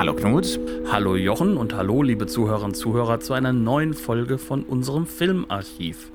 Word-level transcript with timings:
Hallo 0.00 0.14
Knut. 0.14 0.58
Hallo 0.90 1.14
Jochen 1.14 1.58
und 1.58 1.74
hallo 1.74 2.02
liebe 2.02 2.26
Zuhörerinnen 2.26 2.70
und 2.70 2.74
Zuhörer 2.74 3.20
zu 3.20 3.34
einer 3.34 3.52
neuen 3.52 3.92
Folge 3.92 4.38
von 4.38 4.62
unserem 4.62 5.06
Filmarchiv. 5.06 6.10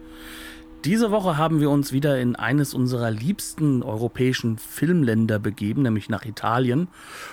Diese 0.85 1.11
Woche 1.11 1.37
haben 1.37 1.59
wir 1.59 1.69
uns 1.69 1.91
wieder 1.91 2.19
in 2.19 2.35
eines 2.35 2.73
unserer 2.73 3.11
liebsten 3.11 3.83
europäischen 3.83 4.57
Filmländer 4.57 5.37
begeben, 5.37 5.83
nämlich 5.83 6.09
nach 6.09 6.25
Italien, 6.25 6.87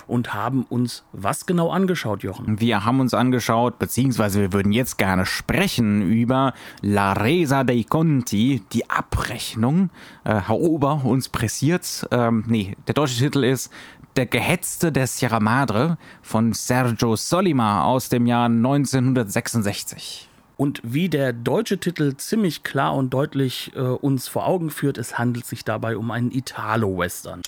und 0.07 0.35
haben 0.35 0.65
uns 0.65 1.05
was 1.12 1.47
genau 1.47 1.71
angeschaut, 1.71 2.23
Jochen? 2.23 2.61
Wir 2.61 2.84
haben 2.84 3.01
uns 3.01 3.15
angeschaut, 3.15 3.79
beziehungsweise 3.79 4.41
wir 4.41 4.53
würden 4.53 4.73
jetzt 4.73 4.98
gerne 4.98 5.25
sprechen 5.25 6.03
über 6.03 6.53
La 6.83 7.15
Resa 7.15 7.65
dei 7.65 7.83
Conti, 7.89 8.62
die 8.73 8.91
Abrechnung. 8.91 9.89
Äh, 10.25 10.34
Herr 10.34 10.57
Ober, 10.57 11.03
uns 11.05 11.31
pressiert. 11.31 12.07
Ähm, 12.11 12.45
nee, 12.47 12.77
der 12.89 12.95
deutsche 12.95 13.19
Titel 13.19 13.43
ist 13.43 13.71
der 14.16 14.27
Gehetzte 14.27 14.93
der 14.93 15.07
Sierra 15.07 15.41
Madre 15.41 15.97
von 16.20 16.53
Sergio 16.53 17.16
Solima 17.16 17.84
aus 17.84 18.09
dem 18.09 18.27
Jahr 18.27 18.47
1966. 18.47 20.29
Und 20.57 20.80
wie 20.84 21.09
der 21.09 21.33
deutsche 21.33 21.79
Titel 21.79 22.15
ziemlich 22.17 22.62
klar 22.62 22.95
und 22.95 23.11
deutlich 23.11 23.72
äh, 23.75 23.81
uns 23.81 24.28
vor 24.28 24.47
Augen 24.47 24.70
führt, 24.70 24.98
es 24.98 25.19
handelt 25.19 25.47
sich 25.47 25.64
dabei 25.64 25.97
um 25.97 26.11
einen 26.11 26.31
Italo-Western. 26.31 27.41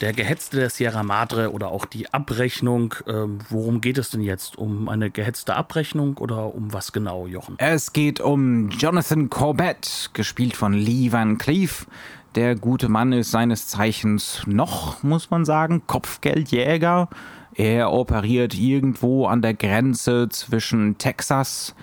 Der 0.00 0.12
Gehetzte 0.12 0.58
der 0.58 0.70
Sierra 0.70 1.02
Madre 1.02 1.52
oder 1.52 1.68
auch 1.68 1.84
die 1.84 2.12
Abrechnung. 2.12 2.94
Äh, 3.06 3.12
worum 3.50 3.80
geht 3.80 3.98
es 3.98 4.10
denn 4.10 4.20
jetzt? 4.20 4.56
Um 4.56 4.88
eine 4.88 5.10
gehetzte 5.10 5.56
Abrechnung 5.56 6.16
oder 6.18 6.54
um 6.54 6.72
was 6.72 6.92
genau, 6.92 7.26
Jochen? 7.26 7.56
Es 7.58 7.92
geht 7.92 8.20
um 8.20 8.70
Jonathan 8.70 9.28
Corbett, 9.28 10.10
gespielt 10.12 10.56
von 10.56 10.72
Lee 10.72 11.10
Van 11.10 11.36
Cleef, 11.36 11.86
der 12.34 12.54
gute 12.54 12.88
Mann 12.88 13.12
ist 13.12 13.30
seines 13.30 13.68
Zeichens 13.68 14.42
noch, 14.46 15.02
muss 15.02 15.30
man 15.30 15.44
sagen, 15.44 15.82
Kopfgeldjäger. 15.86 17.08
Er 17.54 17.92
operiert 17.92 18.54
irgendwo 18.54 19.26
an 19.26 19.42
der 19.42 19.54
Grenze 19.54 20.28
zwischen 20.28 20.98
Texas 20.98 21.74
und 21.74 21.78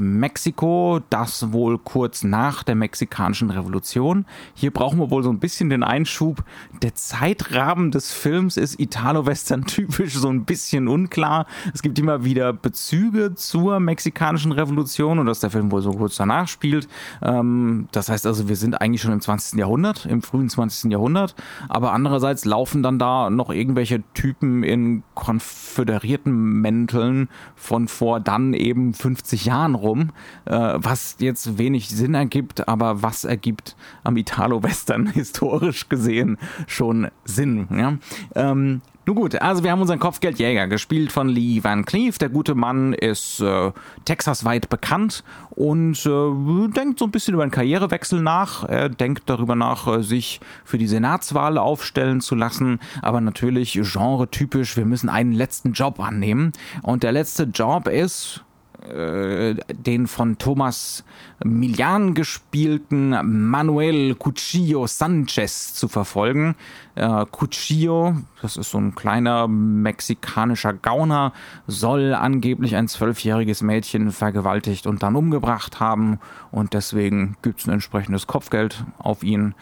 Mexiko, 0.00 1.00
das 1.10 1.52
wohl 1.52 1.78
kurz 1.78 2.22
nach 2.22 2.62
der 2.62 2.74
mexikanischen 2.74 3.50
Revolution. 3.50 4.26
Hier 4.54 4.70
brauchen 4.70 4.98
wir 4.98 5.10
wohl 5.10 5.22
so 5.22 5.30
ein 5.30 5.38
bisschen 5.38 5.70
den 5.70 5.82
Einschub. 5.82 6.44
Der 6.82 6.94
Zeitrahmen 6.94 7.90
des 7.90 8.12
Films 8.12 8.56
ist 8.56 8.78
Italo-Western 8.78 9.64
typisch 9.66 10.14
so 10.14 10.28
ein 10.28 10.44
bisschen 10.44 10.88
unklar. 10.88 11.46
Es 11.74 11.82
gibt 11.82 11.98
immer 11.98 12.24
wieder 12.24 12.52
Bezüge 12.52 13.34
zur 13.34 13.80
mexikanischen 13.80 14.52
Revolution 14.52 15.18
und 15.18 15.26
dass 15.26 15.40
der 15.40 15.50
Film 15.50 15.72
wohl 15.72 15.82
so 15.82 15.90
kurz 15.90 16.16
danach 16.16 16.48
spielt. 16.48 16.88
Ähm, 17.22 17.88
das 17.92 18.08
heißt 18.08 18.26
also, 18.26 18.48
wir 18.48 18.56
sind 18.56 18.80
eigentlich 18.80 19.02
schon 19.02 19.12
im 19.12 19.20
20. 19.20 19.58
Jahrhundert, 19.58 20.06
im 20.06 20.22
frühen 20.22 20.48
20. 20.48 20.92
Jahrhundert, 20.92 21.34
aber 21.68 21.92
andererseits 21.92 22.44
laufen 22.44 22.82
dann 22.82 22.98
da 22.98 23.30
noch 23.30 23.50
irgendwelche 23.50 24.02
Typen 24.14 24.62
in 24.62 25.02
konföderierten 25.14 26.32
Mänteln 26.60 27.28
von 27.54 27.88
vor 27.88 28.20
dann 28.20 28.54
eben 28.54 28.94
50 28.94 29.44
Jahren 29.46 29.55
Jahren 29.56 29.74
rum, 29.74 30.10
äh, 30.44 30.74
was 30.76 31.16
jetzt 31.18 31.58
wenig 31.58 31.88
Sinn 31.88 32.14
ergibt, 32.14 32.68
aber 32.68 33.02
was 33.02 33.24
ergibt 33.24 33.76
am 34.04 34.16
Italo-Western 34.16 35.06
historisch 35.14 35.88
gesehen 35.88 36.38
schon 36.66 37.08
Sinn. 37.24 37.68
Ja? 37.70 37.96
Ähm, 38.34 38.82
nun 39.06 39.14
gut, 39.14 39.40
also 39.40 39.62
wir 39.62 39.70
haben 39.70 39.80
unseren 39.80 40.00
Kopfgeldjäger, 40.00 40.66
gespielt 40.66 41.12
von 41.12 41.28
Lee 41.28 41.62
Van 41.62 41.84
Cleef. 41.84 42.18
Der 42.18 42.28
gute 42.28 42.56
Mann 42.56 42.92
ist 42.92 43.40
äh, 43.40 43.70
texasweit 44.04 44.68
bekannt 44.68 45.22
und 45.50 46.04
äh, 46.04 46.68
denkt 46.72 46.98
so 46.98 47.04
ein 47.04 47.12
bisschen 47.12 47.34
über 47.34 47.44
einen 47.44 47.52
Karrierewechsel 47.52 48.20
nach. 48.20 48.64
Er 48.64 48.88
denkt 48.88 49.22
darüber 49.26 49.54
nach, 49.54 49.86
äh, 49.86 50.02
sich 50.02 50.40
für 50.64 50.76
die 50.76 50.88
Senatswahl 50.88 51.56
aufstellen 51.56 52.20
zu 52.20 52.34
lassen, 52.34 52.80
aber 53.00 53.20
natürlich 53.20 53.74
genretypisch, 53.74 54.76
wir 54.76 54.86
müssen 54.86 55.08
einen 55.08 55.32
letzten 55.32 55.72
Job 55.72 56.00
annehmen. 56.00 56.50
Und 56.82 57.04
der 57.04 57.12
letzte 57.12 57.44
Job 57.44 57.86
ist, 57.86 58.44
äh, 58.88 59.54
den 59.72 60.06
von 60.06 60.38
Thomas 60.38 61.04
Milian 61.44 62.14
gespielten 62.14 63.10
Manuel 63.50 64.14
Cuchillo 64.14 64.86
Sanchez 64.86 65.74
zu 65.74 65.88
verfolgen. 65.88 66.54
Äh, 66.94 67.26
Cuchillo, 67.26 68.14
das 68.42 68.56
ist 68.56 68.70
so 68.70 68.78
ein 68.78 68.94
kleiner 68.94 69.48
mexikanischer 69.48 70.72
Gauner, 70.72 71.32
soll 71.66 72.14
angeblich 72.14 72.76
ein 72.76 72.88
zwölfjähriges 72.88 73.62
Mädchen 73.62 74.12
vergewaltigt 74.12 74.86
und 74.86 75.02
dann 75.02 75.16
umgebracht 75.16 75.80
haben 75.80 76.18
und 76.50 76.72
deswegen 76.72 77.36
gibt 77.42 77.60
es 77.60 77.66
ein 77.66 77.74
entsprechendes 77.74 78.26
Kopfgeld 78.26 78.84
auf 78.98 79.22
ihn. 79.22 79.54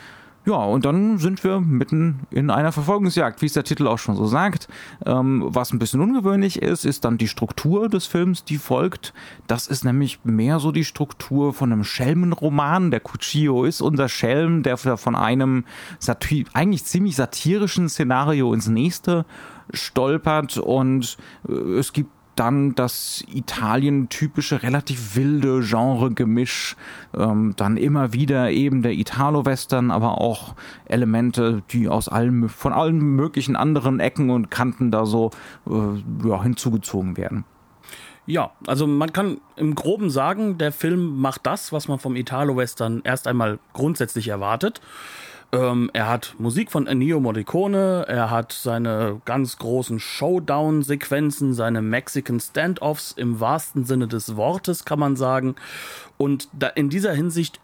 Ja, 0.47 0.57
und 0.57 0.85
dann 0.85 1.17
sind 1.17 1.43
wir 1.43 1.61
mitten 1.61 2.27
in 2.31 2.51
einer 2.51 2.71
Verfolgungsjagd, 2.71 3.41
wie 3.41 3.47
es 3.47 3.55
der 3.55 3.65
Titel 3.65 3.87
auch 3.87 3.99
schon 3.99 4.15
so 4.15 4.27
sagt. 4.27 4.69
Ähm, 5.07 5.43
was 5.47 5.73
ein 5.73 5.79
bisschen 5.79 6.03
ungewöhnlich 6.03 6.61
ist, 6.61 6.85
ist 6.85 7.07
dann 7.07 7.17
die 7.17 7.29
Struktur 7.29 7.89
des 7.89 8.07
Films, 8.07 8.45
die 8.45 8.59
folgt. 8.59 9.15
Das 9.47 9.67
ist 9.67 9.85
nämlich 9.85 10.21
mehr 10.23 10.61
so 10.61 10.71
die 10.71 10.85
Struktur 10.85 11.55
von 11.55 11.73
einem 11.73 11.83
Schelmenroman. 11.83 12.91
Der 12.91 13.01
Cuchillo 13.01 13.65
ist 13.65 13.81
unser 13.81 14.11
Schelm, 14.11 14.63
der 14.63 14.77
von 14.77 15.17
einem 15.17 15.65
eigentlich 16.53 16.85
ziemlich 16.85 17.17
satirischen 17.17 17.89
Szenario 17.89 18.53
ins 18.53 18.69
nächste 18.69 19.25
stolpert 19.73 20.59
und 20.59 21.17
äh, 21.49 21.53
es 21.53 21.95
gibt 21.95 22.11
dann 22.37 22.75
das 22.75 23.25
Italien-typische, 23.33 24.63
relativ 24.63 25.17
wilde 25.17 25.61
Genre-Gemisch, 25.61 26.77
ähm, 27.17 27.55
dann 27.57 27.77
immer 27.77 28.13
wieder 28.13 28.51
eben 28.51 28.83
der 28.83 28.93
Italo-Western, 28.93 29.91
aber 29.91 30.21
auch 30.21 30.55
Elemente, 30.87 31.63
die 31.71 31.89
aus 31.89 32.09
allen, 32.09 32.49
von 32.49 32.73
allen 32.73 32.99
möglichen 32.99 33.57
anderen 33.57 34.01
Ecken 34.01 34.31
und 34.31 34.51
Kanten 34.51 34.91
da 34.91 35.07
so 35.07 35.31
äh, 35.67 36.29
ja, 36.29 36.43
hinzugezogen 36.43 37.17
werden. 37.17 37.45
Ja, 38.27 38.53
also 38.67 38.87
man 38.87 39.13
kann 39.13 39.39
im 39.57 39.75
Groben 39.75 40.09
sagen, 40.09 40.57
der 40.57 40.73
Film 40.73 41.21
macht 41.21 41.47
das, 41.47 41.73
was 41.73 41.89
man 41.89 41.99
vom 41.99 42.17
Italo-Western 42.17 43.03
erst 43.05 43.27
einmal 43.27 43.59
grundsätzlich 43.75 44.29
erwartet. 44.29 44.81
Ähm, 45.53 45.91
er 45.93 46.09
hat 46.09 46.35
Musik 46.39 46.71
von 46.71 46.87
Ennio 46.87 47.21
Morricone, 47.21 48.05
er 48.09 48.31
hat 48.31 48.53
seine 48.53 49.21
ganz 49.25 49.59
großen 49.59 50.01
Showdown-Sequenzen, 50.01 51.55
seine 51.55 51.83
Mexican 51.83 52.41
Standoffs 52.41 53.13
im 53.13 53.41
wahrsten 53.41 53.85
Sinne 53.85 54.09
des 54.09 54.37
Wortes, 54.37 54.85
kann 54.85 54.99
man 54.99 55.17
sagen. 55.17 55.55
Und 56.17 56.49
in 56.77 56.91
dieser 56.91 57.13
Hinsicht 57.13 57.61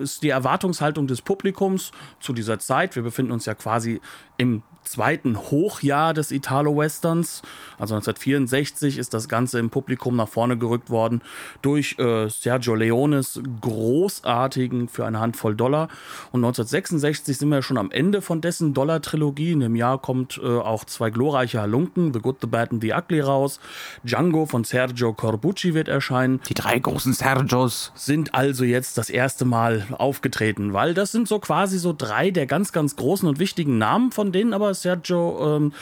ist 0.00 0.22
die 0.22 0.30
Erwartungshaltung 0.30 1.06
des 1.06 1.22
Publikums 1.22 1.92
zu 2.20 2.32
dieser 2.32 2.58
Zeit, 2.58 2.96
wir 2.96 3.02
befinden 3.02 3.32
uns 3.32 3.46
ja 3.46 3.54
quasi 3.54 4.00
im 4.36 4.62
zweiten 4.90 5.36
Hochjahr 5.36 6.14
des 6.14 6.30
Italo-Westerns. 6.30 7.42
Also 7.78 7.94
1964 7.94 8.98
ist 8.98 9.14
das 9.14 9.28
Ganze 9.28 9.58
im 9.58 9.70
Publikum 9.70 10.16
nach 10.16 10.28
vorne 10.28 10.56
gerückt 10.56 10.90
worden 10.90 11.22
durch 11.62 11.98
äh, 11.98 12.28
Sergio 12.28 12.74
Leones 12.74 13.40
großartigen 13.60 14.88
für 14.88 15.06
eine 15.06 15.20
Handvoll 15.20 15.54
Dollar. 15.54 15.88
Und 16.32 16.44
1966 16.44 17.38
sind 17.38 17.48
wir 17.48 17.62
schon 17.62 17.78
am 17.78 17.90
Ende 17.90 18.22
von 18.22 18.40
dessen 18.40 18.74
Dollar-Trilogie. 18.74 19.52
In 19.52 19.60
dem 19.60 19.76
Jahr 19.76 19.98
kommt 19.98 20.40
äh, 20.42 20.46
auch 20.46 20.84
zwei 20.84 21.10
glorreiche 21.10 21.60
Halunken, 21.60 22.12
The 22.12 22.20
Good, 22.20 22.38
The 22.40 22.46
Bad 22.46 22.72
and 22.72 22.82
The 22.82 22.92
Ugly 22.92 23.20
raus. 23.20 23.60
Django 24.04 24.46
von 24.46 24.64
Sergio 24.64 25.12
Corbucci 25.12 25.74
wird 25.74 25.88
erscheinen. 25.88 26.40
Die 26.48 26.54
drei 26.54 26.78
großen 26.78 27.12
Sergios 27.12 27.92
sind 27.94 28.34
also 28.34 28.64
jetzt 28.64 28.98
das 28.98 29.10
erste 29.10 29.44
Mal 29.44 29.86
aufgetreten, 29.92 30.72
weil 30.72 30.94
das 30.94 31.12
sind 31.12 31.28
so 31.28 31.38
quasi 31.38 31.78
so 31.78 31.94
drei 31.96 32.30
der 32.30 32.46
ganz, 32.46 32.72
ganz 32.72 32.96
großen 32.96 33.28
und 33.28 33.38
wichtigen 33.38 33.78
Namen, 33.78 34.12
von 34.12 34.32
denen 34.32 34.52
aber 34.52 34.70
Sergio 34.82 35.56
ähm, 35.56 35.72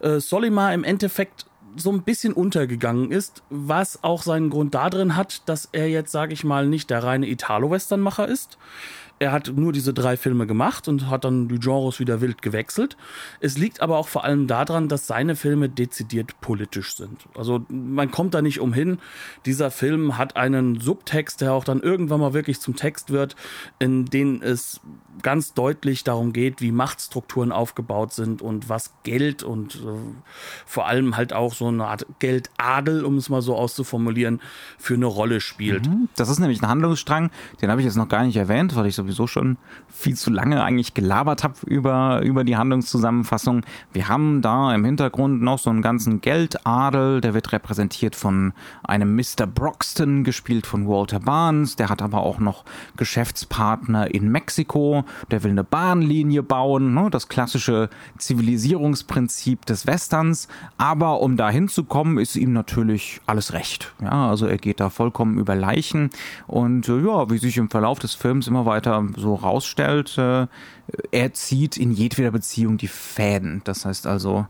äh, 0.00 0.20
Solima 0.20 0.72
im 0.72 0.84
Endeffekt 0.84 1.46
so 1.76 1.90
ein 1.92 2.02
bisschen 2.02 2.32
untergegangen 2.32 3.12
ist, 3.12 3.42
was 3.48 4.02
auch 4.02 4.22
seinen 4.22 4.50
Grund 4.50 4.74
darin 4.74 5.16
hat, 5.16 5.48
dass 5.48 5.68
er 5.72 5.88
jetzt, 5.88 6.12
sage 6.12 6.32
ich 6.32 6.44
mal, 6.44 6.66
nicht 6.66 6.90
der 6.90 7.04
reine 7.04 7.28
Italo-Westernmacher 7.28 8.26
ist. 8.28 8.58
Er 9.20 9.32
hat 9.32 9.52
nur 9.54 9.72
diese 9.72 9.92
drei 9.92 10.16
Filme 10.16 10.46
gemacht 10.46 10.88
und 10.88 11.10
hat 11.10 11.24
dann 11.24 11.46
die 11.46 11.60
Genres 11.60 12.00
wieder 12.00 12.22
wild 12.22 12.40
gewechselt. 12.40 12.96
Es 13.38 13.58
liegt 13.58 13.82
aber 13.82 13.98
auch 13.98 14.08
vor 14.08 14.24
allem 14.24 14.46
daran, 14.46 14.88
dass 14.88 15.06
seine 15.06 15.36
Filme 15.36 15.68
dezidiert 15.68 16.40
politisch 16.40 16.96
sind. 16.96 17.26
Also 17.36 17.64
man 17.68 18.10
kommt 18.10 18.32
da 18.32 18.40
nicht 18.40 18.60
umhin. 18.60 18.98
Dieser 19.44 19.70
Film 19.70 20.16
hat 20.16 20.36
einen 20.36 20.80
Subtext, 20.80 21.42
der 21.42 21.52
auch 21.52 21.64
dann 21.64 21.80
irgendwann 21.80 22.20
mal 22.20 22.32
wirklich 22.32 22.60
zum 22.60 22.76
Text 22.76 23.10
wird, 23.10 23.36
in 23.78 24.06
den 24.06 24.42
es 24.42 24.80
ganz 25.22 25.52
deutlich 25.52 26.02
darum 26.02 26.32
geht, 26.32 26.62
wie 26.62 26.72
Machtstrukturen 26.72 27.52
aufgebaut 27.52 28.14
sind 28.14 28.40
und 28.40 28.70
was 28.70 28.94
Geld 29.02 29.42
und 29.42 29.76
äh, 29.76 29.98
vor 30.64 30.86
allem 30.86 31.18
halt 31.18 31.34
auch 31.34 31.52
so 31.52 31.66
eine 31.66 31.86
Art 31.86 32.06
Geldadel, 32.20 33.04
um 33.04 33.18
es 33.18 33.28
mal 33.28 33.42
so 33.42 33.54
auszuformulieren, 33.54 34.40
für 34.78 34.94
eine 34.94 35.04
Rolle 35.04 35.42
spielt. 35.42 35.86
Mhm. 35.88 36.08
Das 36.16 36.30
ist 36.30 36.38
nämlich 36.38 36.62
ein 36.62 36.68
Handlungsstrang, 36.68 37.30
den 37.60 37.70
habe 37.70 37.82
ich 37.82 37.84
jetzt 37.84 37.96
noch 37.96 38.08
gar 38.08 38.24
nicht 38.24 38.36
erwähnt, 38.36 38.74
weil 38.76 38.86
ich 38.86 38.94
sowieso 39.10 39.26
schon 39.26 39.58
viel 39.88 40.16
zu 40.16 40.30
lange 40.30 40.62
eigentlich 40.62 40.94
gelabert 40.94 41.44
habe 41.44 41.54
über, 41.66 42.22
über 42.22 42.44
die 42.44 42.56
Handlungszusammenfassung. 42.56 43.62
Wir 43.92 44.08
haben 44.08 44.40
da 44.40 44.74
im 44.74 44.84
Hintergrund 44.84 45.42
noch 45.42 45.58
so 45.58 45.70
einen 45.70 45.82
ganzen 45.82 46.20
Geldadel, 46.20 47.20
der 47.20 47.34
wird 47.34 47.52
repräsentiert 47.52 48.16
von 48.16 48.52
einem 48.82 49.16
Mr. 49.16 49.46
Broxton, 49.46 50.24
gespielt 50.24 50.66
von 50.66 50.86
Walter 50.86 51.20
Barnes, 51.20 51.76
der 51.76 51.88
hat 51.88 52.02
aber 52.02 52.22
auch 52.22 52.38
noch 52.38 52.64
Geschäftspartner 52.96 54.14
in 54.14 54.30
Mexiko, 54.30 55.04
der 55.30 55.42
will 55.42 55.50
eine 55.50 55.64
Bahnlinie 55.64 56.42
bauen, 56.42 56.94
ne? 56.94 57.08
das 57.10 57.28
klassische 57.28 57.90
Zivilisierungsprinzip 58.18 59.66
des 59.66 59.86
Westerns, 59.86 60.48
aber 60.78 61.20
um 61.20 61.36
da 61.36 61.50
hinzukommen, 61.50 62.18
ist 62.18 62.36
ihm 62.36 62.52
natürlich 62.52 63.20
alles 63.26 63.52
recht. 63.52 63.92
Ja, 64.00 64.30
also 64.30 64.46
er 64.46 64.58
geht 64.58 64.80
da 64.80 64.88
vollkommen 64.88 65.38
über 65.38 65.56
Leichen 65.56 66.10
und 66.46 66.88
äh, 66.88 67.00
ja, 67.00 67.28
wie 67.30 67.38
sich 67.38 67.56
im 67.56 67.70
Verlauf 67.70 67.98
des 67.98 68.14
Films 68.14 68.46
immer 68.46 68.66
weiter 68.66 68.99
so 69.16 69.34
rausstellt, 69.34 70.16
äh, 70.18 70.46
er 71.10 71.32
zieht 71.32 71.76
in 71.76 71.92
jedweder 71.92 72.30
Beziehung 72.30 72.76
die 72.76 72.88
Fäden. 72.88 73.62
Das 73.64 73.84
heißt 73.84 74.06
also, 74.06 74.46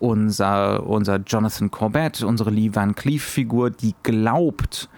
unser, 0.00 0.86
unser 0.86 1.16
Jonathan 1.16 1.70
Corbett, 1.70 2.22
unsere 2.22 2.50
Lee 2.50 2.74
Van 2.74 2.94
Cleef-Figur, 2.94 3.70
die 3.70 3.94
glaubt, 4.02 4.88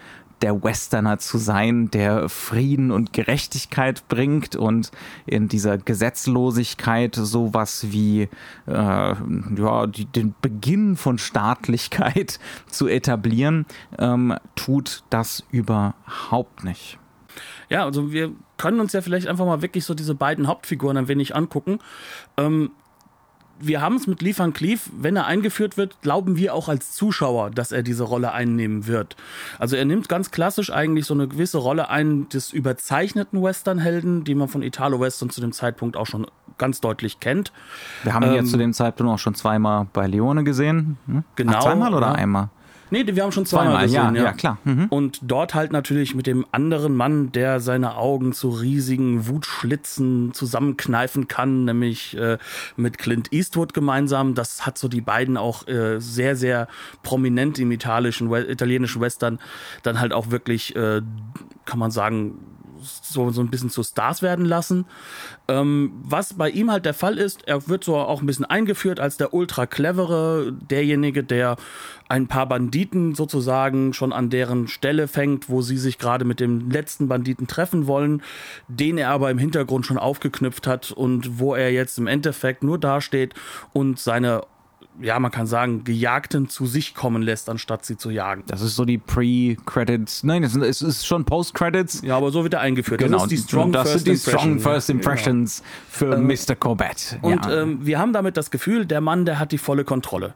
der 0.42 0.62
Westerner 0.62 1.18
zu 1.18 1.38
sein, 1.38 1.90
der 1.90 2.28
Frieden 2.28 2.90
und 2.90 3.12
Gerechtigkeit 3.12 4.06
bringt 4.08 4.54
und 4.54 4.90
in 5.24 5.48
dieser 5.48 5.78
Gesetzlosigkeit 5.78 7.14
sowas 7.14 7.86
wie 7.90 8.28
äh, 8.66 8.68
ja, 8.68 9.86
die, 9.86 10.04
den 10.04 10.34
Beginn 10.42 10.96
von 10.96 11.18
Staatlichkeit 11.18 12.38
zu 12.66 12.86
etablieren, 12.86 13.66
ähm, 13.98 14.34
tut 14.54 15.04
das 15.10 15.44
überhaupt 15.50 16.64
nicht. 16.64 16.98
Ja, 17.68 17.84
also 17.84 18.12
wir 18.12 18.32
können 18.58 18.80
uns 18.80 18.92
ja 18.92 19.00
vielleicht 19.00 19.28
einfach 19.28 19.46
mal 19.46 19.62
wirklich 19.62 19.84
so 19.84 19.94
diese 19.94 20.14
beiden 20.14 20.46
Hauptfiguren 20.46 20.96
ein 20.96 21.08
wenig 21.08 21.34
angucken. 21.34 21.78
Ähm, 22.36 22.70
wir 23.58 23.80
haben 23.80 23.96
es 23.96 24.06
mit 24.06 24.22
Lee 24.22 24.34
Van 24.36 24.52
Cleef, 24.52 24.90
wenn 24.96 25.16
er 25.16 25.26
eingeführt 25.26 25.76
wird, 25.76 26.00
glauben 26.02 26.36
wir 26.36 26.54
auch 26.54 26.68
als 26.68 26.92
Zuschauer, 26.92 27.50
dass 27.50 27.72
er 27.72 27.82
diese 27.82 28.04
Rolle 28.04 28.32
einnehmen 28.32 28.86
wird. 28.86 29.16
Also 29.58 29.76
er 29.76 29.84
nimmt 29.84 30.08
ganz 30.08 30.30
klassisch 30.30 30.70
eigentlich 30.70 31.06
so 31.06 31.14
eine 31.14 31.26
gewisse 31.26 31.58
Rolle 31.58 31.88
ein 31.88 32.28
des 32.28 32.52
überzeichneten 32.52 33.42
Westernhelden, 33.42 34.24
die 34.24 34.34
man 34.34 34.48
von 34.48 34.62
Italo-Western 34.62 35.30
zu 35.30 35.40
dem 35.40 35.52
Zeitpunkt 35.52 35.96
auch 35.96 36.06
schon 36.06 36.26
ganz 36.58 36.80
deutlich 36.80 37.20
kennt. 37.20 37.52
Wir 38.02 38.14
haben 38.14 38.24
ihn 38.24 38.30
ähm, 38.30 38.36
jetzt 38.36 38.50
zu 38.50 38.58
dem 38.58 38.72
Zeitpunkt 38.72 39.12
auch 39.12 39.18
schon 39.18 39.34
zweimal 39.34 39.86
bei 39.92 40.06
Leone 40.06 40.44
gesehen. 40.44 40.98
Hm? 41.06 41.24
Genau. 41.36 41.52
Ach, 41.56 41.62
zweimal 41.62 41.94
oder 41.94 42.08
ja. 42.08 42.12
einmal? 42.12 42.50
Nee, 42.90 43.04
wir 43.06 43.22
haben 43.22 43.32
schon 43.32 43.46
zweimal, 43.46 43.66
zweimal 43.66 43.84
gesehen. 43.86 44.14
Ja, 44.14 44.22
ja. 44.22 44.24
ja 44.24 44.32
klar. 44.32 44.58
Mhm. 44.64 44.86
Und 44.90 45.20
dort 45.22 45.54
halt 45.54 45.72
natürlich 45.72 46.14
mit 46.14 46.26
dem 46.26 46.46
anderen 46.52 46.94
Mann, 46.94 47.32
der 47.32 47.60
seine 47.60 47.96
Augen 47.96 48.32
zu 48.32 48.50
riesigen 48.50 49.26
Wutschlitzen 49.26 50.32
zusammenkneifen 50.32 51.28
kann, 51.28 51.64
nämlich 51.64 52.16
äh, 52.16 52.38
mit 52.76 52.98
Clint 52.98 53.32
Eastwood 53.32 53.74
gemeinsam. 53.74 54.34
Das 54.34 54.66
hat 54.66 54.78
so 54.78 54.88
die 54.88 55.00
beiden 55.00 55.36
auch 55.36 55.66
äh, 55.66 56.00
sehr, 56.00 56.36
sehr 56.36 56.68
prominent 57.02 57.58
im 57.58 57.72
italischen, 57.72 58.32
italienischen 58.32 59.00
Western 59.00 59.40
dann 59.82 60.00
halt 60.00 60.12
auch 60.12 60.30
wirklich, 60.30 60.76
äh, 60.76 61.02
kann 61.64 61.78
man 61.78 61.90
sagen, 61.90 62.38
so, 63.02 63.30
so 63.30 63.40
ein 63.40 63.50
bisschen 63.50 63.70
zu 63.70 63.82
Stars 63.82 64.22
werden 64.22 64.44
lassen. 64.44 64.86
Ähm, 65.48 65.92
was 66.02 66.34
bei 66.34 66.50
ihm 66.50 66.70
halt 66.70 66.84
der 66.84 66.94
Fall 66.94 67.18
ist, 67.18 67.46
er 67.46 67.68
wird 67.68 67.84
so 67.84 67.96
auch 67.96 68.20
ein 68.20 68.26
bisschen 68.26 68.44
eingeführt 68.44 69.00
als 69.00 69.16
der 69.16 69.34
ultra 69.34 69.66
clevere, 69.66 70.52
derjenige, 70.52 71.22
der 71.24 71.56
ein 72.08 72.28
paar 72.28 72.46
Banditen 72.46 73.14
sozusagen 73.14 73.92
schon 73.92 74.12
an 74.12 74.30
deren 74.30 74.68
Stelle 74.68 75.08
fängt, 75.08 75.48
wo 75.48 75.62
sie 75.62 75.76
sich 75.76 75.98
gerade 75.98 76.24
mit 76.24 76.40
dem 76.40 76.70
letzten 76.70 77.08
Banditen 77.08 77.46
treffen 77.46 77.86
wollen, 77.86 78.22
den 78.68 78.98
er 78.98 79.10
aber 79.10 79.30
im 79.30 79.38
Hintergrund 79.38 79.86
schon 79.86 79.98
aufgeknüpft 79.98 80.66
hat 80.66 80.92
und 80.92 81.38
wo 81.38 81.54
er 81.54 81.72
jetzt 81.72 81.98
im 81.98 82.06
Endeffekt 82.06 82.62
nur 82.62 82.78
dasteht 82.78 83.34
und 83.72 83.98
seine 83.98 84.42
ja, 85.00 85.18
man 85.18 85.30
kann 85.30 85.46
sagen, 85.46 85.84
Gejagten 85.84 86.48
zu 86.48 86.66
sich 86.66 86.94
kommen 86.94 87.22
lässt, 87.22 87.48
anstatt 87.48 87.84
sie 87.84 87.96
zu 87.96 88.10
jagen. 88.10 88.44
Das 88.46 88.62
ist 88.62 88.76
so 88.76 88.84
die 88.84 88.98
Pre-Credits. 88.98 90.24
Nein, 90.24 90.42
es 90.42 90.82
ist 90.82 91.06
schon 91.06 91.24
Post-Credits. 91.24 92.02
Ja, 92.02 92.16
aber 92.16 92.30
so 92.30 92.42
wird 92.42 92.54
er 92.54 92.60
eingeführt. 92.60 93.00
Genau, 93.00 93.18
das, 93.18 93.24
ist 93.24 93.30
die 93.30 93.48
Strong, 93.48 93.72
das 93.72 93.90
First, 93.90 94.04
sind 94.04 94.14
die 94.14 94.18
Strong 94.18 94.60
First 94.60 94.90
Impressions 94.90 95.58
ja. 95.58 95.64
für 95.88 96.14
ähm, 96.14 96.26
Mr. 96.26 96.54
Corbett. 96.54 97.18
Und 97.22 97.44
ja. 97.44 97.62
ähm, 97.62 97.84
wir 97.84 97.98
haben 97.98 98.12
damit 98.12 98.36
das 98.36 98.50
Gefühl, 98.50 98.86
der 98.86 99.00
Mann, 99.00 99.24
der 99.24 99.38
hat 99.38 99.52
die 99.52 99.58
volle 99.58 99.84
Kontrolle. 99.84 100.34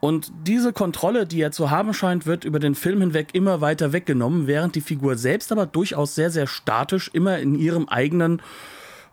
Und 0.00 0.32
diese 0.46 0.72
Kontrolle, 0.72 1.26
die 1.26 1.40
er 1.40 1.52
zu 1.52 1.70
haben 1.70 1.94
scheint, 1.94 2.26
wird 2.26 2.44
über 2.44 2.58
den 2.58 2.74
Film 2.74 3.00
hinweg 3.00 3.28
immer 3.32 3.60
weiter 3.60 3.92
weggenommen, 3.92 4.46
während 4.46 4.74
die 4.74 4.80
Figur 4.80 5.16
selbst 5.16 5.52
aber 5.52 5.66
durchaus 5.66 6.14
sehr, 6.14 6.30
sehr 6.30 6.46
statisch 6.46 7.10
immer 7.12 7.38
in 7.38 7.54
ihrem 7.54 7.88
eigenen 7.88 8.42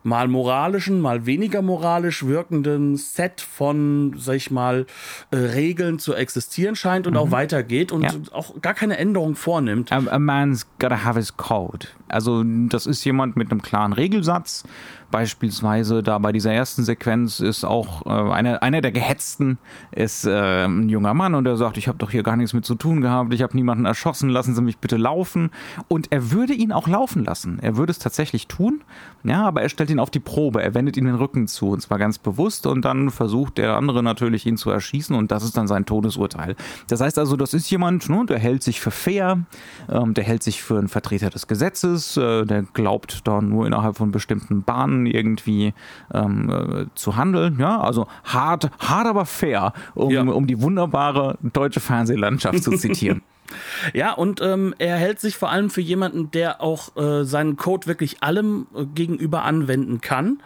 mal 0.03 0.27
moralischen, 0.27 1.01
mal 1.01 1.25
weniger 1.25 1.61
moralisch 1.61 2.25
wirkenden 2.25 2.95
Set 2.95 3.41
von, 3.41 4.13
sag 4.17 4.35
ich 4.35 4.51
mal, 4.51 4.85
äh, 5.31 5.37
Regeln 5.37 5.99
zu 5.99 6.13
existieren 6.13 6.75
scheint 6.75 7.07
und 7.07 7.13
mhm. 7.13 7.19
auch 7.19 7.31
weitergeht 7.31 7.91
und 7.91 8.03
ja. 8.03 8.11
auch 8.31 8.61
gar 8.61 8.73
keine 8.73 8.97
Änderung 8.97 9.35
vornimmt. 9.35 9.91
A, 9.91 9.97
a 10.09 10.19
man's 10.19 10.65
gotta 10.79 11.03
have 11.03 11.17
his 11.17 11.35
code. 11.35 11.87
Also 12.07 12.43
das 12.43 12.85
ist 12.85 13.03
jemand 13.03 13.35
mit 13.35 13.51
einem 13.51 13.61
klaren 13.61 13.93
Regelsatz 13.93 14.63
Beispielsweise 15.11 16.03
da 16.03 16.17
bei 16.19 16.31
dieser 16.31 16.53
ersten 16.53 16.83
Sequenz 16.83 17.39
ist 17.39 17.63
auch 17.63 18.05
äh, 18.05 18.09
einer, 18.09 18.61
einer 18.61 18.81
der 18.81 18.91
gehetzten 18.91 19.57
ist 19.91 20.25
äh, 20.25 20.65
ein 20.65 20.89
junger 20.89 21.13
Mann 21.13 21.35
und 21.35 21.47
er 21.47 21.57
sagt, 21.57 21.77
ich 21.77 21.87
habe 21.87 21.97
doch 21.97 22.11
hier 22.11 22.23
gar 22.23 22.35
nichts 22.35 22.53
mit 22.53 22.65
zu 22.65 22.75
tun 22.75 23.01
gehabt, 23.01 23.33
ich 23.33 23.41
habe 23.41 23.55
niemanden 23.55 23.85
erschossen, 23.85 24.29
lassen 24.29 24.53
Sie 24.53 24.61
mich 24.61 24.77
bitte 24.77 24.97
laufen. 24.97 25.49
Und 25.87 26.11
er 26.11 26.31
würde 26.31 26.53
ihn 26.53 26.71
auch 26.71 26.87
laufen 26.87 27.23
lassen. 27.23 27.59
Er 27.59 27.77
würde 27.77 27.91
es 27.91 27.99
tatsächlich 27.99 28.47
tun, 28.47 28.81
ja, 29.23 29.45
aber 29.45 29.61
er 29.61 29.69
stellt 29.69 29.89
ihn 29.89 29.99
auf 29.99 30.11
die 30.11 30.19
Probe, 30.19 30.61
er 30.61 30.73
wendet 30.73 30.95
ihm 30.97 31.05
den 31.05 31.15
Rücken 31.15 31.47
zu 31.47 31.69
und 31.69 31.81
zwar 31.81 31.97
ganz 31.97 32.17
bewusst 32.17 32.67
und 32.67 32.85
dann 32.85 33.09
versucht 33.09 33.57
der 33.57 33.75
andere 33.75 34.03
natürlich 34.03 34.45
ihn 34.45 34.57
zu 34.57 34.69
erschießen 34.69 35.15
und 35.15 35.31
das 35.31 35.43
ist 35.43 35.57
dann 35.57 35.67
sein 35.67 35.85
Todesurteil. 35.85 36.55
Das 36.87 37.01
heißt 37.01 37.17
also, 37.17 37.35
das 37.35 37.53
ist 37.53 37.69
jemand, 37.69 38.09
ne, 38.09 38.25
der 38.27 38.39
hält 38.39 38.63
sich 38.63 38.79
für 38.79 38.91
fair, 38.91 39.39
ähm, 39.89 40.13
der 40.13 40.23
hält 40.23 40.43
sich 40.43 40.61
für 40.61 40.77
einen 40.77 40.87
Vertreter 40.87 41.29
des 41.29 41.47
Gesetzes, 41.47 42.15
äh, 42.17 42.45
der 42.45 42.63
glaubt 42.73 43.27
da 43.27 43.41
nur 43.41 43.65
innerhalb 43.65 43.97
von 43.97 44.11
bestimmten 44.11 44.63
Bahnen 44.63 44.98
irgendwie 45.05 45.73
ähm, 46.13 46.49
äh, 46.49 46.85
zu 46.95 47.15
handeln. 47.15 47.57
Ja, 47.59 47.79
also 47.79 48.07
hart, 48.23 48.69
hart 48.79 49.07
aber 49.07 49.25
fair, 49.25 49.73
um, 49.95 50.11
ja. 50.11 50.21
um 50.21 50.47
die 50.47 50.61
wunderbare 50.61 51.37
deutsche 51.41 51.79
Fernsehlandschaft 51.79 52.63
zu 52.63 52.71
zitieren. 52.71 53.21
Ja, 53.93 54.13
und 54.13 54.41
ähm, 54.41 54.75
er 54.77 54.97
hält 54.97 55.19
sich 55.19 55.37
vor 55.37 55.49
allem 55.49 55.69
für 55.69 55.81
jemanden, 55.81 56.31
der 56.31 56.61
auch 56.61 56.95
äh, 56.97 57.23
seinen 57.23 57.57
Code 57.57 57.87
wirklich 57.87 58.21
allem 58.21 58.67
äh, 58.75 58.85
gegenüber 58.85 59.43
anwenden 59.43 60.01
kann 60.01 60.41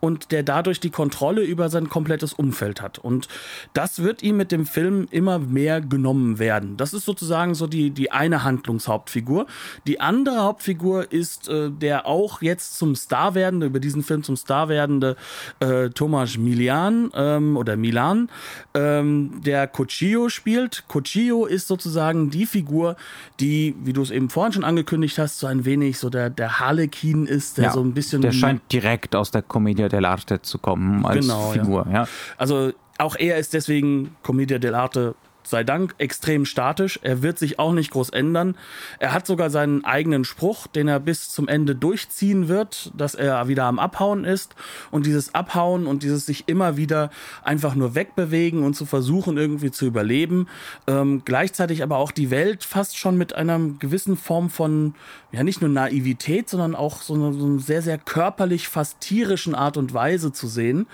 und 0.00 0.32
der 0.32 0.42
dadurch 0.42 0.80
die 0.80 0.90
Kontrolle 0.90 1.42
über 1.42 1.68
sein 1.68 1.88
komplettes 1.88 2.32
Umfeld 2.32 2.82
hat. 2.82 2.98
Und 2.98 3.28
das 3.74 4.02
wird 4.02 4.22
ihm 4.22 4.36
mit 4.36 4.52
dem 4.52 4.66
Film 4.66 5.06
immer 5.10 5.38
mehr 5.38 5.80
genommen 5.80 6.38
werden. 6.38 6.76
Das 6.76 6.94
ist 6.94 7.04
sozusagen 7.04 7.54
so 7.54 7.66
die, 7.66 7.90
die 7.90 8.10
eine 8.10 8.44
Handlungshauptfigur. 8.44 9.46
Die 9.86 10.00
andere 10.00 10.38
Hauptfigur 10.42 11.12
ist 11.12 11.48
äh, 11.48 11.70
der 11.70 12.06
auch 12.06 12.42
jetzt 12.42 12.78
zum 12.78 12.94
Star 12.96 13.34
werdende, 13.34 13.66
über 13.66 13.80
diesen 13.80 14.02
Film 14.02 14.22
zum 14.22 14.36
Star 14.36 14.68
werdende 14.68 15.16
äh, 15.60 15.90
Thomas 15.90 16.36
Milian 16.36 17.10
ähm, 17.14 17.56
oder 17.56 17.76
Milan, 17.76 18.30
ähm, 18.74 19.40
der 19.44 19.66
Cochillo 19.66 20.28
spielt. 20.28 20.84
Cochillo 20.88 21.46
ist 21.46 21.68
sozusagen 21.68 22.30
die 22.30 22.46
Figur, 22.48 22.96
die, 23.38 23.76
wie 23.84 23.92
du 23.92 24.02
es 24.02 24.10
eben 24.10 24.30
vorhin 24.30 24.52
schon 24.52 24.64
angekündigt 24.64 25.18
hast, 25.18 25.38
so 25.38 25.46
ein 25.46 25.64
wenig 25.64 25.98
so 25.98 26.10
der, 26.10 26.30
der 26.30 26.58
Harlekin 26.58 27.26
ist, 27.26 27.58
der 27.58 27.64
ja, 27.64 27.70
so 27.70 27.80
ein 27.80 27.94
bisschen. 27.94 28.22
Der 28.22 28.32
scheint 28.32 28.62
direkt 28.72 29.14
aus 29.14 29.30
der 29.30 29.42
Commedia 29.42 29.86
dell'arte 29.86 30.42
zu 30.42 30.58
kommen 30.58 31.06
als 31.06 31.26
genau, 31.26 31.50
Figur, 31.50 31.86
ja. 31.86 32.02
ja. 32.02 32.08
Also 32.36 32.72
auch 32.98 33.14
er 33.16 33.38
ist 33.38 33.54
deswegen 33.54 34.16
Commedia 34.22 34.58
dell'arte 34.58 35.14
sei 35.50 35.64
Dank 35.64 35.94
extrem 35.98 36.44
statisch. 36.44 36.98
Er 37.02 37.22
wird 37.22 37.38
sich 37.38 37.58
auch 37.58 37.72
nicht 37.72 37.90
groß 37.90 38.10
ändern. 38.10 38.56
Er 38.98 39.12
hat 39.12 39.26
sogar 39.26 39.50
seinen 39.50 39.84
eigenen 39.84 40.24
Spruch, 40.24 40.66
den 40.66 40.88
er 40.88 41.00
bis 41.00 41.30
zum 41.30 41.48
Ende 41.48 41.74
durchziehen 41.74 42.48
wird, 42.48 42.92
dass 42.96 43.14
er 43.14 43.48
wieder 43.48 43.64
am 43.64 43.78
Abhauen 43.78 44.24
ist. 44.24 44.54
Und 44.90 45.06
dieses 45.06 45.34
Abhauen 45.34 45.86
und 45.86 46.02
dieses 46.02 46.26
sich 46.26 46.48
immer 46.48 46.76
wieder 46.76 47.10
einfach 47.42 47.74
nur 47.74 47.94
wegbewegen 47.94 48.62
und 48.62 48.74
zu 48.74 48.86
versuchen, 48.86 49.36
irgendwie 49.36 49.70
zu 49.70 49.86
überleben. 49.86 50.48
Ähm, 50.86 51.22
gleichzeitig 51.24 51.82
aber 51.82 51.96
auch 51.98 52.12
die 52.12 52.30
Welt 52.30 52.64
fast 52.64 52.96
schon 52.96 53.16
mit 53.16 53.34
einer 53.34 53.58
gewissen 53.78 54.16
Form 54.16 54.50
von, 54.50 54.94
ja, 55.32 55.42
nicht 55.42 55.60
nur 55.60 55.70
Naivität, 55.70 56.48
sondern 56.48 56.74
auch 56.74 57.02
so 57.02 57.14
eine, 57.14 57.32
so 57.32 57.46
eine 57.46 57.58
sehr, 57.58 57.82
sehr 57.82 57.98
körperlich, 57.98 58.68
fast 58.68 59.00
tierischen 59.00 59.54
Art 59.54 59.76
und 59.76 59.94
Weise 59.94 60.32
zu 60.32 60.46
sehen. 60.46 60.86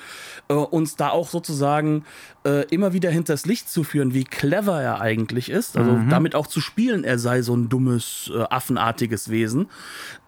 Äh, 0.48 0.54
uns 0.54 0.96
da 0.96 1.10
auch 1.10 1.28
sozusagen 1.28 2.04
äh, 2.44 2.66
immer 2.68 2.92
wieder 2.92 3.10
hinters 3.10 3.46
Licht 3.46 3.68
zu 3.68 3.84
führen, 3.84 4.14
wie 4.14 4.24
clever 4.44 4.82
er 4.82 5.00
eigentlich 5.00 5.48
ist. 5.48 5.76
Also 5.76 5.92
mhm. 5.92 6.10
damit 6.10 6.34
auch 6.34 6.46
zu 6.46 6.60
spielen, 6.60 7.02
er 7.02 7.18
sei 7.18 7.40
so 7.40 7.56
ein 7.56 7.70
dummes, 7.70 8.30
äh, 8.34 8.42
affenartiges 8.42 9.30
Wesen. 9.30 9.68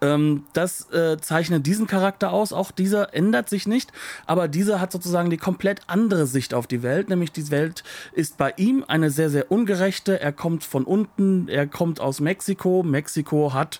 Ähm, 0.01 0.43
das 0.53 0.91
äh, 0.91 1.17
zeichnet 1.17 1.67
diesen 1.67 1.85
Charakter 1.85 2.31
aus. 2.31 2.51
Auch 2.51 2.71
dieser 2.71 3.13
ändert 3.13 3.47
sich 3.47 3.67
nicht, 3.67 3.91
aber 4.25 4.47
dieser 4.47 4.81
hat 4.81 4.91
sozusagen 4.91 5.29
die 5.29 5.37
komplett 5.37 5.81
andere 5.85 6.25
Sicht 6.25 6.55
auf 6.55 6.65
die 6.65 6.81
Welt, 6.81 7.09
nämlich 7.09 7.31
die 7.31 7.51
Welt 7.51 7.83
ist 8.13 8.37
bei 8.37 8.53
ihm 8.57 8.83
eine 8.87 9.11
sehr, 9.11 9.29
sehr 9.29 9.51
ungerechte. 9.51 10.19
Er 10.19 10.31
kommt 10.31 10.63
von 10.63 10.83
unten, 10.83 11.47
er 11.47 11.67
kommt 11.67 11.99
aus 11.99 12.19
Mexiko. 12.19 12.81
Mexiko 12.83 13.53
hat, 13.53 13.79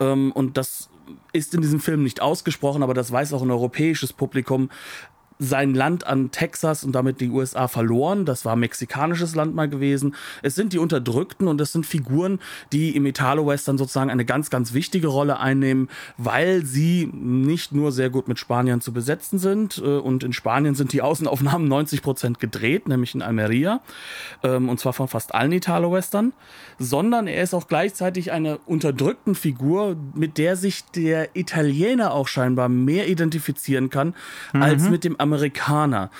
ähm, 0.00 0.32
und 0.32 0.56
das 0.56 0.88
ist 1.32 1.54
in 1.54 1.60
diesem 1.60 1.80
Film 1.80 2.02
nicht 2.02 2.20
ausgesprochen, 2.20 2.82
aber 2.82 2.94
das 2.94 3.12
weiß 3.12 3.32
auch 3.34 3.42
ein 3.42 3.50
europäisches 3.50 4.12
Publikum, 4.12 4.70
sein 5.38 5.74
Land 5.74 6.06
an 6.06 6.30
Texas 6.30 6.84
und 6.84 6.92
damit 6.92 7.20
die 7.20 7.28
USA 7.28 7.68
verloren. 7.68 8.24
Das 8.24 8.44
war 8.44 8.56
mexikanisches 8.56 9.34
Land 9.34 9.54
mal 9.54 9.68
gewesen. 9.68 10.14
Es 10.42 10.54
sind 10.54 10.72
die 10.72 10.78
Unterdrückten 10.78 11.48
und 11.48 11.60
es 11.60 11.72
sind 11.72 11.86
Figuren, 11.86 12.40
die 12.72 12.96
im 12.96 13.06
Italo-Western 13.06 13.76
sozusagen 13.78 14.10
eine 14.10 14.24
ganz, 14.24 14.50
ganz 14.50 14.72
wichtige 14.72 15.08
Rolle 15.08 15.38
einnehmen, 15.38 15.88
weil 16.16 16.64
sie 16.64 17.10
nicht 17.12 17.72
nur 17.72 17.92
sehr 17.92 18.10
gut 18.10 18.28
mit 18.28 18.38
Spaniern 18.38 18.80
zu 18.80 18.92
besetzen 18.92 19.38
sind. 19.38 19.78
Äh, 19.78 19.98
und 19.98 20.24
in 20.24 20.32
Spanien 20.32 20.74
sind 20.74 20.92
die 20.92 21.02
Außenaufnahmen 21.02 21.68
90 21.68 22.02
Prozent 22.02 22.40
gedreht, 22.40 22.88
nämlich 22.88 23.14
in 23.14 23.22
Almeria. 23.22 23.80
Ähm, 24.42 24.68
und 24.68 24.80
zwar 24.80 24.92
von 24.92 25.08
fast 25.08 25.34
allen 25.34 25.52
Italo-Western. 25.52 26.32
Sondern 26.78 27.26
er 27.26 27.42
ist 27.42 27.54
auch 27.54 27.68
gleichzeitig 27.68 28.32
eine 28.32 28.58
unterdrückten 28.58 29.34
Figur, 29.34 29.96
mit 30.14 30.38
der 30.38 30.56
sich 30.56 30.84
der 30.84 31.36
Italiener 31.36 32.12
auch 32.12 32.28
scheinbar 32.28 32.68
mehr 32.68 33.08
identifizieren 33.08 33.90
kann, 33.90 34.14
mhm. 34.52 34.62
als 34.62 34.88
mit 34.88 35.04
dem 35.04 35.18
Amerikaner. 35.26 36.10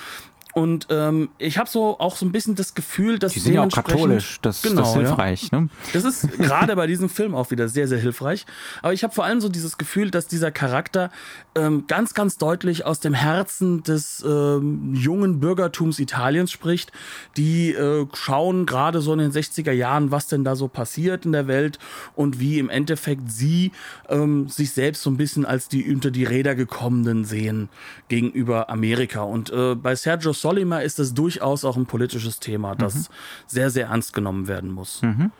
Und 0.57 0.87
ähm, 0.89 1.29
ich 1.37 1.59
habe 1.59 1.69
so 1.69 1.99
auch 1.99 2.15
so 2.15 2.25
ein 2.25 2.31
bisschen 2.31 2.55
das 2.55 2.73
Gefühl, 2.73 3.19
dass 3.19 3.33
die 3.33 3.41
sind 3.41 3.53
ja 3.53 3.63
auch 3.63 3.69
katholisch, 3.69 4.39
das, 4.41 4.63
genau, 4.63 4.81
das 4.81 4.89
ist 4.89 4.95
hilfreich. 4.95 5.49
Ja. 5.51 5.61
Ne? 5.61 5.69
Das 5.93 6.03
ist 6.03 6.31
gerade 6.39 6.75
bei 6.75 6.87
diesem 6.87 7.09
Film 7.09 7.35
auch 7.35 7.51
wieder 7.51 7.67
sehr, 7.67 7.87
sehr 7.87 7.99
hilfreich. 7.99 8.47
Aber 8.81 8.91
ich 8.91 9.03
habe 9.03 9.13
vor 9.13 9.23
allem 9.23 9.39
so 9.39 9.49
dieses 9.49 9.77
Gefühl, 9.77 10.09
dass 10.09 10.25
dieser 10.25 10.49
Charakter 10.49 11.11
ähm, 11.53 11.83
ganz, 11.85 12.15
ganz 12.15 12.39
deutlich 12.39 12.87
aus 12.87 12.99
dem 12.99 13.13
Herzen 13.13 13.83
des 13.83 14.25
ähm, 14.27 14.95
jungen 14.95 15.39
Bürgertums 15.39 15.99
Italiens 15.99 16.51
spricht. 16.51 16.91
Die 17.37 17.73
äh, 17.73 18.07
schauen 18.15 18.65
gerade 18.65 19.01
so 19.01 19.13
in 19.13 19.19
den 19.19 19.31
60er 19.31 19.73
Jahren, 19.73 20.09
was 20.09 20.25
denn 20.25 20.43
da 20.43 20.55
so 20.55 20.67
passiert 20.67 21.23
in 21.27 21.33
der 21.33 21.45
Welt 21.45 21.77
und 22.15 22.39
wie 22.39 22.57
im 22.57 22.71
Endeffekt 22.71 23.31
sie 23.31 23.73
ähm, 24.09 24.49
sich 24.49 24.71
selbst 24.71 25.03
so 25.03 25.11
ein 25.11 25.17
bisschen 25.17 25.45
als 25.45 25.67
die 25.67 25.93
unter 25.93 26.09
die 26.09 26.23
Räder 26.23 26.55
gekommenen 26.55 27.25
sehen 27.25 27.69
gegenüber 28.07 28.71
Amerika. 28.71 29.21
Und 29.21 29.51
äh, 29.51 29.75
bei 29.75 29.95
Sergio 29.95 30.33
Solima 30.47 30.79
ist 30.79 30.97
es 30.97 31.13
durchaus 31.13 31.65
auch 31.65 31.75
ein 31.75 31.87
politisches 31.87 32.39
Thema, 32.39 32.73
das 32.73 32.95
mhm. 32.95 33.13
sehr, 33.47 33.69
sehr 33.69 33.87
ernst 33.87 34.13
genommen 34.13 34.47
werden 34.47 34.71
muss. 34.71 35.01
Mhm. 35.01 35.31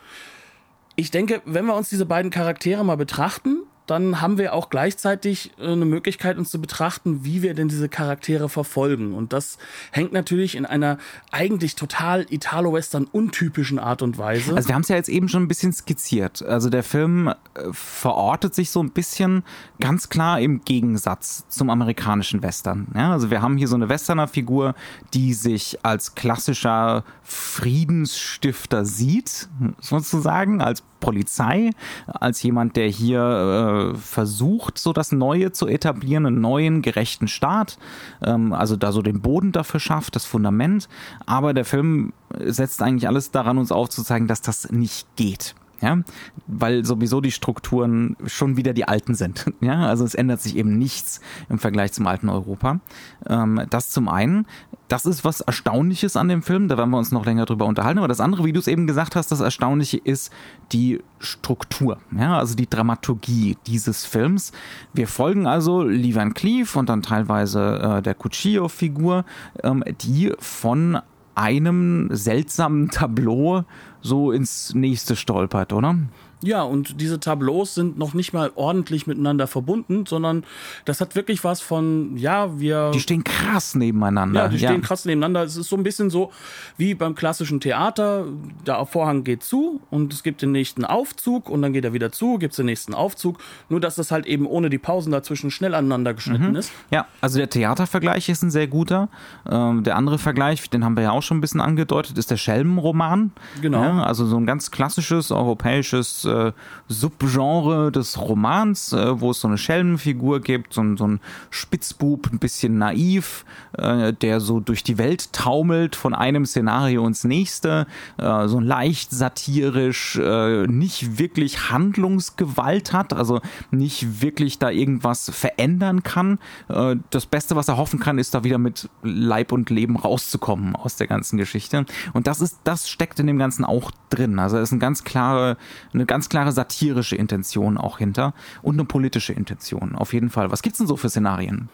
Ich 0.98 1.12
denke, 1.12 1.42
wenn 1.46 1.66
wir 1.66 1.76
uns 1.76 1.88
diese 1.88 2.06
beiden 2.06 2.30
Charaktere 2.30 2.84
mal 2.84 2.98
betrachten, 2.98 3.64
dann 3.88 4.22
haben 4.22 4.38
wir 4.38 4.54
auch 4.54 4.70
gleichzeitig 4.70 5.52
äh, 5.58 5.72
eine 5.72 5.86
Möglichkeit, 5.86 6.38
uns 6.38 6.52
zu 6.52 6.62
betrachten, 6.62 7.24
wie 7.24 7.42
wir 7.42 7.54
denn 7.54 7.70
diese 7.70 7.90
Charaktere 7.90 8.50
verfolgen. 8.50 9.14
Und 9.14 9.34
das 9.34 9.58
hängt 9.92 10.14
natürlich 10.14 10.56
in 10.56 10.66
einer 10.66 10.98
eigentlich 11.32 11.76
total 11.76 12.26
Italo-Western 12.30 13.06
untypischen 13.06 13.80
Art 13.80 14.02
und 14.02 14.18
Weise. 14.18 14.56
Also 14.56 14.68
wir 14.68 14.76
haben 14.76 14.82
es 14.82 14.90
ja 14.90 14.98
jetzt 14.98 15.10
eben 15.10 15.30
schon 15.30 15.44
ein 15.44 15.48
bisschen 15.48 15.74
skizziert. 15.74 16.44
Also 16.44 16.70
der 16.70 16.84
Film 16.84 17.30
äh, 17.30 17.34
verortet 17.72 18.54
sich 18.54 18.70
so 18.70 18.84
ein 18.84 18.92
bisschen 18.92 19.44
ganz 19.80 20.10
klar 20.10 20.40
im 20.42 20.64
Gegensatz 20.66 21.48
zum 21.48 21.70
amerikanischen 21.70 22.44
Western. 22.44 22.88
Ja, 22.94 23.14
also 23.14 23.32
wir 23.32 23.42
haben 23.42 23.58
hier 23.58 23.70
so 23.70 23.76
eine 23.76 23.88
Westerner-Figur, 23.88 24.76
die 25.14 25.34
sich 25.34 25.80
als 25.84 26.14
klassischer 26.14 27.06
Friedensstifter 27.24 28.86
sieht, 28.86 29.48
sozusagen, 29.80 30.62
als 30.62 30.84
Polizei, 31.00 31.72
als 32.08 32.42
jemand, 32.44 32.76
der 32.76 32.88
hier 32.88 33.94
äh, 33.94 33.98
versucht, 33.98 34.78
so 34.78 34.94
das 34.94 35.12
Neue 35.12 35.52
zu 35.52 35.68
etablieren, 35.68 36.26
einen 36.26 36.42
neuen, 36.42 36.82
gerechten 36.82 37.28
Staat, 37.28 37.78
ähm, 38.24 38.54
also 38.54 38.76
da 38.76 38.92
so 38.92 39.02
den 39.02 39.22
Boden 39.22 39.52
dafür 39.52 39.80
schafft, 39.80 40.16
das 40.16 40.26
Fundament. 40.26 40.90
Aber 41.26 41.54
der 41.54 41.66
Film 41.66 42.14
setzt 42.40 42.82
eigentlich 42.82 43.08
alles 43.08 43.32
daran, 43.32 43.58
uns 43.58 43.72
aufzuzeigen, 43.72 44.28
dass 44.28 44.42
das 44.42 44.72
nicht 44.72 45.08
geht 45.16 45.56
ja, 45.82 46.00
weil 46.48 46.86
sowieso 46.86 47.22
die 47.22 47.32
Strukturen 47.32 48.16
schon 48.26 48.58
wieder 48.58 48.74
die 48.74 48.88
alten 48.88 49.16
sind, 49.16 49.46
ja, 49.62 49.88
also 49.88 50.04
es 50.06 50.16
ändert 50.16 50.42
sich 50.42 50.56
eben 50.56 50.78
nichts 50.78 51.22
im 51.50 51.60
Vergleich 51.60 51.94
zum 51.94 52.08
alten 52.08 52.30
Europa. 52.30 52.80
Ähm, 53.28 53.62
das 53.70 53.90
zum 53.90 54.10
einen, 54.10 54.46
das 54.88 55.06
ist 55.06 55.26
was 55.26 55.42
Erstaunliches 55.42 56.16
an 56.16 56.30
dem 56.30 56.42
Film, 56.42 56.68
da 56.68 56.78
werden 56.78 56.90
wir 56.90 56.98
uns 56.98 57.12
noch 57.12 57.26
länger 57.26 57.46
drüber 57.46 57.66
unterhalten, 57.66 58.00
aber 58.00 58.08
das 58.08 58.22
andere, 58.22 58.46
wie 58.46 58.54
du 58.54 58.60
es 58.60 58.68
eben 58.68 58.88
gesagt 58.88 59.16
hast, 59.16 59.32
das 59.32 59.40
Erstaunliche 59.40 59.98
ist 59.98 60.32
die 60.72 61.00
Struktur, 61.20 61.98
ja, 62.18 62.38
also 62.38 62.56
die 62.56 62.70
Dramaturgie 62.70 63.58
dieses 63.68 64.06
Films. 64.06 64.52
Wir 64.94 65.08
folgen 65.08 65.48
also 65.48 65.84
Lee 65.84 66.16
Van 66.16 66.34
Cleef 66.34 66.76
und 66.76 66.90
dann 66.90 67.02
teilweise 67.02 67.98
äh, 67.98 68.02
der 68.02 68.16
Cuchillo-Figur, 68.16 69.26
ähm, 69.64 69.84
die 70.02 70.34
von 70.40 71.00
einem 71.38 72.10
seltsamen 72.12 72.90
Tableau 72.90 73.64
so 74.02 74.32
ins 74.32 74.74
nächste 74.74 75.16
stolpert, 75.16 75.74
oder? 75.74 75.96
Ja, 76.44 76.62
und 76.62 77.02
diese 77.02 77.20
Tableaus 77.20 77.74
sind 77.74 77.98
noch 77.98 78.14
nicht 78.14 78.32
mal 78.32 78.52
ordentlich 78.54 79.08
miteinander 79.08 79.48
verbunden, 79.48 80.06
sondern 80.06 80.44
das 80.86 81.02
hat 81.02 81.16
wirklich 81.16 81.44
was 81.44 81.62
von, 81.62 82.16
ja, 82.16 82.60
wir. 82.60 82.92
Die 82.92 83.00
stehen 83.00 83.24
krass 83.24 83.74
nebeneinander. 83.74 84.44
Ja, 84.44 84.48
die 84.48 84.58
ja. 84.58 84.70
stehen 84.70 84.82
krass 84.82 85.06
nebeneinander. 85.06 85.44
Es 85.44 85.56
ist 85.56 85.70
so 85.70 85.76
ein 85.76 85.82
bisschen 85.82 86.12
so 86.12 86.32
wie 86.78 86.94
beim 86.94 87.16
klassischen 87.16 87.60
Theater. 87.60 88.26
Der 88.68 88.86
Vorhang 88.86 89.24
geht 89.24 89.44
zu 89.44 89.82
und 89.90 90.14
es 90.14 90.22
gibt 90.22 90.44
den 90.44 90.52
nächsten 90.52 90.86
Aufzug 90.86 91.50
und 91.50 91.64
dann 91.64 91.74
geht 91.74 91.86
er 91.86 91.94
wieder 91.94 92.12
zu, 92.12 92.38
gibt 92.38 92.52
es 92.52 92.58
den 92.58 92.68
nächsten 92.68 92.94
Aufzug. 92.94 93.40
Nur, 93.70 93.80
dass 93.80 93.96
das 93.96 94.12
halt 94.12 94.28
eben 94.28 94.46
ohne 94.46 94.70
die 94.70 94.78
Pausen 94.78 95.12
dazwischen 95.12 95.50
schnell 95.50 95.74
aneinander 95.74 96.14
geschnitten 96.14 96.50
mhm. 96.50 96.56
ist. 96.58 96.72
Ja, 96.92 97.08
also 97.20 97.40
der 97.40 97.50
Theatervergleich 97.50 98.30
ist 98.30 98.44
ein 98.44 98.52
sehr 98.52 98.68
guter. 98.68 99.10
Ähm, 99.50 99.84
der 99.84 99.96
andere 99.96 100.20
Vergleich, 100.20 100.70
den 100.70 100.86
haben 100.86 100.96
wir 100.96 101.04
ja 101.04 101.12
auch 101.12 101.24
schon 101.24 101.38
ein 101.38 101.42
bisschen 101.42 101.62
angedeutet, 101.62 102.16
ist 102.20 102.30
der 102.30 102.38
Schelmenroman. 102.38 103.32
Genau. 103.60 103.82
Ja, 103.82 104.04
also 104.04 104.28
so 104.28 104.38
ein 104.38 104.46
ganz 104.46 104.70
klassisches 104.70 105.32
europäisches 105.32 106.27
äh, 106.28 106.52
Subgenre 106.88 107.92
des 107.92 108.20
Romans, 108.20 108.94
äh, 108.94 109.20
wo 109.20 109.32
es 109.32 109.42
so 109.42 109.48
eine 109.48 109.58
Schelmenfigur 109.58 110.42
gibt, 110.42 110.74
so, 110.74 110.84
so 110.96 111.08
ein 111.08 111.20
Spitzbub, 111.50 112.32
ein 112.32 112.40
bisschen 112.40 112.78
naiv, 112.78 113.46
äh, 113.74 114.14
der 114.14 114.40
so 114.40 114.60
durch 114.60 114.84
die 114.84 114.98
Welt 114.98 115.34
taumelt 115.34 115.96
von 115.96 116.14
einem 116.14 116.46
Szenario 116.46 117.06
ins 117.06 117.24
nächste, 117.24 117.88
äh, 118.18 118.48
so 118.48 118.60
leicht 118.60 119.12
satirisch, 119.12 120.18
äh, 120.18 120.68
nicht 120.68 121.18
wirklich 121.20 121.72
Handlungsgewalt 121.72 122.94
hat, 122.94 123.14
also 123.14 123.42
nicht 123.72 124.22
wirklich 124.22 124.60
da 124.60 124.70
irgendwas 124.70 125.30
verändern 125.30 126.04
kann. 126.04 126.40
Äh, 126.70 126.98
das 127.10 127.26
Beste, 127.26 127.56
was 127.56 127.68
er 127.68 127.78
hoffen 127.78 128.00
kann, 128.00 128.18
ist 128.18 128.34
da 128.34 128.44
wieder 128.44 128.58
mit 128.58 128.90
Leib 129.04 129.52
und 129.52 129.70
Leben 129.70 129.96
rauszukommen 129.96 130.76
aus 130.76 130.96
der 130.96 131.08
ganzen 131.08 131.38
Geschichte. 131.38 131.86
Und 132.14 132.28
das 132.28 132.42
ist, 132.42 132.60
das 132.64 132.90
steckt 132.90 133.20
in 133.20 133.28
dem 133.28 133.38
Ganzen 133.38 133.64
auch 133.64 133.92
drin. 134.10 134.40
Also 134.40 134.58
es 134.58 134.70
ist 134.70 134.72
eine 134.74 134.80
ganz 134.80 135.04
klare, 135.04 135.58
eine 135.94 136.06
ganz 136.06 136.17
ganz 136.18 136.30
klare 136.30 136.52
satirische 136.52 137.16
Intention 137.16 137.78
auch 137.78 138.00
hinter 138.00 138.34
und 138.64 138.74
eine 138.74 138.86
politische 138.86 139.34
Intention, 139.34 139.94
auf 139.94 140.14
jeden 140.14 140.32
Fall. 140.32 140.50
Was 140.50 140.64
gibt's 140.64 140.80
denn 140.80 140.88
so 140.88 140.98
für 140.98 141.10
Szenarien? 141.10 141.70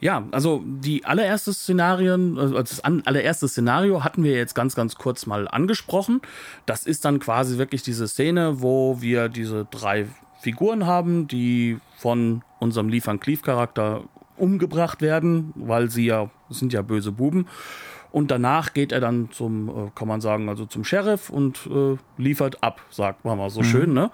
Ja, 0.00 0.24
also 0.30 0.64
die 0.64 1.04
allererste 1.04 1.52
Szenarien, 1.52 2.38
also 2.38 2.54
das 2.54 2.82
allererste 2.82 3.48
Szenario 3.48 4.02
hatten 4.02 4.24
wir 4.24 4.32
jetzt 4.32 4.54
ganz, 4.54 4.74
ganz 4.74 4.94
kurz 4.94 5.26
mal 5.26 5.46
angesprochen. 5.46 6.22
Das 6.64 6.86
ist 6.86 7.04
dann 7.04 7.18
quasi 7.18 7.58
wirklich 7.58 7.82
diese 7.82 8.08
Szene, 8.08 8.62
wo 8.62 9.02
wir 9.02 9.28
diese 9.28 9.66
drei 9.70 10.06
Figuren 10.40 10.86
haben, 10.86 11.28
die 11.28 11.76
von 11.98 12.40
unserem 12.58 12.90
Van 12.90 13.20
Cleef 13.20 13.42
Charakter 13.42 14.04
umgebracht 14.38 15.02
werden, 15.02 15.52
weil 15.54 15.90
sie 15.90 16.06
ja, 16.06 16.30
sind 16.48 16.72
ja 16.72 16.80
böse 16.80 17.12
Buben. 17.12 17.46
Und 18.12 18.30
danach 18.30 18.72
geht 18.72 18.92
er 18.92 19.00
dann 19.00 19.30
zum, 19.30 19.68
äh, 19.68 19.72
kann 19.94 20.08
man 20.08 20.20
sagen, 20.20 20.48
also 20.48 20.66
zum 20.66 20.84
Sheriff 20.84 21.30
und 21.30 21.66
äh, 21.66 21.96
liefert 22.16 22.62
ab, 22.62 22.80
sagt 22.90 23.24
man 23.24 23.38
mal 23.38 23.50
so 23.50 23.60
mhm. 23.60 23.64
schön. 23.64 23.92
Ne? 23.92 24.10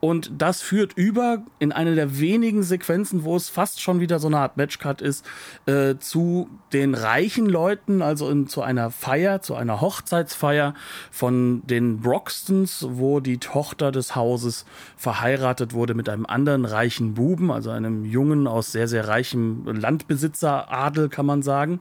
Und 0.00 0.30
das 0.38 0.62
führt 0.62 0.92
über 0.94 1.42
in 1.58 1.72
eine 1.72 1.94
der 1.94 2.18
wenigen 2.18 2.62
Sequenzen, 2.62 3.24
wo 3.24 3.36
es 3.36 3.48
fast 3.48 3.80
schon 3.80 4.00
wieder 4.00 4.18
so 4.18 4.28
eine 4.28 4.38
Art 4.38 4.56
Matchcut 4.56 5.02
ist, 5.02 5.26
äh, 5.66 5.96
zu 5.98 6.48
den 6.72 6.94
reichen 6.94 7.46
Leuten, 7.46 8.02
also 8.02 8.30
in, 8.30 8.46
zu 8.46 8.62
einer 8.62 8.90
Feier, 8.90 9.42
zu 9.42 9.54
einer 9.54 9.80
Hochzeitsfeier 9.80 10.74
von 11.10 11.62
den 11.66 12.00
Broxtons, 12.00 12.86
wo 12.90 13.20
die 13.20 13.38
Tochter 13.38 13.92
des 13.92 14.14
Hauses 14.16 14.64
verheiratet 14.96 15.72
wurde 15.72 15.94
mit 15.94 16.08
einem 16.08 16.26
anderen 16.26 16.64
reichen 16.64 17.14
Buben, 17.14 17.50
also 17.50 17.70
einem 17.70 18.04
Jungen 18.04 18.46
aus 18.46 18.72
sehr, 18.72 18.88
sehr 18.88 19.08
reichem 19.08 19.64
Landbesitzeradel, 19.66 21.08
kann 21.08 21.26
man 21.26 21.42
sagen. 21.42 21.80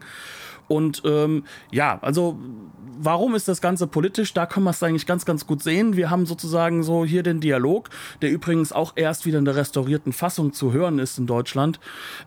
Und 0.69 1.01
ähm, 1.03 1.43
ja, 1.71 1.99
also 2.01 2.39
warum 3.01 3.35
ist 3.35 3.47
das 3.47 3.61
Ganze 3.61 3.85
politisch? 3.85 4.33
Da 4.33 4.45
können 4.45 4.65
wir 4.65 4.71
es 4.71 4.81
eigentlich 4.81 5.05
ganz, 5.05 5.25
ganz 5.25 5.45
gut 5.45 5.61
sehen. 5.61 5.95
Wir 5.95 6.09
haben 6.09 6.25
sozusagen 6.25 6.83
so 6.83 7.05
hier 7.05 7.23
den 7.23 7.39
Dialog, 7.39 7.89
der 8.21 8.31
übrigens 8.31 8.71
auch 8.71 8.93
erst 8.95 9.25
wieder 9.25 9.39
in 9.39 9.45
der 9.45 9.55
restaurierten 9.55 10.13
Fassung 10.13 10.53
zu 10.53 10.73
hören 10.73 10.99
ist 10.99 11.19
in 11.19 11.27
Deutschland, 11.27 11.79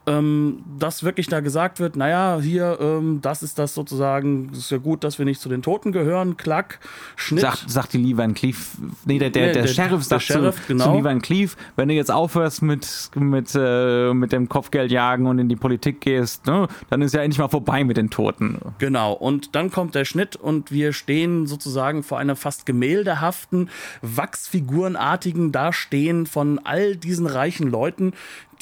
ähm, 0.06 0.62
dass 0.78 1.02
wirklich 1.02 1.26
da 1.26 1.40
gesagt 1.40 1.80
wird, 1.80 1.96
naja, 1.96 2.38
hier, 2.40 2.78
ähm, 2.80 3.20
das 3.20 3.42
ist 3.42 3.58
das 3.58 3.74
sozusagen, 3.74 4.50
ist 4.52 4.70
ja 4.70 4.78
gut, 4.78 5.04
dass 5.04 5.18
wir 5.18 5.24
nicht 5.24 5.40
zu 5.40 5.48
den 5.48 5.62
Toten 5.62 5.90
gehören, 5.90 6.36
klack, 6.36 6.78
Schnitt. 7.16 7.40
Sagt, 7.40 7.70
sagt 7.70 7.92
die 7.92 7.98
Lee 7.98 8.16
Van 8.16 8.34
Cleef, 8.34 8.76
nee, 9.04 9.18
der, 9.18 9.30
der, 9.30 9.48
nee, 9.48 9.52
der, 9.52 9.62
der 9.62 9.68
Sheriff 9.68 10.04
sagt 10.04 10.28
der 10.28 10.34
Sheriff, 10.34 10.56
zu, 10.60 10.68
genau. 10.68 10.84
zu 10.84 10.96
Lee 10.96 11.04
Van 11.04 11.20
Cleef, 11.20 11.56
wenn 11.76 11.88
du 11.88 11.94
jetzt 11.94 12.10
aufhörst 12.10 12.62
mit, 12.62 13.10
mit, 13.16 13.52
äh, 13.54 14.14
mit 14.14 14.32
dem 14.32 14.48
Kopfgeldjagen 14.48 15.26
und 15.26 15.38
in 15.38 15.48
die 15.48 15.56
Politik 15.56 16.00
gehst, 16.00 16.46
ne, 16.46 16.68
dann 16.88 17.02
ist 17.02 17.14
ja 17.14 17.22
endlich 17.22 17.38
mal 17.38 17.48
vorbei 17.48 17.82
mit 17.82 17.96
den. 17.96 18.12
Toten. 18.12 18.58
Genau, 18.78 19.12
und 19.12 19.54
dann 19.56 19.70
kommt 19.70 19.94
der 19.94 20.04
Schnitt 20.04 20.36
und 20.36 20.61
wir 20.70 20.92
stehen 20.92 21.46
sozusagen 21.46 22.02
vor 22.02 22.18
einer 22.18 22.36
fast 22.36 22.66
gemäldehaften, 22.66 23.70
wachsfigurenartigen 24.02 25.50
Dastehen 25.50 26.26
von 26.26 26.60
all 26.60 26.96
diesen 26.96 27.26
reichen 27.26 27.68
Leuten, 27.70 28.12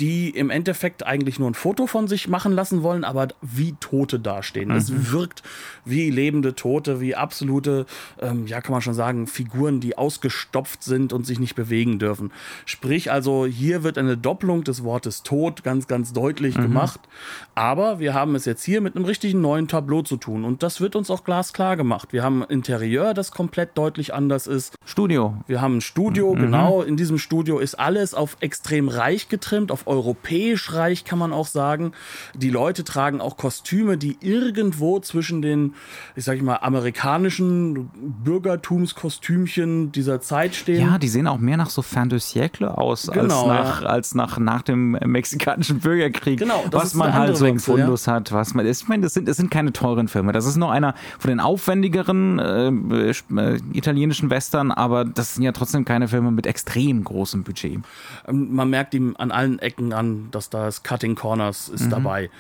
die 0.00 0.30
im 0.30 0.48
Endeffekt 0.48 1.06
eigentlich 1.06 1.38
nur 1.38 1.50
ein 1.50 1.54
Foto 1.54 1.86
von 1.86 2.08
sich 2.08 2.26
machen 2.26 2.52
lassen 2.52 2.82
wollen, 2.82 3.04
aber 3.04 3.28
wie 3.42 3.74
Tote 3.80 4.18
dastehen. 4.18 4.70
Es 4.70 4.90
mhm. 4.90 5.12
wirkt 5.12 5.42
wie 5.84 6.10
lebende 6.10 6.54
Tote, 6.54 7.00
wie 7.00 7.14
absolute, 7.14 7.84
ähm, 8.18 8.46
ja, 8.46 8.62
kann 8.62 8.72
man 8.72 8.80
schon 8.80 8.94
sagen, 8.94 9.26
Figuren, 9.26 9.80
die 9.80 9.98
ausgestopft 9.98 10.82
sind 10.82 11.12
und 11.12 11.26
sich 11.26 11.38
nicht 11.38 11.54
bewegen 11.54 11.98
dürfen. 11.98 12.32
Sprich, 12.64 13.12
also 13.12 13.44
hier 13.44 13.82
wird 13.82 13.98
eine 13.98 14.16
Doppelung 14.16 14.64
des 14.64 14.84
Wortes 14.84 15.22
Tod 15.22 15.62
ganz, 15.64 15.86
ganz 15.86 16.14
deutlich 16.14 16.56
mhm. 16.56 16.62
gemacht. 16.62 17.00
Aber 17.54 17.98
wir 17.98 18.14
haben 18.14 18.34
es 18.34 18.46
jetzt 18.46 18.64
hier 18.64 18.80
mit 18.80 18.96
einem 18.96 19.04
richtigen 19.04 19.42
neuen 19.42 19.68
Tableau 19.68 20.00
zu 20.00 20.16
tun 20.16 20.44
und 20.44 20.62
das 20.62 20.80
wird 20.80 20.96
uns 20.96 21.10
auch 21.10 21.24
glasklar 21.24 21.76
gemacht. 21.76 22.14
Wir 22.14 22.22
haben 22.22 22.42
ein 22.42 22.48
Interieur, 22.48 23.12
das 23.12 23.32
komplett 23.32 23.76
deutlich 23.76 24.14
anders 24.14 24.46
ist. 24.46 24.76
Studio. 24.86 25.34
Wir 25.46 25.60
haben 25.60 25.76
ein 25.76 25.80
Studio, 25.82 26.34
mhm. 26.34 26.40
genau. 26.40 26.80
In 26.80 26.96
diesem 26.96 27.18
Studio 27.18 27.58
ist 27.58 27.74
alles 27.74 28.14
auf 28.14 28.38
extrem 28.40 28.88
reich 28.88 29.28
getrimmt, 29.28 29.70
auf 29.70 29.86
europäisch 29.90 30.72
reich, 30.72 31.04
kann 31.04 31.18
man 31.18 31.32
auch 31.32 31.46
sagen. 31.46 31.92
Die 32.34 32.48
Leute 32.48 32.84
tragen 32.84 33.20
auch 33.20 33.36
Kostüme, 33.36 33.98
die 33.98 34.16
irgendwo 34.20 35.00
zwischen 35.00 35.42
den, 35.42 35.74
ich 36.14 36.24
sag 36.24 36.40
mal, 36.42 36.56
amerikanischen 36.56 37.90
Bürgertumskostümchen 38.24 39.90
dieser 39.92 40.20
Zeit 40.20 40.54
stehen. 40.54 40.80
Ja, 40.80 40.98
die 40.98 41.08
sehen 41.08 41.26
auch 41.26 41.38
mehr 41.38 41.56
nach 41.56 41.70
so 41.70 41.82
Fin 41.82 42.08
de 42.08 42.20
siècle 42.20 42.66
aus, 42.66 43.10
genau, 43.12 43.48
als, 43.48 43.68
nach, 43.68 43.82
ja. 43.82 43.88
als 43.88 44.14
nach, 44.14 44.38
nach 44.38 44.62
dem 44.62 44.92
mexikanischen 45.04 45.80
Bürgerkrieg. 45.80 46.38
Genau, 46.38 46.64
was 46.70 46.94
man 46.94 47.12
halt 47.12 47.36
so 47.36 47.46
im 47.46 47.58
Fundus 47.58 48.06
ja. 48.06 48.14
hat. 48.14 48.32
Was 48.32 48.54
man, 48.54 48.66
ich 48.66 48.86
meine, 48.86 49.02
das 49.02 49.14
sind, 49.14 49.26
das 49.26 49.36
sind 49.36 49.50
keine 49.50 49.72
teuren 49.72 50.06
Filme. 50.06 50.32
Das 50.32 50.46
ist 50.46 50.56
nur 50.56 50.70
einer 50.70 50.94
von 51.18 51.30
den 51.30 51.40
aufwendigeren 51.40 52.38
äh, 52.38 52.68
äh, 52.68 53.60
italienischen 53.72 54.30
Western, 54.30 54.70
aber 54.70 55.04
das 55.04 55.34
sind 55.34 55.42
ja 55.42 55.52
trotzdem 55.52 55.84
keine 55.84 56.06
Filme 56.06 56.30
mit 56.30 56.46
extrem 56.46 57.02
großem 57.02 57.42
Budget. 57.42 57.80
Ähm, 58.28 58.54
man 58.54 58.70
merkt 58.70 58.94
ihm 58.94 59.16
an 59.18 59.32
allen 59.32 59.58
Ecken 59.58 59.79
Ecken 59.80 59.92
an, 59.92 60.28
dass 60.30 60.50
das 60.50 60.82
Cutting 60.82 61.14
Corners 61.14 61.68
ist 61.68 61.86
mhm. 61.86 61.90
dabei. 61.90 62.30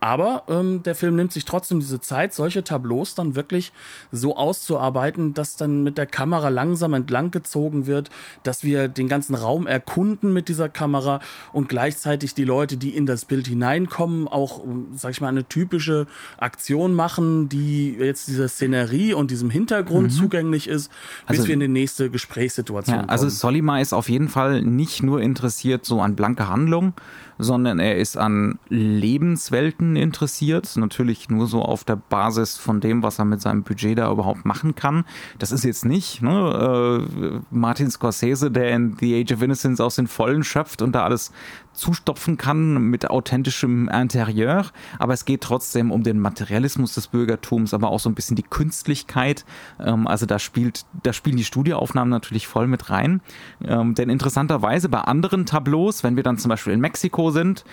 Aber 0.00 0.44
ähm, 0.48 0.82
der 0.82 0.94
Film 0.94 1.16
nimmt 1.16 1.32
sich 1.32 1.44
trotzdem 1.44 1.78
diese 1.80 2.00
Zeit, 2.00 2.32
solche 2.32 2.64
Tableaus 2.64 3.14
dann 3.14 3.34
wirklich 3.34 3.70
so 4.10 4.34
auszuarbeiten, 4.34 5.34
dass 5.34 5.56
dann 5.56 5.82
mit 5.82 5.98
der 5.98 6.06
Kamera 6.06 6.48
langsam 6.48 6.94
entlang 6.94 7.30
gezogen 7.30 7.86
wird, 7.86 8.08
dass 8.42 8.64
wir 8.64 8.88
den 8.88 9.08
ganzen 9.08 9.34
Raum 9.34 9.66
erkunden 9.66 10.32
mit 10.32 10.48
dieser 10.48 10.70
Kamera 10.70 11.20
und 11.52 11.68
gleichzeitig 11.68 12.34
die 12.34 12.44
Leute, 12.44 12.78
die 12.78 12.96
in 12.96 13.04
das 13.04 13.26
Bild 13.26 13.46
hineinkommen, 13.46 14.26
auch, 14.26 14.62
sag 14.94 15.10
ich 15.10 15.20
mal, 15.20 15.28
eine 15.28 15.46
typische 15.46 16.06
Aktion 16.38 16.94
machen, 16.94 17.50
die 17.50 17.92
jetzt 17.92 18.28
dieser 18.28 18.48
Szenerie 18.48 19.12
und 19.12 19.30
diesem 19.30 19.50
Hintergrund 19.50 20.08
mhm. 20.08 20.10
zugänglich 20.10 20.66
ist, 20.66 20.90
bis 21.28 21.40
also, 21.40 21.48
wir 21.48 21.54
in 21.54 21.60
die 21.60 21.68
nächste 21.68 22.08
Gesprächssituation 22.08 22.96
ja, 22.96 23.00
also 23.02 23.06
kommen. 23.06 23.26
Also 23.26 23.36
Solima 23.36 23.80
ist 23.80 23.92
auf 23.92 24.08
jeden 24.08 24.28
Fall 24.28 24.62
nicht 24.62 25.02
nur 25.02 25.20
interessiert 25.20 25.84
so 25.84 26.00
an 26.00 26.16
blanke 26.16 26.48
Handlung, 26.48 26.94
sondern 27.40 27.78
er 27.78 27.96
ist 27.96 28.16
an 28.16 28.58
Lebenswelten 28.68 29.96
interessiert. 29.96 30.76
Natürlich 30.76 31.28
nur 31.28 31.46
so 31.46 31.62
auf 31.62 31.84
der 31.84 31.96
Basis 31.96 32.56
von 32.56 32.80
dem, 32.80 33.02
was 33.02 33.18
er 33.18 33.24
mit 33.24 33.40
seinem 33.40 33.62
Budget 33.62 33.98
da 33.98 34.10
überhaupt 34.10 34.44
machen 34.44 34.74
kann. 34.74 35.04
Das 35.38 35.52
ist 35.52 35.64
jetzt 35.64 35.84
nicht 35.84 36.22
ne, 36.22 37.08
äh, 37.10 37.40
Martin 37.50 37.90
Scorsese, 37.90 38.50
der 38.50 38.70
in 38.70 38.96
The 38.98 39.20
Age 39.20 39.32
of 39.32 39.42
Innocence 39.42 39.80
aus 39.80 39.96
den 39.96 40.06
Vollen 40.06 40.44
schöpft 40.44 40.82
und 40.82 40.92
da 40.92 41.04
alles 41.04 41.32
zustopfen 41.72 42.36
kann 42.36 42.74
mit 42.90 43.10
authentischem 43.10 43.88
Interieur. 43.88 44.66
Aber 44.98 45.12
es 45.12 45.24
geht 45.24 45.42
trotzdem 45.42 45.90
um 45.90 46.02
den 46.02 46.18
Materialismus 46.18 46.94
des 46.94 47.08
Bürgertums, 47.08 47.74
aber 47.74 47.90
auch 47.90 48.00
so 48.00 48.08
ein 48.08 48.14
bisschen 48.14 48.36
die 48.36 48.42
Künstlichkeit. 48.42 49.44
Ähm, 49.78 50.06
also 50.06 50.26
da 50.26 50.38
spielt, 50.38 50.84
da 51.02 51.12
spielen 51.12 51.36
die 51.36 51.44
Studioaufnahmen 51.44 52.10
natürlich 52.10 52.46
voll 52.46 52.66
mit 52.66 52.90
rein. 52.90 53.20
Ähm, 53.64 53.94
denn 53.94 54.10
interessanterweise 54.10 54.88
bei 54.88 55.00
anderen 55.00 55.46
Tableaus, 55.46 56.02
wenn 56.04 56.16
wir 56.16 56.22
dann 56.22 56.38
zum 56.38 56.48
Beispiel 56.48 56.72
in 56.72 56.80
Mexiko 56.80 57.30
sind, 57.30 57.64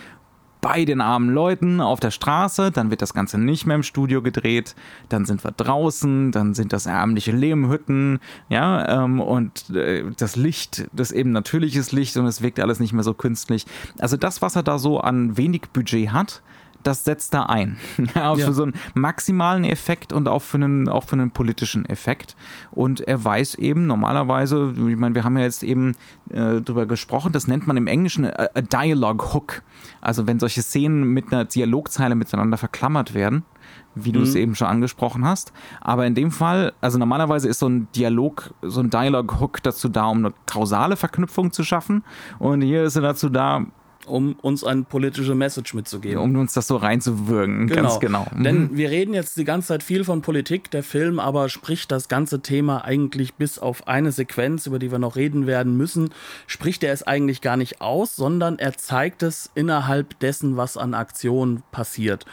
bei 0.60 0.84
den 0.84 1.00
armen 1.00 1.30
Leuten 1.30 1.80
auf 1.80 2.00
der 2.00 2.10
Straße, 2.10 2.70
dann 2.70 2.90
wird 2.90 3.02
das 3.02 3.14
Ganze 3.14 3.38
nicht 3.38 3.66
mehr 3.66 3.76
im 3.76 3.82
Studio 3.82 4.22
gedreht, 4.22 4.74
dann 5.08 5.24
sind 5.24 5.44
wir 5.44 5.52
draußen, 5.52 6.32
dann 6.32 6.54
sind 6.54 6.72
das 6.72 6.86
ärmliche 6.86 7.32
Lehmhütten, 7.32 8.20
ja, 8.48 9.04
ähm, 9.04 9.20
und 9.20 9.70
äh, 9.70 10.04
das 10.16 10.36
Licht, 10.36 10.88
das 10.92 11.12
eben 11.12 11.32
natürliches 11.32 11.92
Licht 11.92 12.16
und 12.16 12.26
es 12.26 12.42
wirkt 12.42 12.60
alles 12.60 12.80
nicht 12.80 12.92
mehr 12.92 13.04
so 13.04 13.14
künstlich. 13.14 13.66
Also 13.98 14.16
das, 14.16 14.42
was 14.42 14.56
er 14.56 14.62
da 14.62 14.78
so 14.78 15.00
an 15.00 15.36
wenig 15.36 15.62
Budget 15.72 16.10
hat, 16.10 16.42
das 16.82 17.04
setzt 17.04 17.34
da 17.34 17.44
ein. 17.44 17.76
ja, 18.14 18.34
ja. 18.36 18.46
Für 18.46 18.52
so 18.52 18.64
einen 18.64 18.74
maximalen 18.94 19.64
Effekt 19.64 20.12
und 20.12 20.28
auch 20.28 20.42
für 20.42 20.56
einen, 20.56 20.88
auch 20.88 21.04
für 21.04 21.14
einen 21.14 21.30
politischen 21.30 21.84
Effekt. 21.86 22.36
Und 22.70 23.00
er 23.00 23.22
weiß 23.22 23.56
eben 23.56 23.86
normalerweise, 23.86 24.74
ich 24.76 24.96
meine, 24.96 25.14
wir 25.14 25.24
haben 25.24 25.36
ja 25.36 25.44
jetzt 25.44 25.62
eben 25.62 25.94
äh, 26.30 26.60
drüber 26.60 26.86
gesprochen, 26.86 27.32
das 27.32 27.48
nennt 27.48 27.66
man 27.66 27.76
im 27.76 27.86
Englischen 27.86 28.24
a, 28.24 28.48
a 28.54 28.60
Dialogue 28.60 29.34
Hook. 29.34 29.62
Also 30.00 30.26
wenn 30.26 30.38
solche 30.38 30.62
Szenen 30.62 31.04
mit 31.04 31.32
einer 31.32 31.44
Dialogzeile 31.44 32.14
miteinander 32.14 32.56
verklammert 32.56 33.14
werden 33.14 33.44
wie 33.94 34.12
du 34.12 34.20
mhm. 34.20 34.24
es 34.24 34.34
eben 34.34 34.54
schon 34.54 34.68
angesprochen 34.68 35.24
hast. 35.24 35.52
Aber 35.80 36.06
in 36.06 36.14
dem 36.14 36.30
Fall, 36.30 36.72
also 36.80 36.98
normalerweise 36.98 37.48
ist 37.48 37.58
so 37.58 37.68
ein 37.68 37.88
Dialog, 37.94 38.54
so 38.62 38.80
ein 38.80 38.90
Dialog-Hook 38.90 39.62
dazu 39.62 39.88
da, 39.88 40.06
um 40.06 40.18
eine 40.18 40.34
kausale 40.46 40.96
Verknüpfung 40.96 41.52
zu 41.52 41.64
schaffen. 41.64 42.04
Und 42.38 42.62
hier 42.62 42.84
ist 42.84 42.96
er 42.96 43.02
dazu 43.02 43.28
da, 43.28 43.66
um 44.08 44.34
uns 44.42 44.64
eine 44.64 44.82
politische 44.82 45.34
Message 45.34 45.74
mitzugeben. 45.74 46.18
Um 46.18 46.36
uns 46.36 46.52
das 46.54 46.66
so 46.66 46.76
reinzuwirken, 46.76 47.66
genau. 47.66 47.82
ganz 47.82 48.00
genau. 48.00 48.26
Mhm. 48.34 48.44
Denn 48.44 48.76
wir 48.76 48.90
reden 48.90 49.14
jetzt 49.14 49.36
die 49.36 49.44
ganze 49.44 49.68
Zeit 49.68 49.82
viel 49.82 50.04
von 50.04 50.22
Politik, 50.22 50.70
der 50.70 50.82
Film 50.82 51.18
aber 51.18 51.48
spricht 51.48 51.92
das 51.92 52.08
ganze 52.08 52.40
Thema 52.40 52.84
eigentlich 52.84 53.34
bis 53.34 53.58
auf 53.58 53.86
eine 53.88 54.12
Sequenz, 54.12 54.66
über 54.66 54.78
die 54.78 54.90
wir 54.90 54.98
noch 54.98 55.16
reden 55.16 55.46
werden 55.46 55.76
müssen, 55.76 56.10
spricht 56.46 56.84
er 56.84 56.92
es 56.92 57.02
eigentlich 57.02 57.40
gar 57.40 57.56
nicht 57.56 57.80
aus, 57.80 58.16
sondern 58.16 58.58
er 58.58 58.76
zeigt 58.76 59.22
es 59.22 59.50
innerhalb 59.54 60.18
dessen, 60.20 60.56
was 60.56 60.76
an 60.76 60.94
Aktion 60.94 61.62
passiert. 61.70 62.24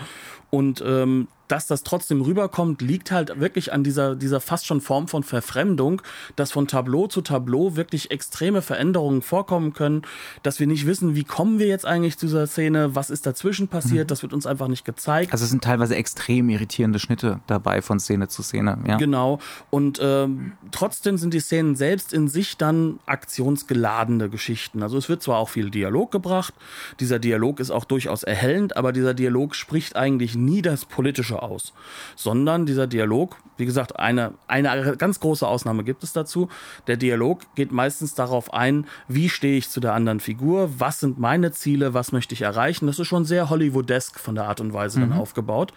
Und 0.50 0.84
ähm, 0.86 1.28
dass 1.48 1.68
das 1.68 1.84
trotzdem 1.84 2.22
rüberkommt, 2.22 2.82
liegt 2.82 3.12
halt 3.12 3.40
wirklich 3.40 3.74
an 3.74 3.84
dieser, 3.84 4.16
dieser 4.16 4.42
fast 4.42 4.66
schon 4.66 4.82
Form 4.82 5.08
von 5.08 5.24
Verfremdung, 5.24 6.02
dass 6.36 6.52
von 6.52 6.68
Tableau 6.68 7.08
zu 7.08 7.22
Tableau 7.22 7.76
wirklich 7.76 8.12
extreme 8.12 8.62
Veränderungen 8.62 9.22
vorkommen 9.22 9.74
können, 9.74 10.04
dass 10.44 10.60
wir 10.60 10.68
nicht 10.68 10.86
wissen, 10.86 11.16
wie 11.16 11.24
kommen 11.24 11.60
wir 11.60 11.68
jetzt 11.68 11.86
eigentlich 11.86 12.18
zu 12.18 12.26
dieser 12.26 12.48
Szene, 12.48 12.96
was 12.96 13.10
ist 13.10 13.26
dazwischen 13.26 13.68
passiert, 13.68 14.08
mhm. 14.08 14.10
das 14.10 14.22
wird 14.24 14.34
uns 14.34 14.46
einfach 14.46 14.68
nicht 14.68 14.86
gezeigt. 14.86 15.32
Also 15.32 15.44
es 15.46 15.52
sind 15.52 15.64
teilweise 15.64 15.96
extrem 15.96 16.50
irritierende 16.50 17.00
Schnitte 17.00 17.40
dabei 17.48 17.82
von 17.82 18.00
Szene 18.00 18.28
zu 18.28 18.44
Szene, 18.44 18.78
ja. 18.88 18.98
Genau. 18.98 19.40
Und 19.70 20.00
ähm, 20.02 20.54
trotzdem 20.72 21.18
sind 21.18 21.34
die 21.34 21.40
Szenen 21.40 21.76
selbst 21.76 22.14
in 22.14 22.28
sich 22.28 22.58
dann 22.58 23.00
aktionsgeladene 23.06 24.30
Geschichten. 24.30 24.82
Also 24.84 24.98
es 24.98 25.10
wird 25.10 25.22
zwar 25.22 25.38
auch 25.38 25.50
viel 25.50 25.70
Dialog 25.70 26.12
gebracht, 26.12 26.54
dieser 27.00 27.20
Dialog 27.20 27.60
ist 27.60 27.72
auch 27.72 27.86
durchaus 27.86 28.24
erhellend, 28.24 28.78
aber 28.78 28.92
dieser 28.92 29.14
Dialog 29.14 29.56
spricht 29.56 29.96
eigentlich 29.96 30.36
nie 30.36 30.62
das 30.62 30.86
politische 30.86 31.35
Recherche 31.36 31.42
aus, 31.42 31.74
sondern 32.16 32.66
dieser 32.66 32.88
Dialog, 32.88 33.38
wie 33.58 33.66
gesagt, 33.66 34.00
eine, 34.00 34.34
eine 34.48 34.98
ganz 34.98 35.20
große 35.20 35.48
Ausnahme 35.48 35.84
gibt 35.84 36.04
es 36.04 36.14
dazu. 36.14 36.50
Der 36.88 36.98
Dialog 36.98 37.42
geht 37.56 37.72
meistens 37.72 38.16
darauf 38.16 38.54
ein, 38.54 38.86
wie 39.08 39.30
stehe 39.30 39.58
ich 39.58 39.70
zu 39.70 39.80
der 39.80 39.94
anderen 39.94 40.20
Figur, 40.20 40.70
was 40.80 41.00
sind 41.00 41.20
meine 41.20 41.52
Ziele, 41.52 41.94
was 41.94 42.12
möchte 42.12 42.34
ich 42.34 42.42
erreichen. 42.42 42.88
Das 42.88 43.00
ist 43.00 43.08
schon 43.08 43.26
sehr 43.26 43.50
Hollywoodesk 43.50 44.20
von 44.20 44.36
der 44.36 44.46
Art 44.46 44.62
und 44.62 44.74
Weise 44.74 45.00
mhm. 45.00 45.10
dann 45.10 45.20
aufgebaut. 45.20 45.74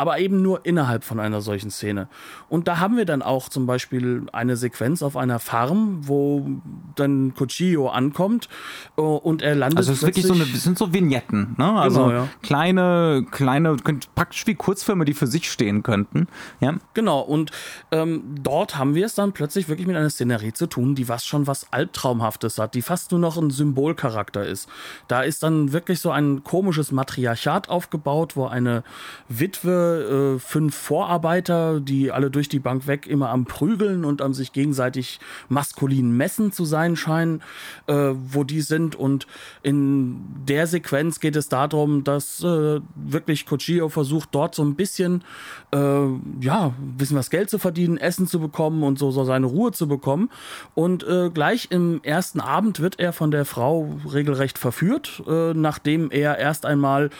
Aber 0.00 0.18
eben 0.18 0.40
nur 0.40 0.64
innerhalb 0.64 1.04
von 1.04 1.20
einer 1.20 1.42
solchen 1.42 1.70
Szene. 1.70 2.08
Und 2.48 2.68
da 2.68 2.78
haben 2.78 2.96
wir 2.96 3.04
dann 3.04 3.20
auch 3.20 3.50
zum 3.50 3.66
Beispiel 3.66 4.22
eine 4.32 4.56
Sequenz 4.56 5.02
auf 5.02 5.14
einer 5.14 5.38
Farm, 5.38 5.98
wo 6.08 6.48
dann 6.96 7.34
Cuchillo 7.34 7.90
ankommt 7.90 8.48
äh, 8.96 9.02
und 9.02 9.42
er 9.42 9.54
landet. 9.54 9.76
Also 9.76 9.92
es 9.92 9.98
ist 9.98 10.06
wirklich 10.06 10.26
so 10.26 10.32
eine, 10.32 10.46
das 10.46 10.62
sind 10.62 10.78
so 10.78 10.94
Vignetten, 10.94 11.54
ne? 11.58 11.78
Also 11.78 12.04
Genau, 12.06 12.12
ja. 12.12 12.28
kleine, 12.40 13.26
kleine, 13.30 13.76
praktisch 14.14 14.46
wie 14.46 14.54
Kurzfilme, 14.54 15.04
die 15.04 15.12
für 15.12 15.26
sich 15.26 15.50
stehen 15.50 15.82
könnten. 15.82 16.28
Ja. 16.60 16.76
Genau, 16.94 17.20
und 17.20 17.50
ähm, 17.90 18.22
dort 18.42 18.78
haben 18.78 18.94
wir 18.94 19.04
es 19.04 19.14
dann 19.14 19.32
plötzlich 19.32 19.68
wirklich 19.68 19.86
mit 19.86 19.96
einer 19.96 20.08
Szenerie 20.08 20.54
zu 20.54 20.66
tun, 20.66 20.94
die 20.94 21.08
was 21.08 21.26
schon 21.26 21.46
was 21.46 21.72
Albtraumhaftes 21.74 22.58
hat, 22.58 22.74
die 22.74 22.80
fast 22.80 23.10
nur 23.10 23.20
noch 23.20 23.36
ein 23.36 23.50
Symbolcharakter 23.50 24.46
ist. 24.46 24.66
Da 25.08 25.20
ist 25.20 25.42
dann 25.42 25.72
wirklich 25.74 26.00
so 26.00 26.10
ein 26.10 26.42
komisches 26.42 26.90
Matriarchat 26.90 27.68
aufgebaut, 27.68 28.34
wo 28.36 28.46
eine 28.46 28.82
Witwe, 29.28 29.89
äh, 29.90 30.38
fünf 30.38 30.74
Vorarbeiter, 30.74 31.80
die 31.80 32.10
alle 32.12 32.30
durch 32.30 32.48
die 32.48 32.58
Bank 32.58 32.86
weg 32.86 33.06
immer 33.06 33.30
am 33.30 33.44
Prügeln 33.44 34.04
und 34.04 34.22
am 34.22 34.34
sich 34.34 34.52
gegenseitig 34.52 35.20
maskulin 35.48 36.16
messen 36.16 36.52
zu 36.52 36.64
sein 36.64 36.96
scheinen, 36.96 37.42
äh, 37.86 38.12
wo 38.14 38.44
die 38.44 38.60
sind. 38.60 38.96
Und 38.96 39.26
in 39.62 40.24
der 40.46 40.66
Sequenz 40.66 41.20
geht 41.20 41.36
es 41.36 41.48
darum, 41.48 42.04
dass 42.04 42.42
äh, 42.42 42.80
wirklich 42.94 43.46
Cochillo 43.46 43.88
versucht, 43.88 44.30
dort 44.32 44.54
so 44.54 44.62
ein 44.62 44.74
bisschen, 44.74 45.24
äh, 45.72 46.06
ja, 46.40 46.72
bisschen 46.96 47.16
was 47.16 47.30
Geld 47.30 47.50
zu 47.50 47.58
verdienen, 47.58 47.96
Essen 47.96 48.26
zu 48.26 48.40
bekommen 48.40 48.82
und 48.82 48.98
so, 48.98 49.10
so 49.10 49.24
seine 49.24 49.46
Ruhe 49.46 49.72
zu 49.72 49.88
bekommen. 49.88 50.30
Und 50.74 51.02
äh, 51.04 51.30
gleich 51.30 51.68
im 51.70 52.02
ersten 52.02 52.40
Abend 52.40 52.80
wird 52.80 52.98
er 52.98 53.12
von 53.12 53.30
der 53.30 53.44
Frau 53.44 53.88
regelrecht 54.12 54.58
verführt, 54.58 55.22
äh, 55.28 55.54
nachdem 55.54 56.10
er 56.10 56.38
erst 56.38 56.66
einmal 56.66 57.10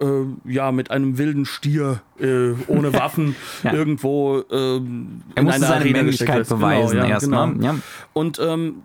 äh, 0.00 0.50
ja 0.52 0.70
mit 0.72 0.90
einem 0.90 1.18
wilden 1.18 1.46
Stier 1.46 2.00
äh, 2.20 2.52
ohne 2.66 2.92
Waffen 2.94 3.34
Ja. 3.62 3.72
irgendwo 3.72 4.38
äh, 4.50 4.76
Er 5.34 5.42
musste 5.42 5.60
seine 5.60 5.74
Arena 5.76 5.98
Männlichkeit 5.98 6.48
beweisen 6.48 6.90
Genau, 6.96 7.04
ja, 7.04 7.10
erstmal. 7.10 7.52
genau. 7.52 7.64
Ja. 7.64 7.74
Und 8.12 8.38
ähm, 8.38 8.82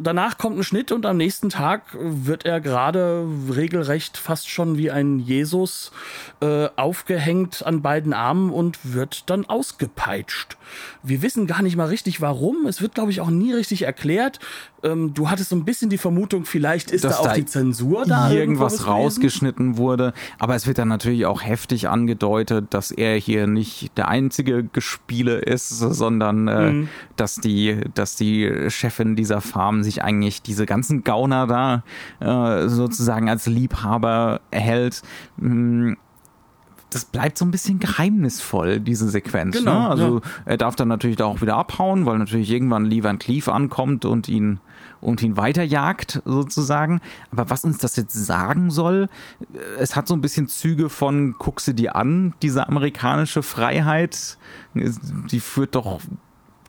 danach 0.00 0.36
kommt 0.38 0.58
ein 0.58 0.64
Schnitt 0.64 0.92
und 0.92 1.06
am 1.06 1.16
nächsten 1.16 1.48
Tag 1.48 1.82
wird 1.98 2.44
er 2.44 2.60
gerade 2.60 3.26
regelrecht 3.54 4.16
fast 4.18 4.50
schon 4.50 4.76
wie 4.76 4.90
ein 4.90 5.18
Jesus 5.20 5.92
äh, 6.40 6.68
aufgehängt 6.76 7.64
an 7.64 7.80
beiden 7.80 8.12
Armen 8.12 8.50
und 8.50 8.78
wird 8.82 9.30
dann 9.30 9.46
ausgepeitscht. 9.46 10.57
Wir 11.02 11.22
wissen 11.22 11.46
gar 11.46 11.62
nicht 11.62 11.76
mal 11.76 11.86
richtig 11.88 12.20
warum. 12.20 12.66
Es 12.66 12.80
wird, 12.82 12.94
glaube 12.94 13.10
ich, 13.10 13.20
auch 13.20 13.30
nie 13.30 13.52
richtig 13.52 13.82
erklärt. 13.82 14.38
Ähm, 14.82 15.12
du 15.14 15.28
hattest 15.30 15.50
so 15.50 15.56
ein 15.56 15.64
bisschen 15.64 15.90
die 15.90 15.98
Vermutung, 15.98 16.44
vielleicht 16.44 16.90
ist 16.90 17.04
Dass 17.04 17.14
da 17.16 17.18
auch 17.20 17.26
da 17.28 17.34
die 17.34 17.44
Zensur 17.46 18.04
da. 18.06 18.30
irgendwas 18.30 18.86
rausgeschnitten 18.86 19.76
wurde. 19.76 20.12
Aber 20.38 20.54
es 20.54 20.66
wird 20.66 20.78
dann 20.78 20.88
natürlich 20.88 21.26
auch 21.26 21.42
heftig 21.42 21.88
angedeutet, 21.88 22.66
dass 22.70 22.90
er 22.90 23.16
hier 23.16 23.46
nicht 23.46 23.96
der 23.98 24.08
einzige 24.08 24.64
Gespiele 24.64 25.38
ist, 25.38 25.68
sondern 25.70 26.48
äh, 26.48 26.72
Mhm. 26.72 26.88
dass 27.16 27.36
die, 27.36 27.80
dass 27.94 28.16
die 28.16 28.68
Chefin 28.68 29.16
dieser 29.16 29.40
Farm 29.40 29.82
sich 29.82 30.02
eigentlich 30.02 30.42
diese 30.42 30.66
ganzen 30.66 31.02
Gauner 31.04 31.46
da 31.46 31.82
äh, 32.64 32.68
sozusagen 32.68 33.28
als 33.28 33.46
Liebhaber 33.46 34.40
erhält. 34.50 35.02
Mm, 35.38 35.94
das 36.90 37.04
bleibt 37.04 37.38
so 37.38 37.44
ein 37.44 37.50
bisschen 37.50 37.78
geheimnisvoll, 37.78 38.80
diese 38.80 39.08
Sequenz. 39.08 39.56
Genau, 39.56 39.80
ne? 39.80 39.88
Also 39.90 40.20
er 40.44 40.56
darf 40.56 40.76
dann 40.76 40.88
natürlich 40.88 41.16
da 41.16 41.26
auch 41.26 41.40
wieder 41.42 41.56
abhauen, 41.56 42.06
weil 42.06 42.18
natürlich 42.18 42.50
irgendwann 42.50 42.86
Lee 42.86 43.02
Van 43.02 43.18
Cleef 43.18 43.48
ankommt 43.48 44.04
und 44.04 44.28
ihn 44.28 44.60
und 45.00 45.22
ihn 45.22 45.36
weiterjagt 45.36 46.22
sozusagen. 46.24 47.00
Aber 47.30 47.50
was 47.50 47.64
uns 47.64 47.78
das 47.78 47.96
jetzt 47.96 48.14
sagen 48.14 48.70
soll, 48.70 49.08
es 49.78 49.96
hat 49.96 50.08
so 50.08 50.14
ein 50.14 50.20
bisschen 50.20 50.48
Züge 50.48 50.88
von 50.88 51.36
guck 51.38 51.60
sie 51.60 51.74
dir 51.74 51.94
an, 51.94 52.34
diese 52.42 52.66
amerikanische 52.68 53.42
Freiheit, 53.42 54.38
die 54.74 55.40
führt 55.40 55.74
doch 55.74 56.00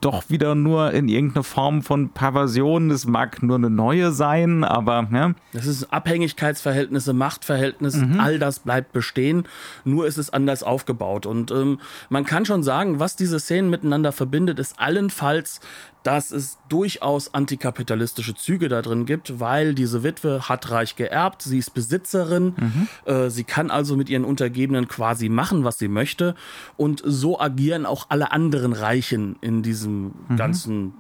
doch 0.02 0.30
wieder 0.30 0.56
nur 0.56 0.92
in 0.94 1.08
irgendeine 1.10 1.44
Form 1.44 1.82
von 1.82 2.10
Perversion. 2.10 2.90
Es 2.92 3.06
mag 3.06 3.44
nur 3.44 3.58
eine 3.58 3.70
neue 3.70 4.12
sein, 4.12 4.64
aber 4.64 5.08
ja, 5.12 5.34
Das 5.54 5.66
ist 5.66 5.92
Abhängigkeitsverhältnisse, 5.92 7.14
Machtverhältnis, 7.14 7.96
Mhm. 7.98 8.20
all 8.20 8.40
das 8.40 8.60
bleibt 8.60 8.94
bestehen, 8.94 9.44
nur 9.84 10.08
ist 10.08 10.18
es 10.18 10.30
anders 10.32 10.64
aufgebaut. 10.64 11.26
Und 11.26 11.52
ähm, 11.52 11.80
man 12.10 12.24
kann 12.26 12.46
schon 12.46 12.64
sagen, 12.64 13.00
was 13.00 13.16
diese 13.16 13.40
Szenen 13.40 13.70
miteinander 13.70 14.12
verbindet, 14.12 14.60
ist 14.60 14.80
allenfalls, 14.80 15.60
dass 16.04 16.32
es 16.32 16.58
durchaus 16.70 17.34
antikapitalistische 17.34 18.34
Züge 18.34 18.70
da 18.70 18.82
drin 18.82 19.06
gibt, 19.06 19.40
weil 19.40 19.74
diese 19.74 20.02
Witwe 20.04 20.48
hat 20.48 20.72
reich 20.72 20.96
geerbt, 20.96 21.42
sie 21.42 21.58
ist 21.58 21.74
Besitzerin, 21.74 22.54
Mhm. 22.58 22.88
äh, 23.06 23.30
sie 23.30 23.44
kann 23.44 23.70
also 23.70 23.98
mit 23.98 24.10
ihren 24.10 24.24
Untergebenen 24.24 24.88
quasi 24.88 25.28
machen, 25.30 25.64
was 25.66 25.78
sie 25.78 25.90
möchte. 25.90 26.36
Und 26.78 27.02
so 27.06 27.40
agieren 27.40 27.86
auch 27.86 28.06
alle 28.10 28.32
anderen 28.32 28.74
Reichen 28.74 29.36
in 29.42 29.62
diesem 29.62 30.14
Mhm. 30.30 30.36
ganzen 30.38 30.94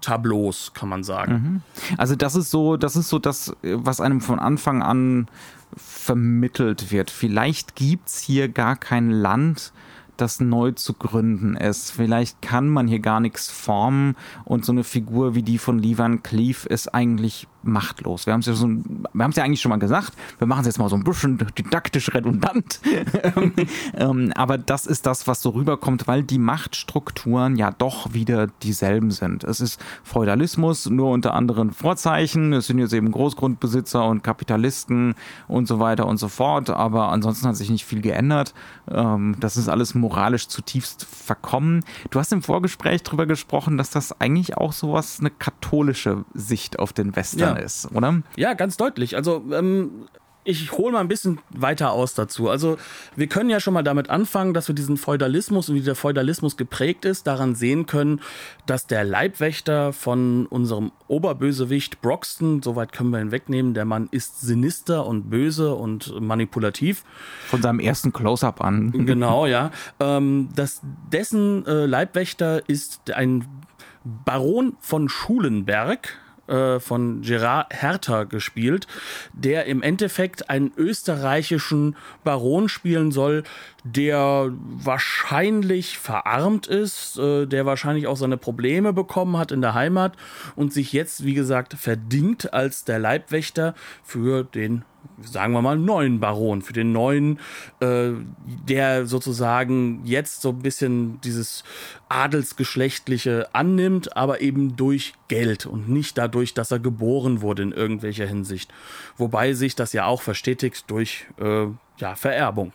Tableaus, 0.00 0.72
kann 0.74 0.88
man 0.88 1.04
sagen. 1.04 1.62
Also 1.98 2.16
das 2.16 2.34
ist 2.34 2.50
so, 2.50 2.76
das 2.76 2.96
ist 2.96 3.08
so 3.08 3.18
das, 3.18 3.54
was 3.62 4.00
einem 4.00 4.20
von 4.20 4.38
Anfang 4.38 4.82
an 4.82 5.28
vermittelt 5.76 6.90
wird. 6.90 7.10
Vielleicht 7.10 7.76
gibt's 7.76 8.20
hier 8.20 8.48
gar 8.48 8.76
kein 8.76 9.10
Land, 9.10 9.72
das 10.20 10.40
neu 10.40 10.72
zu 10.72 10.94
gründen 10.94 11.56
ist. 11.56 11.90
Vielleicht 11.90 12.42
kann 12.42 12.68
man 12.68 12.86
hier 12.86 13.00
gar 13.00 13.20
nichts 13.20 13.50
formen 13.50 14.16
und 14.44 14.64
so 14.64 14.72
eine 14.72 14.84
Figur 14.84 15.34
wie 15.34 15.42
die 15.42 15.58
von 15.58 15.78
Lee 15.78 15.98
Van 15.98 16.22
Cleef 16.22 16.66
ist 16.66 16.94
eigentlich 16.94 17.46
machtlos. 17.62 18.26
Wir 18.26 18.32
haben 18.32 18.40
es 18.40 18.46
ja, 18.46 18.54
so, 18.54 18.68
wir 18.68 19.24
haben's 19.24 19.36
ja 19.36 19.44
eigentlich 19.44 19.60
schon 19.60 19.70
mal 19.70 19.78
gesagt. 19.78 20.12
Wir 20.38 20.46
machen 20.46 20.60
es 20.60 20.66
jetzt 20.66 20.78
mal 20.78 20.88
so 20.88 20.96
ein 20.96 21.04
bisschen 21.04 21.38
didaktisch 21.56 22.12
redundant. 22.14 22.80
ähm, 23.94 24.32
aber 24.34 24.58
das 24.58 24.86
ist 24.86 25.06
das, 25.06 25.26
was 25.26 25.42
so 25.42 25.50
rüberkommt, 25.50 26.06
weil 26.06 26.22
die 26.22 26.38
Machtstrukturen 26.38 27.56
ja 27.56 27.70
doch 27.70 28.12
wieder 28.12 28.46
dieselben 28.62 29.10
sind. 29.10 29.44
Es 29.44 29.60
ist 29.60 29.80
Feudalismus, 30.02 30.88
nur 30.88 31.10
unter 31.10 31.34
anderen 31.34 31.72
Vorzeichen. 31.72 32.52
Es 32.52 32.68
sind 32.68 32.78
jetzt 32.78 32.92
eben 32.92 33.10
Großgrundbesitzer 33.10 34.04
und 34.04 34.22
Kapitalisten 34.22 35.14
und 35.48 35.68
so 35.68 35.80
weiter 35.80 36.06
und 36.06 36.18
so 36.18 36.28
fort. 36.28 36.70
Aber 36.70 37.10
ansonsten 37.10 37.48
hat 37.48 37.56
sich 37.56 37.70
nicht 37.70 37.84
viel 37.84 38.00
geändert. 38.00 38.54
Ähm, 38.90 39.36
das 39.40 39.56
ist 39.56 39.68
alles 39.68 39.94
moralisch 40.08 40.48
zutiefst 40.48 41.04
verkommen. 41.04 41.84
Du 42.10 42.18
hast 42.18 42.32
im 42.32 42.42
Vorgespräch 42.42 43.02
darüber 43.02 43.26
gesprochen, 43.26 43.76
dass 43.76 43.90
das 43.90 44.18
eigentlich 44.20 44.56
auch 44.56 44.72
sowas 44.72 45.18
eine 45.20 45.30
katholische 45.30 46.24
Sicht 46.34 46.78
auf 46.78 46.92
den 46.92 47.14
Western 47.14 47.56
Ja. 47.56 47.62
ist, 47.62 47.90
oder? 47.92 48.22
Ja, 48.36 48.54
ganz 48.54 48.76
deutlich. 48.76 49.16
Also 49.16 49.44
ähm, 49.52 50.06
ich 50.48 50.72
hole 50.72 50.92
mal 50.92 51.00
ein 51.00 51.08
bisschen 51.08 51.40
weiter 51.50 51.92
aus 51.92 52.14
dazu. 52.14 52.48
Also 52.48 52.78
wir 53.14 53.26
können 53.26 53.50
ja 53.50 53.60
schon 53.60 53.74
mal 53.74 53.82
damit 53.82 54.08
anfangen, 54.08 54.54
dass 54.54 54.66
wir 54.66 54.74
diesen 54.74 54.96
Feudalismus 54.96 55.68
und 55.68 55.74
wie 55.74 55.82
der 55.82 55.94
Feudalismus 55.94 56.56
geprägt 56.56 57.04
ist, 57.04 57.26
daran 57.26 57.54
sehen 57.54 57.84
können, 57.84 58.22
dass 58.64 58.86
der 58.86 59.04
Leibwächter 59.04 59.92
von 59.92 60.46
unserem 60.46 60.90
Oberbösewicht 61.06 62.00
Broxton, 62.00 62.62
soweit 62.62 62.92
können 62.92 63.10
wir 63.10 63.20
ihn 63.20 63.30
wegnehmen, 63.30 63.74
der 63.74 63.84
Mann 63.84 64.08
ist 64.10 64.40
sinister 64.40 65.04
und 65.04 65.28
böse 65.28 65.74
und 65.74 66.18
manipulativ. 66.18 67.04
Von 67.48 67.60
seinem 67.60 67.80
ersten 67.80 68.12
Close-up 68.12 68.62
an. 68.62 68.92
Genau, 69.08 69.46
ja. 69.46 69.70
Ähm, 70.00 70.50
dass 70.54 70.82
dessen 71.10 71.64
äh, 71.66 71.86
Leibwächter 71.86 72.68
ist 72.68 73.10
ein 73.10 73.46
Baron 74.04 74.76
von 74.80 75.08
Schulenberg 75.08 76.18
äh, 76.48 76.80
von 76.80 77.22
Gerard 77.22 77.66
Hertha 77.70 78.24
gespielt, 78.24 78.86
der 79.32 79.66
im 79.66 79.82
Endeffekt 79.82 80.50
einen 80.50 80.72
österreichischen 80.76 81.96
Baron 82.24 82.68
spielen 82.68 83.12
soll, 83.12 83.44
der 83.84 84.50
wahrscheinlich 84.52 85.98
verarmt 85.98 86.66
ist, 86.66 87.18
äh, 87.18 87.46
der 87.46 87.66
wahrscheinlich 87.66 88.06
auch 88.06 88.16
seine 88.16 88.36
Probleme 88.36 88.92
bekommen 88.92 89.36
hat 89.36 89.52
in 89.52 89.60
der 89.60 89.74
Heimat 89.74 90.16
und 90.56 90.72
sich 90.72 90.92
jetzt, 90.92 91.24
wie 91.24 91.34
gesagt, 91.34 91.74
verdingt 91.74 92.52
als 92.52 92.84
der 92.84 92.98
Leibwächter 92.98 93.74
für 94.02 94.44
den 94.44 94.84
sagen 95.22 95.52
wir 95.52 95.62
mal, 95.62 95.76
neuen 95.76 96.20
Baron, 96.20 96.62
für 96.62 96.72
den 96.72 96.92
neuen, 96.92 97.38
äh, 97.80 98.10
der 98.68 99.06
sozusagen 99.06 100.02
jetzt 100.04 100.42
so 100.42 100.50
ein 100.50 100.60
bisschen 100.60 101.20
dieses 101.22 101.64
Adelsgeschlechtliche 102.08 103.48
annimmt, 103.52 104.16
aber 104.16 104.40
eben 104.40 104.76
durch 104.76 105.14
Geld 105.28 105.66
und 105.66 105.88
nicht 105.88 106.16
dadurch, 106.18 106.54
dass 106.54 106.70
er 106.70 106.78
geboren 106.78 107.40
wurde 107.40 107.62
in 107.62 107.72
irgendwelcher 107.72 108.26
Hinsicht. 108.26 108.72
Wobei 109.16 109.52
sich 109.54 109.74
das 109.74 109.92
ja 109.92 110.06
auch 110.06 110.22
verstetigt 110.22 110.84
durch 110.88 111.26
äh, 111.38 111.66
ja, 111.98 112.14
Vererbung. 112.14 112.72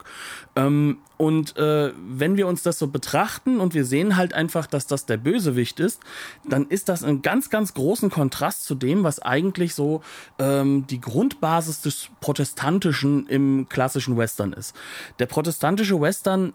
Ähm, 0.56 1.00
und 1.18 1.56
äh, 1.58 1.94
wenn 1.96 2.38
wir 2.38 2.48
uns 2.48 2.64
das 2.64 2.78
so 2.78 2.88
betrachten 2.88 3.60
und 3.60 3.74
wir 3.74 3.86
sehen 3.86 4.18
halt 4.18 4.34
einfach, 4.34 4.68
dass 4.68 4.88
das 4.88 5.06
der 5.06 5.18
Bösewicht 5.18 5.80
ist, 5.80 6.02
dann 6.48 6.68
ist 6.68 6.90
das 6.90 7.04
ein 7.04 7.22
ganz, 7.22 7.50
ganz 7.50 7.74
großen 7.74 8.10
Kontrast 8.10 8.66
zu 8.66 8.76
dem, 8.76 9.04
was 9.04 9.20
eigentlich 9.20 9.74
so 9.74 10.02
ähm, 10.40 10.86
die 10.88 11.00
Grundbasis 11.00 11.82
des 11.82 12.10
Protestantischen 12.20 13.28
im 13.28 13.68
klassischen 13.70 14.18
Western 14.18 14.54
ist. 14.54 14.76
Der 15.20 15.28
protestantische 15.28 16.00
Western 16.00 16.54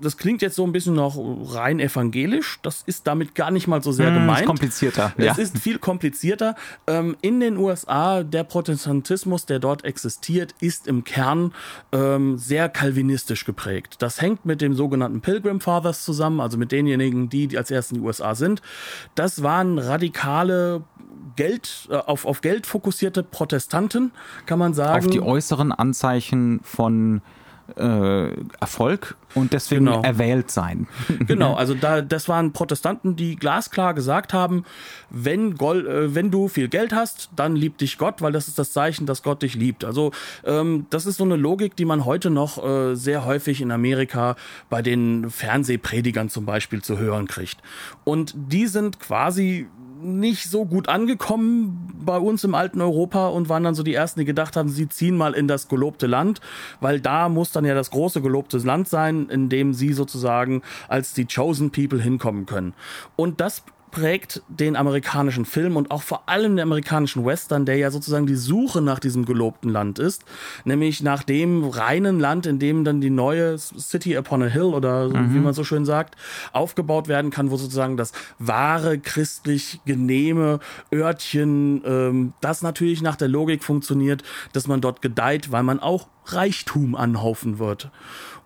das 0.00 0.16
klingt 0.16 0.42
jetzt 0.42 0.56
so 0.56 0.64
ein 0.64 0.72
bisschen 0.72 0.94
noch 0.94 1.16
rein 1.54 1.80
evangelisch. 1.80 2.58
Das 2.62 2.82
ist 2.86 3.06
damit 3.06 3.34
gar 3.34 3.50
nicht 3.50 3.66
mal 3.66 3.82
so 3.82 3.92
sehr 3.92 4.08
hm, 4.08 4.14
gemeint. 4.14 4.40
Ist 4.40 4.46
komplizierter. 4.46 5.12
Es 5.16 5.24
ja. 5.24 5.34
ist 5.34 5.58
viel 5.58 5.78
komplizierter. 5.78 6.56
Ähm, 6.86 7.16
in 7.20 7.40
den 7.40 7.56
USA, 7.56 8.22
der 8.22 8.44
Protestantismus, 8.44 9.46
der 9.46 9.58
dort 9.58 9.84
existiert, 9.84 10.54
ist 10.60 10.86
im 10.86 11.04
Kern 11.04 11.52
ähm, 11.92 12.38
sehr 12.38 12.68
kalvinistisch 12.68 13.44
geprägt. 13.44 13.96
Das 14.00 14.20
hängt 14.20 14.44
mit 14.44 14.60
dem 14.60 14.74
sogenannten 14.74 15.20
Pilgrim 15.20 15.60
Fathers 15.60 16.04
zusammen, 16.04 16.40
also 16.40 16.58
mit 16.58 16.72
denjenigen, 16.72 17.28
die, 17.28 17.46
die 17.46 17.58
als 17.58 17.70
ersten 17.70 17.96
in 17.96 18.00
die 18.02 18.06
USA 18.06 18.34
sind. 18.34 18.62
Das 19.14 19.42
waren 19.42 19.78
radikale 19.78 20.82
Geld, 21.36 21.88
äh, 21.90 21.96
auf, 21.96 22.26
auf 22.26 22.40
Geld 22.40 22.66
fokussierte 22.66 23.22
Protestanten, 23.22 24.12
kann 24.46 24.58
man 24.58 24.74
sagen. 24.74 25.04
Auf 25.04 25.10
die 25.10 25.20
äußeren 25.20 25.72
Anzeichen 25.72 26.60
von 26.62 27.22
äh, 27.76 28.28
Erfolg 28.60 29.16
und 29.34 29.52
deswegen 29.52 29.86
genau. 29.86 30.02
erwählt 30.02 30.50
sein. 30.50 30.86
Genau, 31.26 31.54
also 31.54 31.74
da, 31.74 32.02
das 32.02 32.28
waren 32.28 32.52
Protestanten, 32.52 33.16
die 33.16 33.36
glasklar 33.36 33.94
gesagt 33.94 34.32
haben, 34.32 34.64
wenn, 35.10 35.54
Gold, 35.54 35.86
äh, 35.86 36.14
wenn 36.14 36.30
du 36.30 36.48
viel 36.48 36.68
Geld 36.68 36.92
hast, 36.92 37.30
dann 37.34 37.56
liebt 37.56 37.80
dich 37.80 37.98
Gott, 37.98 38.20
weil 38.20 38.32
das 38.32 38.46
ist 38.48 38.58
das 38.58 38.72
Zeichen, 38.72 39.06
dass 39.06 39.22
Gott 39.22 39.42
dich 39.42 39.54
liebt. 39.54 39.84
Also 39.84 40.12
ähm, 40.44 40.86
das 40.90 41.06
ist 41.06 41.16
so 41.16 41.24
eine 41.24 41.36
Logik, 41.36 41.76
die 41.76 41.84
man 41.84 42.04
heute 42.04 42.30
noch 42.30 42.62
äh, 42.62 42.94
sehr 42.94 43.24
häufig 43.24 43.60
in 43.60 43.70
Amerika 43.70 44.36
bei 44.68 44.82
den 44.82 45.30
Fernsehpredigern 45.30 46.28
zum 46.28 46.44
Beispiel 46.44 46.82
zu 46.82 46.98
hören 46.98 47.26
kriegt. 47.26 47.58
Und 48.04 48.34
die 48.36 48.66
sind 48.66 49.00
quasi 49.00 49.66
nicht 50.04 50.50
so 50.50 50.64
gut 50.64 50.88
angekommen 50.88 51.88
bei 52.04 52.18
uns 52.18 52.44
im 52.44 52.54
alten 52.54 52.80
Europa 52.80 53.28
und 53.28 53.48
waren 53.48 53.64
dann 53.64 53.74
so 53.74 53.82
die 53.82 53.94
ersten, 53.94 54.20
die 54.20 54.26
gedacht 54.26 54.56
haben, 54.56 54.68
sie 54.68 54.88
ziehen 54.88 55.16
mal 55.16 55.34
in 55.34 55.48
das 55.48 55.68
gelobte 55.68 56.06
Land, 56.06 56.40
weil 56.80 57.00
da 57.00 57.28
muss 57.28 57.50
dann 57.50 57.64
ja 57.64 57.74
das 57.74 57.90
große 57.90 58.20
gelobte 58.20 58.58
Land 58.58 58.88
sein, 58.88 59.28
in 59.28 59.48
dem 59.48 59.74
sie 59.74 59.92
sozusagen 59.92 60.62
als 60.88 61.14
die 61.14 61.26
Chosen 61.26 61.70
People 61.70 62.00
hinkommen 62.00 62.46
können. 62.46 62.74
Und 63.16 63.40
das 63.40 63.62
prägt 63.94 64.42
den 64.48 64.74
amerikanischen 64.74 65.44
Film 65.44 65.76
und 65.76 65.92
auch 65.92 66.02
vor 66.02 66.28
allem 66.28 66.56
den 66.56 66.64
amerikanischen 66.64 67.24
Western, 67.24 67.64
der 67.64 67.76
ja 67.76 67.92
sozusagen 67.92 68.26
die 68.26 68.34
Suche 68.34 68.82
nach 68.82 68.98
diesem 68.98 69.24
gelobten 69.24 69.70
Land 69.70 70.00
ist, 70.00 70.24
nämlich 70.64 71.00
nach 71.00 71.22
dem 71.22 71.62
reinen 71.62 72.18
Land, 72.18 72.46
in 72.46 72.58
dem 72.58 72.82
dann 72.82 73.00
die 73.00 73.10
neue 73.10 73.56
City 73.56 74.18
upon 74.18 74.42
a 74.42 74.46
Hill 74.46 74.74
oder 74.74 75.10
mhm. 75.10 75.32
wie 75.32 75.38
man 75.38 75.54
so 75.54 75.62
schön 75.62 75.84
sagt, 75.84 76.16
aufgebaut 76.52 77.06
werden 77.06 77.30
kann, 77.30 77.52
wo 77.52 77.56
sozusagen 77.56 77.96
das 77.96 78.10
wahre 78.40 78.98
christlich 78.98 79.80
genehme 79.84 80.58
Örtchen, 80.92 81.80
ähm, 81.86 82.32
das 82.40 82.62
natürlich 82.62 83.00
nach 83.00 83.14
der 83.14 83.28
Logik 83.28 83.62
funktioniert, 83.62 84.24
dass 84.52 84.66
man 84.66 84.80
dort 84.80 85.02
gedeiht, 85.02 85.52
weil 85.52 85.62
man 85.62 85.78
auch 85.78 86.08
Reichtum 86.26 86.96
anhaufen 86.96 87.60
wird. 87.60 87.92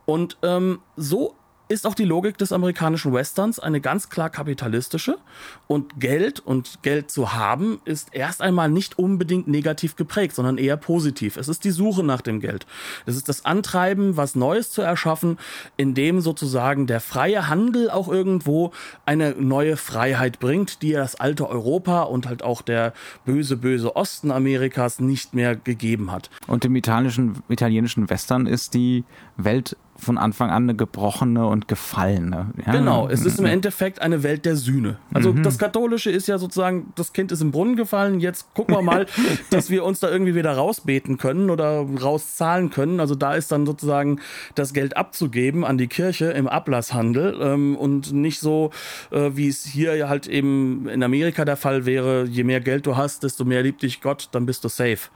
Und 0.05 0.37
ähm, 0.43 0.81
so 0.97 1.38
ist 1.69 1.87
auch 1.87 1.95
die 1.95 2.05
Logik 2.05 2.39
des 2.39 2.53
amerikanischen 2.53 3.13
Westerns 3.13 3.59
eine 3.59 3.81
ganz 3.81 4.09
klar 4.09 4.31
kapitalistische. 4.31 5.19
Und 5.67 6.01
Geld 6.01 6.41
und 6.41 6.83
Geld 6.83 7.11
zu 7.11 7.35
haben 7.35 7.81
ist 7.85 8.09
erst 8.13 8.41
einmal 8.41 8.71
nicht 8.71 8.99
unbedingt 8.99 9.49
negativ 9.49 9.97
geprägt, 9.97 10.35
sondern 10.35 10.59
eher 10.59 10.77
positiv. 10.77 11.37
Es 11.37 11.49
ist 11.49 11.65
die 11.65 11.71
Suche 11.71 12.03
nach 12.03 12.23
dem 12.23 12.41
Geld. 12.41 12.67
Es 13.07 13.17
ist 13.17 13.29
das 13.29 13.45
Antreiben, 13.45 14.17
was 14.17 14.35
Neues 14.35 14.71
zu 14.71 14.83
erschaffen, 14.83 15.39
indem 15.77 16.21
sozusagen 16.21 16.87
der 16.87 17.01
freie 17.01 17.49
Handel 17.49 17.91
auch 17.91 18.09
irgendwo 18.09 18.73
eine 19.05 19.33
neue 19.33 19.77
Freiheit 19.77 20.41
bringt, 20.41 20.83
die 20.83 20.93
das 20.93 21.17
alte 21.17 21.49
Europa 21.49 22.03
und 22.03 22.27
halt 22.27 22.43
auch 22.43 22.63
der 22.63 22.95
böse, 23.25 23.57
böse 23.57 23.95
Osten 23.95 24.31
Amerikas 24.31 25.01
nicht 25.01 25.35
mehr 25.35 25.55
gegeben 25.55 26.11
hat. 26.13 26.31
Und 26.47 26.65
im 26.65 26.75
italienischen, 26.77 27.43
italienischen 27.49 28.09
Western 28.09 28.47
ist 28.47 28.75
die 28.75 29.05
Welt 29.37 29.77
von 30.01 30.17
Anfang 30.17 30.51
an 30.51 30.63
eine 30.65 30.77
gebrochene 30.77 31.47
und 31.47 31.67
gefallene. 31.67 32.53
Ja? 32.65 32.73
Genau, 32.73 33.09
es 33.09 33.25
ist 33.25 33.41
im 33.41 33.47
Endeffekt 33.47 34.01
eine 34.01 34.23
Welt 34.23 34.45
der 34.45 34.55
Sühne. 34.55 34.99
Also 35.13 35.33
mhm. 35.33 35.43
das 35.43 35.59
Katholische 35.59 36.11
ist 36.11 36.29
ja 36.29 36.39
sozusagen, 36.39 36.93
das 36.95 37.13
Kind 37.13 37.33
ist 37.33 37.41
im 37.41 37.51
Brunnen 37.51 37.75
gefallen, 37.75 38.21
jetzt 38.21 38.55
gucken 38.55 38.77
wir 38.77 38.83
mal, 38.83 39.07
dass 39.51 39.71
wir 39.71 39.85
uns 39.85 39.99
da 39.99 40.09
irgendwie 40.09 40.37
wieder 40.37 40.53
rausbeten 40.53 41.19
können 41.19 41.51
oder 41.51 41.81
rauszahlen 41.81 42.71
können. 42.71 43.01
Also 43.01 43.17
da 43.17 43.35
ist 43.35 43.51
dann 43.51 43.67
sozusagen 43.67 44.21
das 44.55 44.73
Geld 44.73 44.97
abzugeben 44.97 45.65
an 45.65 45.79
die 45.79 45.89
Kirche 45.89 46.27
im 46.27 46.47
Ablasshandel 46.47 47.37
ähm, 47.41 47.77
und 47.77 48.13
nicht 48.13 48.39
so, 48.39 48.71
äh, 49.11 49.31
wie 49.35 49.49
es 49.49 49.65
hier 49.65 50.09
halt 50.09 50.29
eben 50.29 50.89
in 50.89 51.03
Amerika 51.03 51.45
der 51.45 51.57
Fall 51.57 51.87
wäre, 51.87 52.25
je 52.25 52.45
mehr 52.45 52.61
Geld 52.61 52.87
du 52.87 52.97
hast, 52.97 53.25
desto 53.25 53.45
mehr 53.45 53.65
liebt 53.65 53.83
dich 53.83 54.01
Gott, 54.01 54.29
dann 54.31 54.47
bist 54.47 54.63
du 54.63 54.69
safe. 54.69 55.11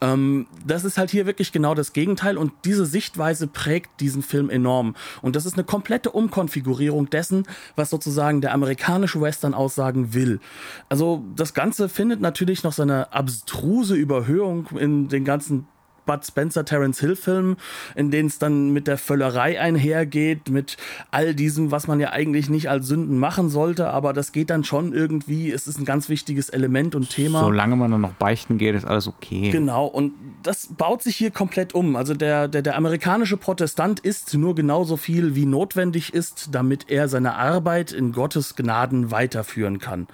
Ähm, 0.00 0.46
das 0.66 0.84
ist 0.84 0.98
halt 0.98 1.10
hier 1.12 1.26
wirklich 1.26 1.52
genau 1.52 1.74
das 1.74 1.92
Gegenteil 1.92 2.36
und 2.36 2.52
diese 2.64 2.84
Sichtweise 2.84 3.46
prägt 3.46 4.00
diesen 4.00 4.23
Film 4.24 4.50
enorm. 4.50 4.96
Und 5.22 5.36
das 5.36 5.46
ist 5.46 5.54
eine 5.54 5.64
komplette 5.64 6.10
Umkonfigurierung 6.10 7.10
dessen, 7.10 7.46
was 7.76 7.90
sozusagen 7.90 8.40
der 8.40 8.52
amerikanische 8.52 9.20
Western 9.20 9.54
aussagen 9.54 10.14
will. 10.14 10.40
Also 10.88 11.24
das 11.36 11.54
Ganze 11.54 11.88
findet 11.88 12.20
natürlich 12.20 12.64
noch 12.64 12.72
seine 12.72 13.12
abstruse 13.12 13.94
Überhöhung 13.94 14.68
in 14.78 15.08
den 15.08 15.24
ganzen 15.24 15.66
Bud 16.06 16.24
Spencer, 16.24 16.64
Terence 16.64 17.00
Hill 17.00 17.16
Film, 17.16 17.56
in 17.94 18.10
denen 18.10 18.28
es 18.28 18.38
dann 18.38 18.70
mit 18.70 18.86
der 18.86 18.98
Völlerei 18.98 19.60
einhergeht, 19.60 20.48
mit 20.50 20.76
all 21.10 21.34
diesem, 21.34 21.70
was 21.70 21.86
man 21.86 22.00
ja 22.00 22.10
eigentlich 22.10 22.48
nicht 22.50 22.68
als 22.68 22.86
Sünden 22.86 23.18
machen 23.18 23.48
sollte, 23.48 23.88
aber 23.88 24.12
das 24.12 24.32
geht 24.32 24.50
dann 24.50 24.64
schon 24.64 24.92
irgendwie, 24.92 25.50
es 25.50 25.66
ist 25.66 25.78
ein 25.78 25.84
ganz 25.84 26.08
wichtiges 26.08 26.48
Element 26.48 26.94
und 26.94 27.10
Thema. 27.10 27.40
Solange 27.40 27.76
man 27.76 27.90
dann 27.90 28.00
noch 28.00 28.14
beichten 28.14 28.58
geht, 28.58 28.74
ist 28.74 28.84
alles 28.84 29.08
okay. 29.08 29.50
Genau, 29.50 29.86
und 29.86 30.12
das 30.42 30.68
baut 30.76 31.02
sich 31.02 31.16
hier 31.16 31.30
komplett 31.30 31.74
um. 31.74 31.96
Also 31.96 32.14
der, 32.14 32.48
der, 32.48 32.62
der 32.62 32.76
amerikanische 32.76 33.36
Protestant 33.36 34.00
ist 34.00 34.34
nur 34.34 34.54
genauso 34.54 34.96
viel, 34.96 35.34
wie 35.34 35.46
notwendig 35.46 36.12
ist, 36.12 36.48
damit 36.52 36.90
er 36.90 37.08
seine 37.08 37.34
Arbeit 37.34 37.92
in 37.92 38.12
Gottes 38.12 38.56
Gnaden 38.56 39.10
weiterführen 39.10 39.78
kann. 39.78 40.06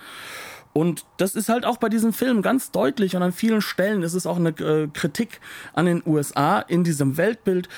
Und 0.72 1.04
das 1.16 1.34
ist 1.34 1.48
halt 1.48 1.64
auch 1.64 1.78
bei 1.78 1.88
diesem 1.88 2.12
Film 2.12 2.42
ganz 2.42 2.70
deutlich 2.70 3.16
und 3.16 3.22
an 3.22 3.32
vielen 3.32 3.60
Stellen 3.60 4.02
ist 4.02 4.14
es 4.14 4.24
auch 4.24 4.36
eine 4.36 4.50
äh, 4.50 4.88
Kritik 4.92 5.40
an 5.72 5.86
den 5.86 6.02
USA 6.06 6.60
in 6.60 6.84
diesem 6.84 7.16
Weltbild, 7.16 7.68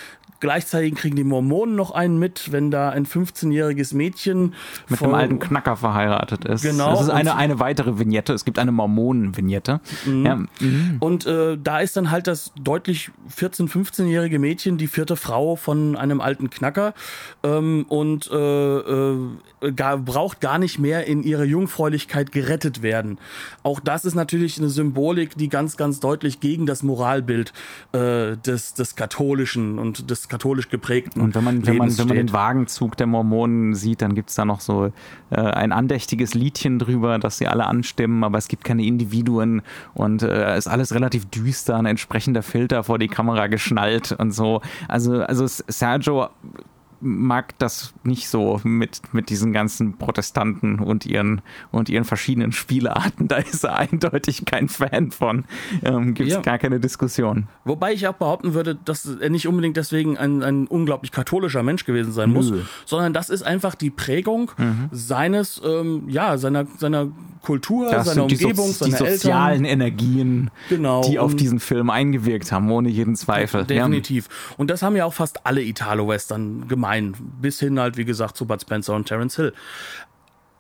Gleichzeitig 0.42 0.96
kriegen 0.96 1.14
die 1.14 1.22
Mormonen 1.22 1.76
noch 1.76 1.92
einen 1.92 2.18
mit, 2.18 2.50
wenn 2.50 2.72
da 2.72 2.90
ein 2.90 3.07
15-jähriges 3.07 3.94
Mädchen 3.94 4.55
mit 4.88 5.00
einem 5.00 5.14
alten 5.14 5.38
Knacker 5.38 5.76
verheiratet 5.76 6.44
ist. 6.46 6.62
Genau. 6.62 6.90
Das 6.90 7.02
ist 7.02 7.11
eine, 7.11 7.37
eine 7.37 7.61
weitere 7.61 8.00
Vignette. 8.00 8.33
Es 8.33 8.44
gibt 8.44 8.59
eine 8.59 8.72
Mormonen-Vignette. 8.72 9.81
Mhm. 10.05 10.26
Ja. 10.26 10.35
Mhm. 10.35 10.96
Und 10.98 11.26
äh, 11.26 11.57
da 11.62 11.78
ist 11.78 11.96
dann 11.96 12.11
halt 12.11 12.26
das 12.26 12.50
deutlich 12.61 13.12
14-, 13.33 13.70
15-jährige 13.70 14.40
Mädchen 14.40 14.78
die 14.78 14.88
vierte 14.88 15.14
Frau 15.14 15.55
von 15.55 15.94
einem 15.96 16.20
alten 16.20 16.50
Knacker 16.50 16.92
ähm, 17.44 17.87
und 17.88 18.28
äh, 18.33 18.37
äh, 18.37 19.72
gar, 19.76 19.96
braucht 19.98 20.40
gar 20.40 20.59
nicht 20.59 20.81
mehr 20.81 21.07
in 21.07 21.22
ihre 21.22 21.44
Jungfräulichkeit 21.44 22.33
gerettet 22.33 22.83
werden. 22.83 23.18
Auch 23.62 23.78
das 23.78 24.05
ist 24.05 24.16
natürlich 24.16 24.59
eine 24.59 24.70
Symbolik, 24.70 25.37
die 25.37 25.48
ganz, 25.48 25.76
ganz 25.76 26.00
deutlich 26.00 26.40
gegen 26.40 26.66
das 26.66 26.83
Moralbild 26.83 27.52
äh, 27.92 28.37
des, 28.38 28.74
des 28.74 28.96
Katholischen 28.96 29.78
und 29.78 30.11
des 30.11 30.32
katholisch 30.33 30.71
geprägten. 30.71 31.21
Und 31.21 31.35
wenn 31.35 31.45
man, 31.45 31.66
wenn 31.66 31.77
man, 31.77 31.99
wenn 31.99 32.09
man 32.09 32.16
den 32.16 32.33
Wagenzug 32.33 32.97
der 32.97 33.07
Mormonen 33.07 33.75
sieht, 33.75 34.01
dann 34.01 34.14
gibt 34.14 34.31
es 34.31 34.35
da 34.35 34.47
noch 34.47 34.62
so 34.62 34.90
äh, 35.29 35.37
ein 35.37 35.73
andächtiges 35.73 36.33
Liedchen 36.33 36.79
drüber, 36.79 37.18
dass 37.18 37.37
sie 37.37 37.49
alle 37.49 37.66
anstimmen, 37.66 38.25
aber 38.25 38.38
es 38.38 38.49
gibt 38.49 38.64
keine 38.64 38.83
Individuen 38.83 39.61
und 39.92 40.23
äh, 40.23 40.57
ist 40.57 40.68
alles 40.68 40.95
relativ 40.95 41.27
düster, 41.27 41.77
ein 41.77 41.85
entsprechender 41.85 42.42
Filter 42.42 42.83
vor 42.83 42.99
die 42.99 43.09
Kamera 43.09 43.49
geschnallt 43.49 44.12
und 44.12 44.31
so. 44.33 44.62
Also, 44.88 45.23
also 45.23 45.45
Sergio 45.47 46.31
mag 47.03 47.59
das 47.59 47.93
nicht 48.05 48.29
so 48.29 48.61
mit, 48.65 49.01
mit 49.12 49.29
diesen 49.29 49.53
ganzen 49.53 49.99
Protestanten 49.99 50.79
und 50.79 51.05
ihren, 51.05 51.43
und 51.71 51.88
ihren 51.88 52.05
verschiedenen 52.05 52.53
Spielarten. 52.53 53.29
Da 53.33 53.38
ist 53.38 53.65
er 53.65 53.77
eindeutig 53.77 54.45
kein 54.45 54.69
Fan 54.69 55.11
von. 55.11 55.45
Ähm, 55.83 56.12
Gibt 56.12 56.29
es 56.29 56.35
ja. 56.35 56.41
gar 56.43 56.59
keine 56.59 56.81
Diskussion. 56.81 57.49
Wobei 57.65 57.95
ich 57.95 58.07
auch 58.07 58.15
behaupten 58.15 58.53
würde, 58.53 58.75
dass 58.75 59.07
er 59.07 59.31
nicht 59.31 59.49
unbedingt 59.49 59.79
deswegen 59.79 60.19
ein, 60.19 60.43
ein 60.43 60.67
unglaublich 60.67 61.12
katholischer 61.12 61.62
Mensch 61.62 61.87
gewesen 61.87 62.12
sein 62.12 62.31
Nö. 62.31 62.37
muss, 62.37 62.53
sondern 62.85 63.15
das 63.15 63.31
ist 63.31 63.43
einfach 63.43 63.75
die 63.75 63.88
Prägung 63.88 64.51
mhm. 64.59 64.88
seines, 64.91 65.62
ähm, 65.65 66.05
ja, 66.09 66.37
seiner, 66.37 66.67
seiner 66.77 67.09
Kultur, 67.43 67.91
das 67.91 68.07
seiner 68.07 68.23
Umgebung, 68.23 68.71
so, 68.71 68.85
die 68.85 68.93
sozialen 68.93 69.65
Eltern. 69.65 69.81
Energien, 69.83 70.51
genau. 70.69 71.03
die 71.03 71.19
auf 71.19 71.35
diesen 71.35 71.61
Film 71.61 71.91
eingewirkt 71.91 72.53
haben, 72.53 72.71
ohne 72.71 72.88
jeden 72.88 73.17
Zweifel. 73.17 73.65
Definitiv. 73.65 74.29
Und 74.57 74.71
das 74.71 74.83
haben 74.83 74.97
ja 74.97 75.05
auch 75.05 75.12
fast 75.12 75.45
alle 75.45 75.62
Italo-Western 75.62 76.69
gemein, 76.92 77.14
bis 77.40 77.61
hin 77.61 77.78
halt, 77.78 77.96
wie 77.96 78.05
gesagt, 78.05 78.37
zu 78.37 78.46
Bud 78.46 78.61
Spencer 78.61 78.94
und 78.94 79.07
Terence 79.07 79.37
Hill. 79.37 79.52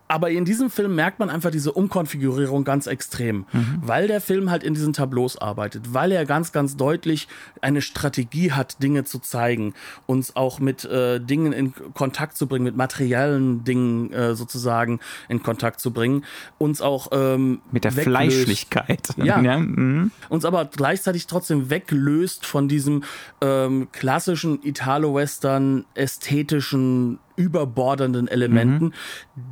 Aber 0.08 0.30
in 0.30 0.44
diesem 0.44 0.70
Film 0.70 0.94
merkt 0.94 1.18
man 1.20 1.30
einfach 1.30 1.50
diese 1.50 1.72
Umkonfigurierung 1.72 2.64
ganz 2.64 2.86
extrem, 2.86 3.46
mhm. 3.52 3.78
weil 3.80 4.08
der 4.08 4.20
Film 4.20 4.50
halt 4.50 4.62
in 4.62 4.74
diesen 4.74 4.92
Tableaus 4.92 5.38
arbeitet, 5.38 5.94
weil 5.94 6.12
er 6.12 6.26
ganz, 6.26 6.52
ganz 6.52 6.76
deutlich 6.76 7.28
eine 7.62 7.80
Strategie 7.80 8.52
hat, 8.52 8.82
Dinge 8.82 9.04
zu 9.04 9.20
zeigen, 9.20 9.72
uns 10.06 10.36
auch 10.36 10.60
mit 10.60 10.84
äh, 10.84 11.18
Dingen 11.18 11.52
in 11.52 11.72
Kontakt 11.94 12.36
zu 12.36 12.46
bringen, 12.46 12.64
mit 12.64 12.76
materiellen 12.76 13.64
Dingen 13.64 14.12
äh, 14.12 14.34
sozusagen 14.34 15.00
in 15.28 15.42
Kontakt 15.42 15.80
zu 15.80 15.92
bringen, 15.92 16.24
uns 16.58 16.82
auch 16.82 17.08
ähm, 17.12 17.60
mit 17.70 17.84
der 17.84 17.96
weglöst. 17.96 18.08
Fleischlichkeit, 18.08 19.08
ja, 19.16 19.40
ja. 19.42 19.58
Mhm. 19.58 20.10
uns 20.28 20.44
aber 20.44 20.66
gleichzeitig 20.66 21.26
trotzdem 21.26 21.70
weglöst 21.70 22.44
von 22.44 22.68
diesem 22.68 23.04
ähm, 23.40 23.88
klassischen 23.92 24.62
Italo-Western 24.62 25.86
ästhetischen 25.94 27.18
überbordernden 27.36 28.28
Elementen, 28.28 28.86
mhm. 28.86 28.92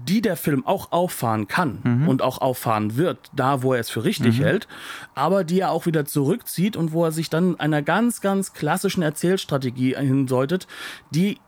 die 0.09 0.21
der 0.21 0.37
Film 0.37 0.67
auch 0.67 0.93
auffahren 0.93 1.49
kann 1.49 1.79
mhm. 1.83 2.09
und 2.09 2.23
auch 2.23 2.41
auffahren 2.41 2.97
wird, 2.97 3.31
da 3.35 3.63
wo 3.63 3.75
er 3.75 3.81
es 3.81 3.91
für 3.91 4.05
richtig 4.05 4.39
mhm. 4.39 4.45
hält, 4.45 4.69
aber 5.15 5.45
die 5.45 5.61
er 5.61 5.71
auch 5.71 5.87
wieder 5.87 6.05
zurückzieht 6.05 6.77
und 6.77 6.93
wo 6.93 7.05
er 7.05 7.13
sich 7.13 7.31
dann 7.31 7.59
einer 7.59 7.83
ganz, 7.83 8.21
ganz 8.21 8.53
klassischen 8.53 9.03
Erzählstrategie 9.03 9.97
hindeutet, 9.97 10.67
die 11.11 11.39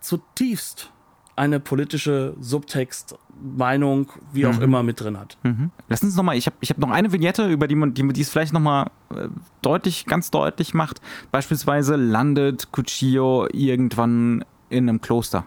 zutiefst 0.00 0.90
eine 1.36 1.60
politische 1.60 2.34
Subtext, 2.40 3.16
Meinung, 3.42 4.10
wie 4.32 4.46
auch 4.46 4.56
mhm. 4.56 4.62
immer 4.62 4.82
mit 4.82 5.00
drin 5.00 5.18
hat. 5.18 5.38
Mhm. 5.42 5.70
Lass 5.88 6.02
uns 6.02 6.14
nochmal, 6.14 6.36
ich 6.36 6.46
habe 6.46 6.56
ich 6.60 6.68
hab 6.68 6.76
noch 6.76 6.90
eine 6.90 7.12
Vignette, 7.12 7.48
über 7.48 7.66
die 7.66 7.74
man, 7.74 7.94
die, 7.94 8.06
die 8.08 8.20
es 8.20 8.28
vielleicht 8.28 8.52
nochmal 8.52 8.90
äh, 9.14 9.28
deutlich, 9.62 10.04
ganz 10.04 10.30
deutlich 10.30 10.74
macht. 10.74 11.00
Beispielsweise 11.30 11.96
landet 11.96 12.68
Cuchillo 12.72 13.48
irgendwann 13.52 14.44
in 14.68 14.88
einem 14.88 15.00
Kloster 15.00 15.46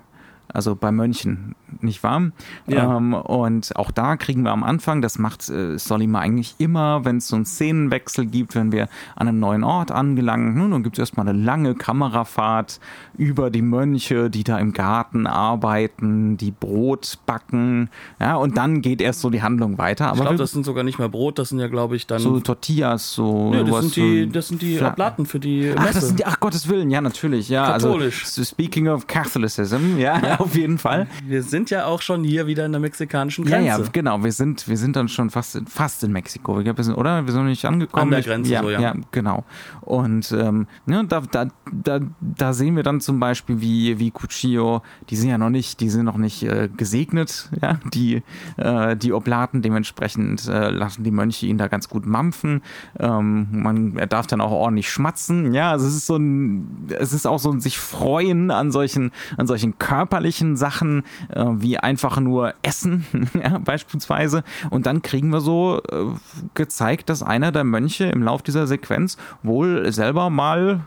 also 0.53 0.75
bei 0.75 0.91
Mönchen, 0.91 1.55
nicht 1.81 2.03
wahr? 2.03 2.31
Ja. 2.67 2.97
Ähm, 2.97 3.13
und 3.13 3.75
auch 3.75 3.91
da 3.91 4.17
kriegen 4.17 4.43
wir 4.43 4.51
am 4.51 4.63
Anfang, 4.63 5.01
das 5.01 5.19
macht 5.19 5.49
äh, 5.49 5.77
Solima 5.77 6.19
eigentlich 6.19 6.55
immer, 6.57 7.05
wenn 7.05 7.17
es 7.17 7.27
so 7.27 7.36
einen 7.36 7.45
Szenenwechsel 7.45 8.25
gibt, 8.25 8.55
wenn 8.55 8.71
wir 8.71 8.88
an 9.15 9.27
einem 9.27 9.39
neuen 9.39 9.63
Ort 9.63 9.91
angelangen, 9.91 10.55
nun, 10.57 10.71
dann 10.71 10.83
gibt 10.83 10.97
es 10.97 10.99
erstmal 10.99 11.27
eine 11.27 11.38
lange 11.38 11.75
Kamerafahrt 11.75 12.79
über 13.17 13.49
die 13.49 13.62
Mönche, 13.62 14.29
die 14.29 14.43
da 14.43 14.57
im 14.59 14.73
Garten 14.73 15.27
arbeiten, 15.27 16.38
die 16.38 16.51
Brot 16.51 17.19
backen, 17.25 17.89
ja, 18.19 18.36
und 18.36 18.57
dann 18.57 18.81
geht 18.81 19.01
erst 19.01 19.21
so 19.21 19.29
die 19.29 19.41
Handlung 19.41 19.77
weiter. 19.77 20.07
Aber 20.07 20.17
ich 20.17 20.21
glaube, 20.21 20.38
das 20.38 20.51
sind 20.51 20.65
sogar 20.65 20.83
nicht 20.83 20.99
mehr 20.99 21.09
Brot, 21.09 21.39
das 21.39 21.49
sind 21.49 21.59
ja, 21.59 21.67
glaube 21.67 21.95
ich, 21.95 22.07
dann. 22.07 22.19
So 22.19 22.39
Tortillas, 22.39 23.13
so. 23.13 23.51
Ja, 23.53 23.63
das, 23.63 23.79
sind 23.81 23.95
die, 23.95 24.29
das 24.29 24.47
sind 24.47 24.62
die 24.62 24.81
Oblaten 24.81 25.25
für 25.25 25.39
die 25.39 25.62
Messe. 25.62 25.77
Ach, 25.77 25.93
das 25.93 26.07
sind 26.07 26.19
die, 26.19 26.25
ach 26.25 26.39
Gottes 26.39 26.67
Willen, 26.69 26.89
ja, 26.89 27.01
natürlich, 27.01 27.49
ja. 27.49 27.65
Also 27.65 27.88
Katholisch. 27.88 28.23
Also, 28.23 28.43
speaking 28.43 28.88
of 28.88 29.07
Catholicism, 29.07 29.97
ja, 29.97 30.19
ja. 30.23 30.39
auf 30.39 30.55
jeden 30.55 30.77
Fall. 30.77 31.07
Wir 31.25 31.43
sind 31.43 31.62
ja 31.69 31.86
auch 31.86 32.02
schon 32.02 32.23
hier 32.23 32.47
wieder 32.47 32.65
in 32.65 32.71
der 32.71 32.82
mexikanischen 32.82 33.45
Grenze. 33.45 33.67
Ja, 33.67 33.78
ja, 33.78 33.86
genau. 33.91 34.23
Wir 34.23 34.32
sind, 34.32 34.67
wir 34.67 34.78
sind 34.78 34.95
dann 34.95 35.08
schon 35.08 35.30
fast, 35.30 35.62
fast 35.67 36.04
in 36.04 36.12
Mexiko. 36.12 36.60
Ich 36.60 36.65
glaub, 36.65 36.78
wir 36.78 36.84
sind, 36.84 36.95
oder? 36.95 37.26
Wir 37.26 37.32
sind 37.32 37.41
noch 37.41 37.49
nicht 37.49 37.65
angekommen. 37.65 38.04
An 38.04 38.12
der 38.12 38.21
Grenze, 38.21 38.52
ja, 38.52 38.62
so, 38.62 38.69
ja. 38.69 38.80
Ja, 38.80 38.95
genau. 39.12 39.43
Und 39.82 40.32
ähm, 40.32 40.67
ja, 40.86 41.04
da, 41.04 41.21
da, 41.21 41.47
da, 41.71 41.99
da 42.21 42.54
sehen 42.54 42.76
wir 42.76 42.84
dann 42.84 43.02
zum 43.02 43.19
Beispiel, 43.19 43.62
wie, 43.62 43.99
wie 43.99 44.12
Cuchillo, 44.12 44.82
die 45.10 45.15
sind 45.15 45.30
ja 45.30 45.38
noch 45.38 45.49
nicht, 45.49 45.80
die 45.80 45.89
sind 45.89 46.06
noch 46.06 46.17
nicht 46.17 46.43
äh, 46.43 46.69
gesegnet, 46.76 47.49
ja, 47.62 47.80
die, 47.93 48.23
äh, 48.58 48.95
die 48.95 49.13
Oblaten. 49.13 49.62
Dementsprechend 49.62 50.47
äh, 50.47 50.69
lassen 50.69 51.04
die 51.04 51.12
Mönche 51.12 51.45
ihn 51.45 51.58
da 51.58 51.67
ganz 51.67 51.89
gut 51.89 52.06
mampfen. 52.06 52.62
Ähm, 52.99 53.47
man, 53.52 53.97
er 53.97 54.08
darf 54.08 54.28
dann 54.28 54.41
auch 54.41 54.52
ordentlich 54.52 54.89
schmatzen. 54.89 55.54
Ja, 55.54 55.71
also 55.71 55.88
es 55.88 55.95
ist 55.95 56.08
so 56.08 56.17
ein, 56.17 56.88
es 56.97 57.13
ist 57.13 57.26
auch 57.26 57.39
so 57.39 57.52
ein 57.52 57.60
sich 57.60 57.78
freuen 57.78 58.52
an 58.52 58.71
solchen, 58.71 59.12
an 59.38 59.47
solchen 59.47 59.78
körperlichen 59.78 60.56
Sachen, 60.56 61.04
äh, 61.30 61.43
wie 61.61 61.77
einfach 61.77 62.19
nur 62.19 62.53
Essen, 62.61 63.05
ja, 63.33 63.57
beispielsweise. 63.59 64.43
Und 64.69 64.85
dann 64.85 65.01
kriegen 65.01 65.29
wir 65.29 65.41
so 65.41 65.81
äh, 65.91 66.05
gezeigt, 66.53 67.09
dass 67.09 67.23
einer 67.23 67.51
der 67.51 67.63
Mönche 67.63 68.05
im 68.05 68.23
Lauf 68.23 68.41
dieser 68.41 68.67
Sequenz 68.67 69.17
wohl 69.41 69.91
selber 69.91 70.29
mal 70.29 70.81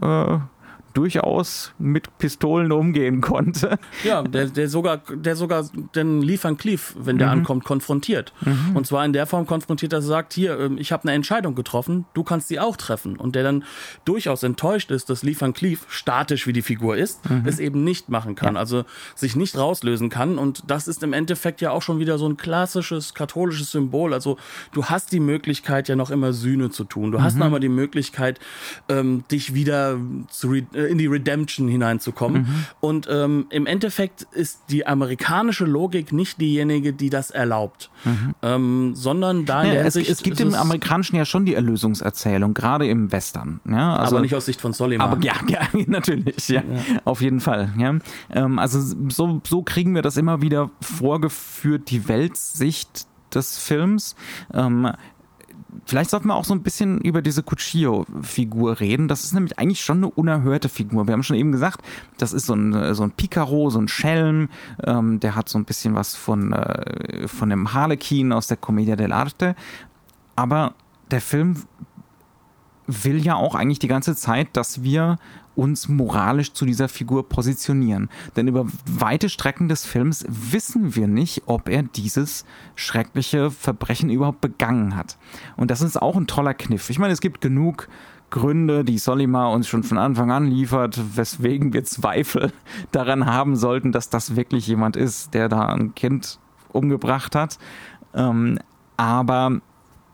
äh, 0.00 0.38
durchaus 0.94 1.72
mit 1.78 2.18
Pistolen 2.18 2.72
umgehen 2.72 3.20
konnte. 3.20 3.78
Ja, 4.04 4.22
der, 4.22 4.46
der 4.46 4.68
sogar, 4.68 4.98
der 4.98 5.36
sogar 5.36 5.68
den 5.94 6.22
Lee 6.22 6.38
Van 6.40 6.56
Cleef, 6.56 6.94
wenn 6.98 7.18
der 7.18 7.28
mhm. 7.28 7.40
ankommt, 7.40 7.64
konfrontiert. 7.64 8.32
Mhm. 8.40 8.76
Und 8.76 8.86
zwar 8.86 9.04
in 9.04 9.12
der 9.12 9.26
Form 9.26 9.46
konfrontiert, 9.46 9.92
dass 9.92 10.04
er 10.04 10.08
sagt, 10.08 10.32
hier, 10.32 10.58
ähm, 10.58 10.78
ich 10.78 10.92
habe 10.92 11.04
eine 11.04 11.12
Entscheidung 11.12 11.54
getroffen, 11.54 12.04
du 12.14 12.22
kannst 12.22 12.48
sie 12.48 12.60
auch 12.60 12.76
treffen. 12.76 13.16
Und 13.16 13.34
der 13.34 13.42
dann 13.42 13.64
durchaus 14.04 14.42
enttäuscht 14.42 14.90
ist, 14.90 15.10
dass 15.10 15.22
Lee 15.22 15.36
Van 15.38 15.52
Cleef, 15.52 15.86
statisch 15.88 16.46
wie 16.46 16.52
die 16.52 16.62
Figur 16.62 16.96
ist, 16.96 17.28
mhm. 17.28 17.42
es 17.46 17.58
eben 17.58 17.84
nicht 17.84 18.08
machen 18.08 18.34
kann, 18.34 18.54
ja. 18.54 18.60
also 18.60 18.84
sich 19.14 19.36
nicht 19.36 19.56
rauslösen 19.56 20.10
kann. 20.10 20.38
Und 20.38 20.64
das 20.66 20.88
ist 20.88 21.02
im 21.02 21.12
Endeffekt 21.12 21.60
ja 21.60 21.70
auch 21.70 21.82
schon 21.82 21.98
wieder 21.98 22.18
so 22.18 22.28
ein 22.28 22.36
klassisches 22.36 23.14
katholisches 23.14 23.70
Symbol. 23.70 24.12
Also 24.12 24.36
du 24.72 24.84
hast 24.86 25.12
die 25.12 25.20
Möglichkeit 25.20 25.88
ja 25.88 25.96
noch 25.96 26.10
immer 26.10 26.32
Sühne 26.32 26.70
zu 26.70 26.84
tun. 26.84 27.12
Du 27.12 27.22
hast 27.22 27.34
mhm. 27.34 27.40
noch 27.40 27.46
immer 27.46 27.60
die 27.60 27.68
Möglichkeit, 27.68 28.40
ähm, 28.88 29.24
dich 29.30 29.54
wieder 29.54 29.98
zu, 30.30 30.54
in 30.86 30.98
die 30.98 31.06
Redemption 31.06 31.68
hineinzukommen. 31.68 32.42
Mhm. 32.42 32.64
Und 32.80 33.08
ähm, 33.10 33.46
im 33.50 33.66
Endeffekt 33.66 34.22
ist 34.32 34.60
die 34.70 34.86
amerikanische 34.86 35.64
Logik 35.64 36.12
nicht 36.12 36.40
diejenige, 36.40 36.92
die 36.92 37.10
das 37.10 37.30
erlaubt, 37.30 37.90
mhm. 38.04 38.34
ähm, 38.42 38.92
sondern 38.94 39.44
da 39.44 39.64
ja, 39.64 39.82
es, 39.82 39.96
es, 39.96 40.22
gibt 40.22 40.40
im 40.40 40.54
Amerikanischen 40.54 41.16
ja 41.16 41.24
schon 41.24 41.44
die 41.44 41.54
Erlösungserzählung, 41.54 42.54
gerade 42.54 42.86
im 42.86 43.12
Western. 43.12 43.60
Ja, 43.68 43.96
also, 43.96 44.16
aber 44.16 44.22
nicht 44.22 44.34
aus 44.34 44.46
Sicht 44.46 44.60
von 44.60 44.72
Soliman. 44.72 45.08
Aber 45.08 45.22
ja, 45.24 45.34
ja 45.48 45.60
natürlich, 45.86 46.48
ja, 46.48 46.62
ja. 46.62 47.00
auf 47.04 47.20
jeden 47.20 47.40
Fall. 47.40 47.72
Ja. 47.78 47.94
Ähm, 48.30 48.58
also 48.58 48.80
so, 49.08 49.40
so 49.46 49.62
kriegen 49.62 49.94
wir 49.94 50.02
das 50.02 50.16
immer 50.16 50.42
wieder 50.42 50.70
vorgeführt, 50.80 51.90
die 51.90 52.08
Weltsicht 52.08 53.06
des 53.34 53.58
Films. 53.58 54.14
Ähm, 54.52 54.90
Vielleicht 55.86 56.10
sollten 56.10 56.28
wir 56.28 56.34
auch 56.34 56.44
so 56.44 56.54
ein 56.54 56.62
bisschen 56.62 57.00
über 57.00 57.22
diese 57.22 57.42
Cuchillo-Figur 57.42 58.80
reden. 58.80 59.08
Das 59.08 59.24
ist 59.24 59.32
nämlich 59.32 59.58
eigentlich 59.58 59.82
schon 59.82 59.98
eine 59.98 60.10
unerhörte 60.10 60.68
Figur. 60.68 61.06
Wir 61.06 61.12
haben 61.12 61.22
schon 61.22 61.36
eben 61.36 61.52
gesagt, 61.52 61.82
das 62.18 62.32
ist 62.32 62.46
so 62.46 62.54
ein, 62.54 62.94
so 62.94 63.02
ein 63.02 63.10
Picaro, 63.10 63.70
so 63.70 63.80
ein 63.80 63.88
Schelm. 63.88 64.48
Ähm, 64.84 65.20
der 65.20 65.34
hat 65.34 65.48
so 65.48 65.58
ein 65.58 65.64
bisschen 65.64 65.94
was 65.94 66.14
von, 66.14 66.52
äh, 66.52 67.26
von 67.26 67.50
dem 67.50 67.72
Harlequin 67.72 68.32
aus 68.32 68.46
der 68.46 68.56
Commedia 68.56 68.94
dell'arte. 68.94 69.54
Aber 70.36 70.74
der 71.10 71.20
Film 71.20 71.56
will 72.86 73.24
ja 73.24 73.36
auch 73.36 73.54
eigentlich 73.54 73.78
die 73.78 73.88
ganze 73.88 74.14
Zeit, 74.16 74.48
dass 74.54 74.82
wir 74.82 75.18
uns 75.54 75.88
moralisch 75.88 76.52
zu 76.52 76.64
dieser 76.64 76.88
Figur 76.88 77.28
positionieren. 77.28 78.08
Denn 78.36 78.48
über 78.48 78.66
weite 78.86 79.28
Strecken 79.28 79.68
des 79.68 79.84
Films 79.84 80.24
wissen 80.28 80.94
wir 80.94 81.08
nicht, 81.08 81.42
ob 81.46 81.68
er 81.68 81.82
dieses 81.82 82.44
schreckliche 82.74 83.50
Verbrechen 83.50 84.10
überhaupt 84.10 84.40
begangen 84.40 84.96
hat. 84.96 85.16
Und 85.56 85.70
das 85.70 85.82
ist 85.82 86.00
auch 86.00 86.16
ein 86.16 86.26
toller 86.26 86.54
Kniff. 86.54 86.90
Ich 86.90 86.98
meine, 86.98 87.12
es 87.12 87.20
gibt 87.20 87.40
genug 87.40 87.88
Gründe, 88.30 88.82
die 88.82 88.96
Solima 88.96 89.48
uns 89.48 89.68
schon 89.68 89.82
von 89.82 89.98
Anfang 89.98 90.30
an 90.30 90.46
liefert, 90.46 90.98
weswegen 91.16 91.72
wir 91.74 91.84
Zweifel 91.84 92.50
daran 92.90 93.26
haben 93.26 93.56
sollten, 93.56 93.92
dass 93.92 94.08
das 94.08 94.36
wirklich 94.36 94.66
jemand 94.66 94.96
ist, 94.96 95.34
der 95.34 95.48
da 95.48 95.66
ein 95.66 95.94
Kind 95.94 96.38
umgebracht 96.72 97.34
hat. 97.34 97.58
Ähm, 98.14 98.58
aber 98.96 99.60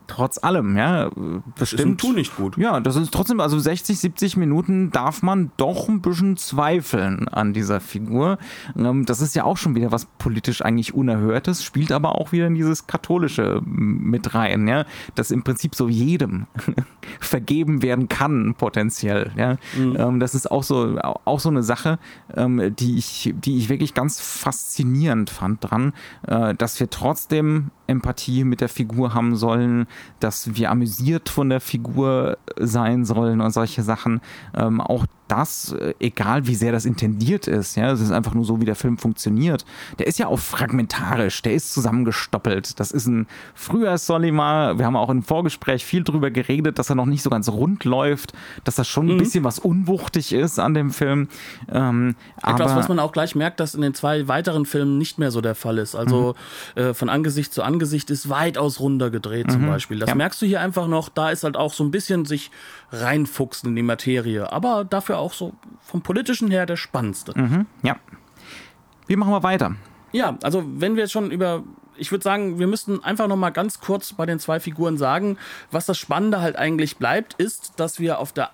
trotz 0.08 0.42
allem, 0.42 0.76
ja, 0.76 1.10
bestimmt. 1.56 2.02
Das 2.02 2.10
ist 2.10 2.16
nicht 2.16 2.36
gut. 2.36 2.56
Ja, 2.56 2.80
das 2.80 2.96
ist 2.96 3.12
trotzdem, 3.12 3.40
also 3.40 3.58
60, 3.58 3.98
70 3.98 4.36
Minuten 4.36 4.90
darf 4.90 5.22
man 5.22 5.52
doch 5.56 5.88
ein 5.88 6.00
bisschen 6.00 6.36
zweifeln 6.36 7.28
an 7.28 7.52
dieser 7.52 7.80
Figur. 7.80 8.38
Ähm, 8.76 9.04
das 9.04 9.20
ist 9.20 9.36
ja 9.36 9.44
auch 9.44 9.56
schon 9.56 9.76
wieder 9.76 9.92
was 9.92 10.06
politisch 10.18 10.62
eigentlich 10.62 10.94
Unerhörtes, 10.94 11.62
spielt 11.62 11.92
aber 11.92 12.16
auch 12.16 12.32
wieder 12.32 12.46
in 12.46 12.54
dieses 12.54 12.86
Katholische 12.86 13.62
mit 13.64 14.34
rein, 14.34 14.66
ja, 14.66 14.84
dass 15.14 15.30
im 15.30 15.44
Prinzip 15.44 15.74
so 15.74 15.88
jedem 15.88 16.46
vergeben 17.20 17.82
werden 17.82 18.08
kann, 18.08 18.54
potenziell, 18.56 19.30
ja. 19.36 19.56
Mhm. 19.76 19.96
Ähm, 19.98 20.20
das 20.20 20.34
ist 20.34 20.50
auch 20.50 20.62
so, 20.62 20.98
auch 20.98 21.40
so 21.40 21.50
eine 21.50 21.62
Sache, 21.62 21.98
ähm, 22.34 22.74
die 22.74 22.96
ich, 22.96 23.34
die 23.36 23.58
ich 23.58 23.68
wirklich 23.68 23.94
ganz 23.94 24.20
faszinierend 24.20 25.30
fand 25.30 25.70
dran, 25.70 25.92
äh, 26.26 26.54
dass 26.54 26.80
wir 26.80 26.88
trotzdem 26.88 27.70
Empathie 27.86 28.44
mit 28.44 28.60
der 28.60 28.68
Figur 28.68 29.14
haben 29.14 29.36
sollen, 29.36 29.86
dass 30.20 30.54
wir 30.56 30.70
amüsiert 30.70 31.28
von 31.28 31.48
der 31.48 31.60
Figur 31.60 32.38
sein 32.56 33.04
sollen 33.04 33.40
und 33.40 33.50
solche 33.50 33.82
Sachen. 33.82 34.20
Ähm, 34.54 34.80
auch 34.80 35.06
das, 35.28 35.72
äh, 35.72 35.94
egal 36.00 36.46
wie 36.46 36.54
sehr 36.54 36.72
das 36.72 36.84
intendiert 36.84 37.46
ist, 37.46 37.76
ja, 37.76 37.92
es 37.92 38.00
ist 38.00 38.10
einfach 38.10 38.34
nur 38.34 38.44
so, 38.44 38.60
wie 38.60 38.64
der 38.64 38.74
Film 38.74 38.98
funktioniert. 38.98 39.64
Der 39.98 40.06
ist 40.06 40.18
ja 40.18 40.26
auch 40.26 40.38
fragmentarisch, 40.38 41.42
der 41.42 41.54
ist 41.54 41.72
zusammengestoppelt. 41.72 42.80
Das 42.80 42.90
ist 42.90 43.06
ein 43.06 43.26
früher 43.54 43.98
Solimar. 43.98 44.78
Wir 44.78 44.86
haben 44.86 44.96
auch 44.96 45.10
im 45.10 45.22
Vorgespräch 45.22 45.84
viel 45.84 46.02
drüber 46.02 46.30
geredet, 46.30 46.78
dass 46.78 46.90
er 46.90 46.96
noch 46.96 47.06
nicht 47.06 47.22
so 47.22 47.30
ganz 47.30 47.48
rund 47.48 47.84
läuft, 47.84 48.32
dass 48.64 48.74
das 48.74 48.88
schon 48.88 49.06
mhm. 49.06 49.12
ein 49.12 49.18
bisschen 49.18 49.44
was 49.44 49.58
unwuchtig 49.58 50.32
ist 50.32 50.58
an 50.58 50.74
dem 50.74 50.90
Film. 50.90 51.28
Ähm, 51.70 52.16
Etwas, 52.42 52.74
was 52.74 52.88
man 52.88 52.98
auch 52.98 53.12
gleich 53.12 53.34
merkt, 53.34 53.60
dass 53.60 53.74
in 53.74 53.82
den 53.82 53.94
zwei 53.94 54.28
weiteren 54.28 54.66
Filmen 54.66 54.98
nicht 54.98 55.18
mehr 55.18 55.30
so 55.30 55.40
der 55.40 55.54
Fall 55.54 55.78
ist. 55.78 55.94
Also 55.94 56.34
mhm. 56.74 56.82
äh, 56.82 56.94
von 56.94 57.08
Angesicht 57.08 57.52
zu 57.52 57.62
Angesicht 57.62 58.10
ist 58.10 58.28
weitaus 58.28 58.80
runder 58.80 59.10
gedreht 59.10 59.50
zum 59.50 59.62
mhm. 59.62 59.66
Beispiel. 59.66 59.98
Das 59.98 60.08
ja. 60.08 60.14
merkst 60.14 60.40
du 60.40 60.46
hier 60.46 60.60
einfach 60.60 60.88
noch. 60.88 61.08
Da 61.08 61.30
ist 61.30 61.44
halt 61.44 61.56
auch 61.56 61.72
so 61.72 61.84
ein 61.84 61.90
bisschen 61.90 62.24
sich 62.24 62.50
reinfuchsen 62.90 63.70
in 63.70 63.76
die 63.76 63.82
Materie. 63.82 64.50
Aber 64.52 64.84
dafür 64.84 65.18
auch 65.18 65.32
so 65.32 65.54
vom 65.80 66.02
politischen 66.02 66.50
her 66.50 66.66
der 66.66 66.76
spannendste. 66.76 67.38
Mhm, 67.38 67.66
ja. 67.82 67.96
Wie 69.06 69.16
machen 69.16 69.32
wir 69.32 69.42
weiter? 69.42 69.74
Ja, 70.12 70.38
also 70.42 70.64
wenn 70.66 70.96
wir 70.96 71.02
jetzt 71.04 71.12
schon 71.12 71.30
über 71.30 71.64
ich 71.98 72.12
würde 72.12 72.22
sagen, 72.22 72.58
wir 72.58 72.66
müssten 72.66 73.02
einfach 73.02 73.26
noch 73.26 73.36
mal 73.36 73.50
ganz 73.50 73.80
kurz 73.80 74.12
bei 74.12 74.24
den 74.24 74.38
zwei 74.38 74.60
Figuren 74.60 74.96
sagen, 74.96 75.36
was 75.70 75.86
das 75.86 75.98
Spannende 75.98 76.40
halt 76.40 76.56
eigentlich 76.56 76.96
bleibt, 76.96 77.34
ist, 77.34 77.72
dass 77.76 77.98
wir 77.98 78.20
auf 78.20 78.32
der 78.32 78.50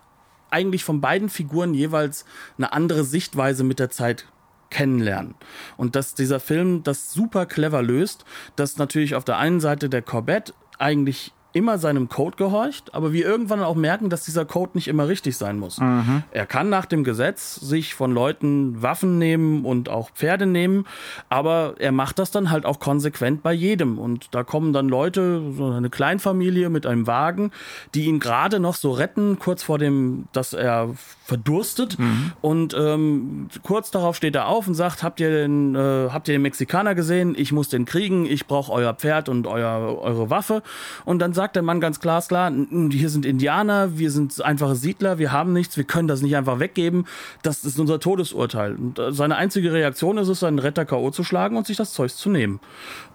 eigentlich 0.50 0.84
von 0.84 1.00
beiden 1.00 1.28
Figuren 1.28 1.74
jeweils 1.74 2.24
eine 2.56 2.72
andere 2.72 3.04
Sichtweise 3.04 3.64
mit 3.64 3.78
der 3.78 3.90
Zeit 3.90 4.26
kennenlernen. 4.70 5.34
Und 5.76 5.96
dass 5.96 6.14
dieser 6.14 6.40
Film 6.40 6.82
das 6.82 7.12
super 7.12 7.46
clever 7.46 7.82
löst, 7.82 8.24
dass 8.56 8.78
natürlich 8.78 9.14
auf 9.14 9.24
der 9.24 9.38
einen 9.38 9.60
Seite 9.60 9.88
der 9.88 10.02
Corbett 10.02 10.54
eigentlich 10.78 11.32
immer 11.54 11.78
seinem 11.78 12.08
Code 12.08 12.36
gehorcht, 12.36 12.94
aber 12.94 13.12
wir 13.12 13.24
irgendwann 13.24 13.62
auch 13.62 13.76
merken, 13.76 14.10
dass 14.10 14.24
dieser 14.24 14.44
Code 14.44 14.72
nicht 14.74 14.88
immer 14.88 15.08
richtig 15.08 15.36
sein 15.36 15.58
muss. 15.58 15.78
Mhm. 15.78 16.24
Er 16.32 16.46
kann 16.46 16.68
nach 16.68 16.84
dem 16.84 17.04
Gesetz 17.04 17.54
sich 17.54 17.94
von 17.94 18.12
Leuten 18.12 18.82
Waffen 18.82 19.18
nehmen 19.18 19.64
und 19.64 19.88
auch 19.88 20.10
Pferde 20.10 20.46
nehmen, 20.46 20.84
aber 21.28 21.74
er 21.78 21.92
macht 21.92 22.18
das 22.18 22.32
dann 22.32 22.50
halt 22.50 22.66
auch 22.66 22.80
konsequent 22.80 23.42
bei 23.42 23.52
jedem. 23.52 23.98
Und 23.98 24.34
da 24.34 24.42
kommen 24.42 24.72
dann 24.72 24.88
Leute, 24.88 25.42
so 25.56 25.70
eine 25.70 25.90
Kleinfamilie 25.90 26.70
mit 26.70 26.86
einem 26.86 27.06
Wagen, 27.06 27.52
die 27.94 28.06
ihn 28.06 28.18
gerade 28.18 28.58
noch 28.58 28.74
so 28.74 28.90
retten, 28.90 29.38
kurz 29.38 29.62
vor 29.62 29.78
dem, 29.78 30.26
dass 30.32 30.54
er 30.54 30.90
verdurstet. 31.24 31.98
Mhm. 31.98 32.32
Und 32.40 32.76
ähm, 32.78 33.48
kurz 33.62 33.90
darauf 33.90 34.16
steht 34.16 34.34
er 34.34 34.48
auf 34.48 34.66
und 34.66 34.74
sagt, 34.74 35.02
habt 35.02 35.20
ihr 35.20 35.30
den, 35.30 35.74
äh, 35.74 36.08
habt 36.10 36.28
ihr 36.28 36.34
den 36.34 36.42
Mexikaner 36.42 36.94
gesehen? 36.94 37.34
Ich 37.36 37.52
muss 37.52 37.68
den 37.68 37.84
kriegen, 37.84 38.26
ich 38.26 38.46
brauche 38.46 38.72
euer 38.72 38.92
Pferd 38.92 39.28
und 39.28 39.46
euer, 39.46 39.98
eure 40.02 40.30
Waffe. 40.30 40.62
Und 41.04 41.20
dann 41.20 41.32
sagt 41.32 41.43
der 41.52 41.62
Mann 41.62 41.80
ganz 41.80 42.00
klar, 42.00 42.20
klar, 42.22 42.52
hier 42.90 43.08
sind 43.08 43.26
Indianer, 43.26 43.98
wir 43.98 44.10
sind 44.10 44.42
einfache 44.42 44.74
Siedler, 44.74 45.18
wir 45.18 45.32
haben 45.32 45.52
nichts, 45.52 45.76
wir 45.76 45.84
können 45.84 46.08
das 46.08 46.22
nicht 46.22 46.36
einfach 46.36 46.58
weggeben. 46.60 47.06
Das 47.42 47.64
ist 47.64 47.78
unser 47.78 48.00
Todesurteil. 48.00 48.74
Und 48.74 48.98
äh, 48.98 49.12
seine 49.12 49.36
einzige 49.36 49.72
Reaktion 49.72 50.18
ist 50.18 50.28
es, 50.28 50.40
seinen 50.40 50.58
Retter 50.58 50.84
K.O. 50.84 51.10
zu 51.10 51.24
schlagen 51.24 51.56
und 51.56 51.66
sich 51.66 51.76
das 51.76 51.92
Zeug 51.92 52.10
zu 52.12 52.30
nehmen. 52.30 52.60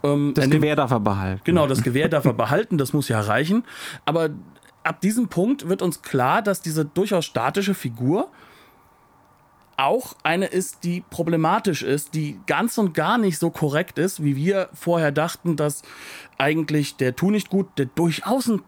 Ähm, 0.03 0.33
das 0.35 0.49
Gewehr 0.49 0.75
darf 0.75 0.91
er 0.91 0.99
behalten. 0.99 1.41
Genau, 1.43 1.67
das 1.67 1.81
Gewehr 1.81 2.09
darf 2.09 2.25
er 2.25 2.33
behalten, 2.33 2.77
das 2.77 2.93
muss 2.93 3.09
ja 3.09 3.19
reichen. 3.19 3.63
Aber 4.05 4.29
ab 4.83 5.01
diesem 5.01 5.27
Punkt 5.27 5.67
wird 5.67 5.81
uns 5.81 6.01
klar, 6.01 6.41
dass 6.41 6.61
diese 6.61 6.85
durchaus 6.85 7.25
statische 7.25 7.73
Figur 7.73 8.29
auch 9.79 10.15
eine 10.23 10.47
ist, 10.47 10.83
die 10.83 11.01
problematisch 11.09 11.83
ist, 11.83 12.13
die 12.13 12.37
ganz 12.47 12.77
und 12.77 12.93
gar 12.93 13.17
nicht 13.17 13.39
so 13.39 13.49
korrekt 13.49 13.97
ist, 13.97 14.21
wie 14.21 14.35
wir 14.35 14.67
vorher 14.73 15.13
dachten, 15.13 15.55
dass 15.55 15.83
eigentlich 16.37 16.97
der 16.97 17.15
Tu 17.15 17.31
nicht 17.31 17.49
gut, 17.49 17.67
der 17.77 17.85
durchaus 17.85 18.49
ein, 18.49 18.61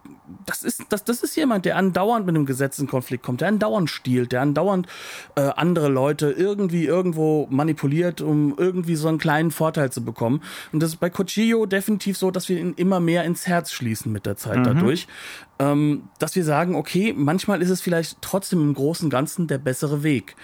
das 0.45 0.63
ist, 0.63 0.85
das, 0.87 1.03
das 1.03 1.21
ist 1.21 1.35
jemand, 1.35 1.65
der 1.65 1.75
andauernd 1.75 2.25
mit 2.25 2.35
einem 2.35 2.45
Gesetz 2.45 2.79
in 2.79 2.87
Konflikt 2.87 3.25
kommt, 3.25 3.41
der 3.41 3.49
andauernd 3.49 3.89
stiehlt, 3.89 4.31
der 4.31 4.41
andauernd 4.41 4.87
äh, 5.35 5.41
andere 5.41 5.89
Leute 5.89 6.31
irgendwie 6.31 6.85
irgendwo 6.85 7.45
manipuliert, 7.49 8.21
um 8.21 8.55
irgendwie 8.57 8.95
so 8.95 9.09
einen 9.09 9.17
kleinen 9.17 9.51
Vorteil 9.51 9.91
zu 9.91 10.05
bekommen. 10.05 10.41
Und 10.71 10.81
das 10.81 10.91
ist 10.91 10.99
bei 11.01 11.09
Cochillo 11.09 11.65
definitiv 11.65 12.17
so, 12.17 12.31
dass 12.31 12.47
wir 12.47 12.57
ihn 12.57 12.73
immer 12.75 13.01
mehr 13.01 13.25
ins 13.25 13.47
Herz 13.47 13.73
schließen 13.73 14.13
mit 14.13 14.25
der 14.25 14.37
Zeit 14.37 14.59
mhm. 14.59 14.63
dadurch. 14.63 15.07
Ähm, 15.59 16.03
dass 16.19 16.37
wir 16.37 16.45
sagen, 16.45 16.75
okay, 16.75 17.13
manchmal 17.15 17.61
ist 17.61 17.69
es 17.69 17.81
vielleicht 17.81 18.21
trotzdem 18.21 18.61
im 18.61 18.73
Großen 18.73 19.07
und 19.07 19.09
Ganzen 19.09 19.47
der 19.47 19.57
bessere 19.57 20.03
Weg. 20.03 20.37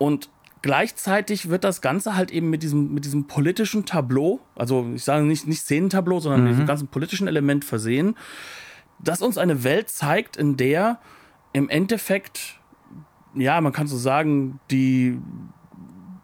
Und 0.00 0.30
gleichzeitig 0.62 1.50
wird 1.50 1.62
das 1.62 1.82
Ganze 1.82 2.16
halt 2.16 2.30
eben 2.30 2.48
mit 2.48 2.62
diesem, 2.62 2.94
mit 2.94 3.04
diesem 3.04 3.26
politischen 3.26 3.84
Tableau, 3.84 4.40
also 4.56 4.90
ich 4.94 5.04
sage 5.04 5.26
nicht, 5.26 5.46
nicht 5.46 5.60
Szenentableau, 5.60 6.20
sondern 6.20 6.40
mhm. 6.40 6.46
mit 6.46 6.54
diesem 6.54 6.66
ganzen 6.66 6.88
politischen 6.88 7.28
Element 7.28 7.66
versehen, 7.66 8.16
das 8.98 9.20
uns 9.20 9.36
eine 9.36 9.62
Welt 9.62 9.90
zeigt, 9.90 10.38
in 10.38 10.56
der 10.56 10.98
im 11.52 11.68
Endeffekt, 11.68 12.58
ja, 13.34 13.60
man 13.60 13.74
kann 13.74 13.88
so 13.88 13.98
sagen, 13.98 14.58
die 14.70 15.18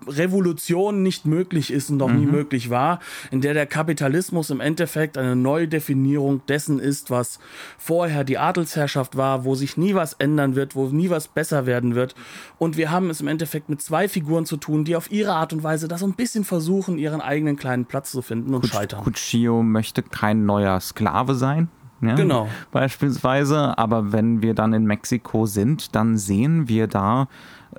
Revolution 0.08 1.02
nicht 1.02 1.26
möglich 1.26 1.72
ist 1.72 1.90
und 1.90 1.98
noch 1.98 2.08
mhm. 2.08 2.20
nie 2.20 2.26
möglich 2.26 2.70
war, 2.70 3.00
in 3.30 3.40
der 3.40 3.54
der 3.54 3.66
Kapitalismus 3.66 4.50
im 4.50 4.60
Endeffekt 4.60 5.18
eine 5.18 5.36
Neudefinierung 5.36 6.42
dessen 6.46 6.78
ist, 6.78 7.10
was 7.10 7.38
vorher 7.78 8.24
die 8.24 8.38
Adelsherrschaft 8.38 9.16
war, 9.16 9.44
wo 9.44 9.54
sich 9.54 9.76
nie 9.76 9.94
was 9.94 10.14
ändern 10.14 10.56
wird, 10.56 10.74
wo 10.74 10.86
nie 10.86 11.10
was 11.10 11.28
besser 11.28 11.66
werden 11.66 11.94
wird. 11.94 12.14
Und 12.58 12.76
wir 12.76 12.90
haben 12.90 13.10
es 13.10 13.20
im 13.20 13.28
Endeffekt 13.28 13.68
mit 13.68 13.82
zwei 13.82 14.08
Figuren 14.08 14.46
zu 14.46 14.56
tun, 14.56 14.84
die 14.84 14.96
auf 14.96 15.10
ihre 15.10 15.32
Art 15.32 15.52
und 15.52 15.62
Weise 15.62 15.88
das 15.88 16.00
so 16.00 16.06
ein 16.06 16.14
bisschen 16.14 16.44
versuchen, 16.44 16.98
ihren 16.98 17.20
eigenen 17.20 17.56
kleinen 17.56 17.84
Platz 17.84 18.10
zu 18.10 18.22
finden 18.22 18.54
und 18.54 18.62
Kuch 18.62 18.70
scheitern. 18.70 19.04
Cuccio 19.04 19.62
möchte 19.62 20.02
kein 20.02 20.46
neuer 20.46 20.80
Sklave 20.80 21.34
sein. 21.34 21.68
Ja, 22.02 22.14
genau. 22.14 22.48
Beispielsweise, 22.72 23.78
aber 23.78 24.12
wenn 24.12 24.42
wir 24.42 24.54
dann 24.54 24.74
in 24.74 24.84
Mexiko 24.84 25.46
sind, 25.46 25.94
dann 25.94 26.18
sehen 26.18 26.68
wir 26.68 26.88
da 26.88 27.28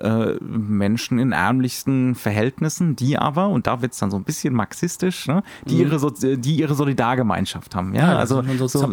äh, 0.00 0.34
Menschen 0.42 1.18
in 1.18 1.32
ärmlichsten 1.32 2.14
Verhältnissen, 2.14 2.96
die 2.96 3.18
aber, 3.18 3.48
und 3.48 3.66
da 3.66 3.82
wird 3.82 3.92
es 3.92 3.98
dann 3.98 4.10
so 4.10 4.16
ein 4.16 4.24
bisschen 4.24 4.54
marxistisch, 4.54 5.26
ne, 5.26 5.42
die, 5.66 5.76
mhm. 5.76 5.80
ihre, 5.80 5.98
so 5.98 6.10
die 6.10 6.56
ihre 6.56 6.74
Solidargemeinschaft 6.74 7.74
haben. 7.74 7.94
Ja, 7.94 8.12
ja 8.12 8.18
also 8.18 8.42
so, 8.56 8.66
so 8.66 8.88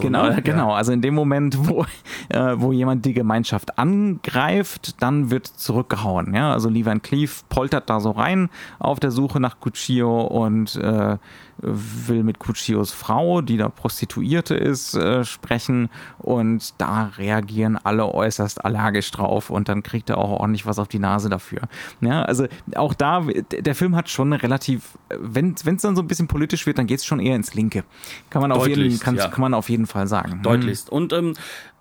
genau, 0.00 0.28
ne? 0.28 0.42
genau. 0.42 0.72
Also 0.72 0.92
in 0.92 1.02
dem 1.02 1.14
Moment, 1.14 1.56
wo, 1.68 1.84
äh, 2.28 2.54
wo 2.56 2.72
jemand 2.72 3.04
die 3.04 3.14
Gemeinschaft 3.14 3.78
angreift, 3.78 5.02
dann 5.02 5.30
wird 5.30 5.46
zurückgehauen. 5.46 6.34
Ja, 6.34 6.52
also 6.52 6.68
Lee 6.68 6.84
Van 6.84 7.02
Cleef 7.02 7.44
poltert 7.48 7.90
da 7.90 8.00
so 8.00 8.10
rein 8.10 8.48
auf 8.78 9.00
der 9.00 9.10
Suche 9.10 9.40
nach 9.40 9.60
Cuccio 9.60 10.22
und 10.22 10.76
äh, 10.76 11.18
will 11.58 12.22
mit 12.22 12.38
Cuccios 12.38 12.92
Frau, 12.92 13.40
die 13.40 13.56
da 13.56 13.68
Prostituierte 13.68 14.54
ist, 14.54 14.94
äh, 14.94 15.24
sprechen 15.24 15.88
und 16.18 16.74
da 16.78 17.12
reagieren 17.16 17.78
alle 17.82 18.12
äußerst 18.12 18.64
allergisch 18.64 19.10
drauf 19.10 19.50
und 19.50 19.68
dann 19.68 19.82
kriegt 19.82 20.10
er 20.10 20.18
auch 20.18 20.40
ordentlich 20.40 20.66
was 20.66 20.78
auf 20.78 20.88
die 20.88 20.98
Nase 20.98 21.28
dafür. 21.28 21.62
Ja, 22.00 22.22
also 22.22 22.46
auch 22.74 22.94
da, 22.94 23.22
der 23.50 23.74
Film 23.74 23.96
hat 23.96 24.10
schon 24.10 24.32
relativ, 24.32 24.98
wenn 25.08 25.54
es 25.54 25.82
dann 25.82 25.96
so 25.96 26.02
ein 26.02 26.08
bisschen 26.08 26.28
politisch 26.28 26.66
wird, 26.66 26.78
dann 26.78 26.86
geht 26.86 26.98
es 26.98 27.06
schon 27.06 27.20
eher 27.20 27.36
ins 27.36 27.54
Linke. 27.54 27.84
Kann 28.30 28.42
man, 28.42 28.52
auf 28.52 28.66
jeden, 28.66 28.98
kann, 29.00 29.16
ja. 29.16 29.28
kann 29.28 29.40
man 29.40 29.54
auf 29.54 29.68
jeden 29.68 29.86
Fall 29.86 30.06
sagen. 30.06 30.40
Deutlichst. 30.42 30.90
Und 30.90 31.12
ähm, 31.12 31.34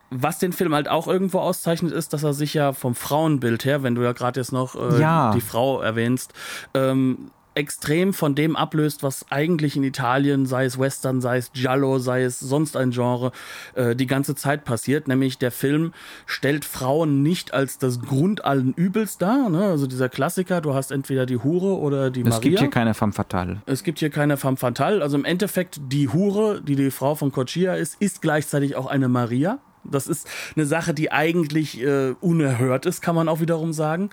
was 0.10 0.40
den 0.40 0.54
Film 0.54 0.74
halt 0.74 0.88
auch 0.88 1.08
irgendwo 1.08 1.40
auszeichnet, 1.40 1.92
ist, 1.92 2.14
dass 2.14 2.24
er 2.24 2.34
sich 2.34 2.54
ja 2.54 2.74
vom 2.74 2.96
Frauenbild 2.96 3.66
her, 3.66 3.84
wenn 3.84 3.96
du 3.96 4.04
ja 4.04 4.14
gerade 4.14 4.40
jetzt 4.40 4.52
noch 4.52 4.76
äh, 4.76 5.02
ja. 5.02 5.32
die 5.34 5.42
Frau 5.42 5.82
erwähnst, 5.82 6.34
ähm, 6.74 7.32
extrem 7.56 8.14
von 8.14 8.36
dem 8.36 8.56
ablöst, 8.56 9.02
was 9.02 9.26
eigentlich 9.32 9.76
in 9.76 9.84
Italien, 9.84 10.46
sei 10.46 10.66
es 10.66 10.78
Western, 10.78 11.22
sei 11.22 11.38
es 11.38 11.52
Giallo, 11.54 12.00
sei 12.00 12.24
es 12.24 12.40
sonst 12.40 12.76
ein 12.78 12.92
Genre, 12.92 13.32
äh, 13.74 13.96
die 13.96 14.08
ganze 14.08 14.36
Zeit 14.36 14.66
passiert. 14.66 15.08
Nämlich 15.08 15.38
der 15.38 15.52
Film 15.52 15.94
stellt 16.26 16.66
Frauen 16.66 17.24
nicht 17.24 17.54
als 17.54 17.78
das 17.78 18.02
Grund 18.02 18.44
allen 18.46 18.74
Übels 18.74 19.18
dar. 19.18 19.50
Ne? 19.50 19.64
Also 19.64 19.88
dieser 19.88 20.10
Klassiker, 20.10 20.62
du 20.62 20.74
hast 20.74 20.92
entweder 20.92 21.26
die 21.26 21.38
Hure 21.38 21.78
oder 21.78 22.12
die 22.12 22.24
Maria. 22.24 22.36
Es 22.36 22.42
gibt 22.42 22.60
hier 22.60 22.70
keine 22.70 22.94
femme 22.94 23.14
fatale. 23.14 23.62
Es 23.66 23.84
gibt 23.84 24.00
hier 24.00 24.10
keine 24.10 24.38
femme 24.38 24.58
fatale. 24.58 25.02
Also 25.02 25.18
im 25.18 25.26
Endeffekt 25.26 25.80
die 25.88 26.10
Hure, 26.10 26.62
die 26.62 26.76
die 26.76 26.92
Frau 26.92 27.16
von 27.16 27.32
Cochia 27.32 27.76
ist, 27.76 27.96
ist 28.02 28.22
gleichzeitig 28.22 28.76
auch 28.76 28.88
eine 28.88 29.08
Maria. 29.08 29.60
Das 29.92 30.08
ist 30.08 30.28
eine 30.56 30.66
Sache, 30.66 30.94
die 30.94 31.12
eigentlich 31.12 31.82
äh, 31.82 32.16
unerhört 32.22 32.86
ist, 32.86 33.02
kann 33.02 33.16
man 33.16 33.28
auch 33.30 33.40
wiederum 33.40 33.74
sagen. 33.74 34.10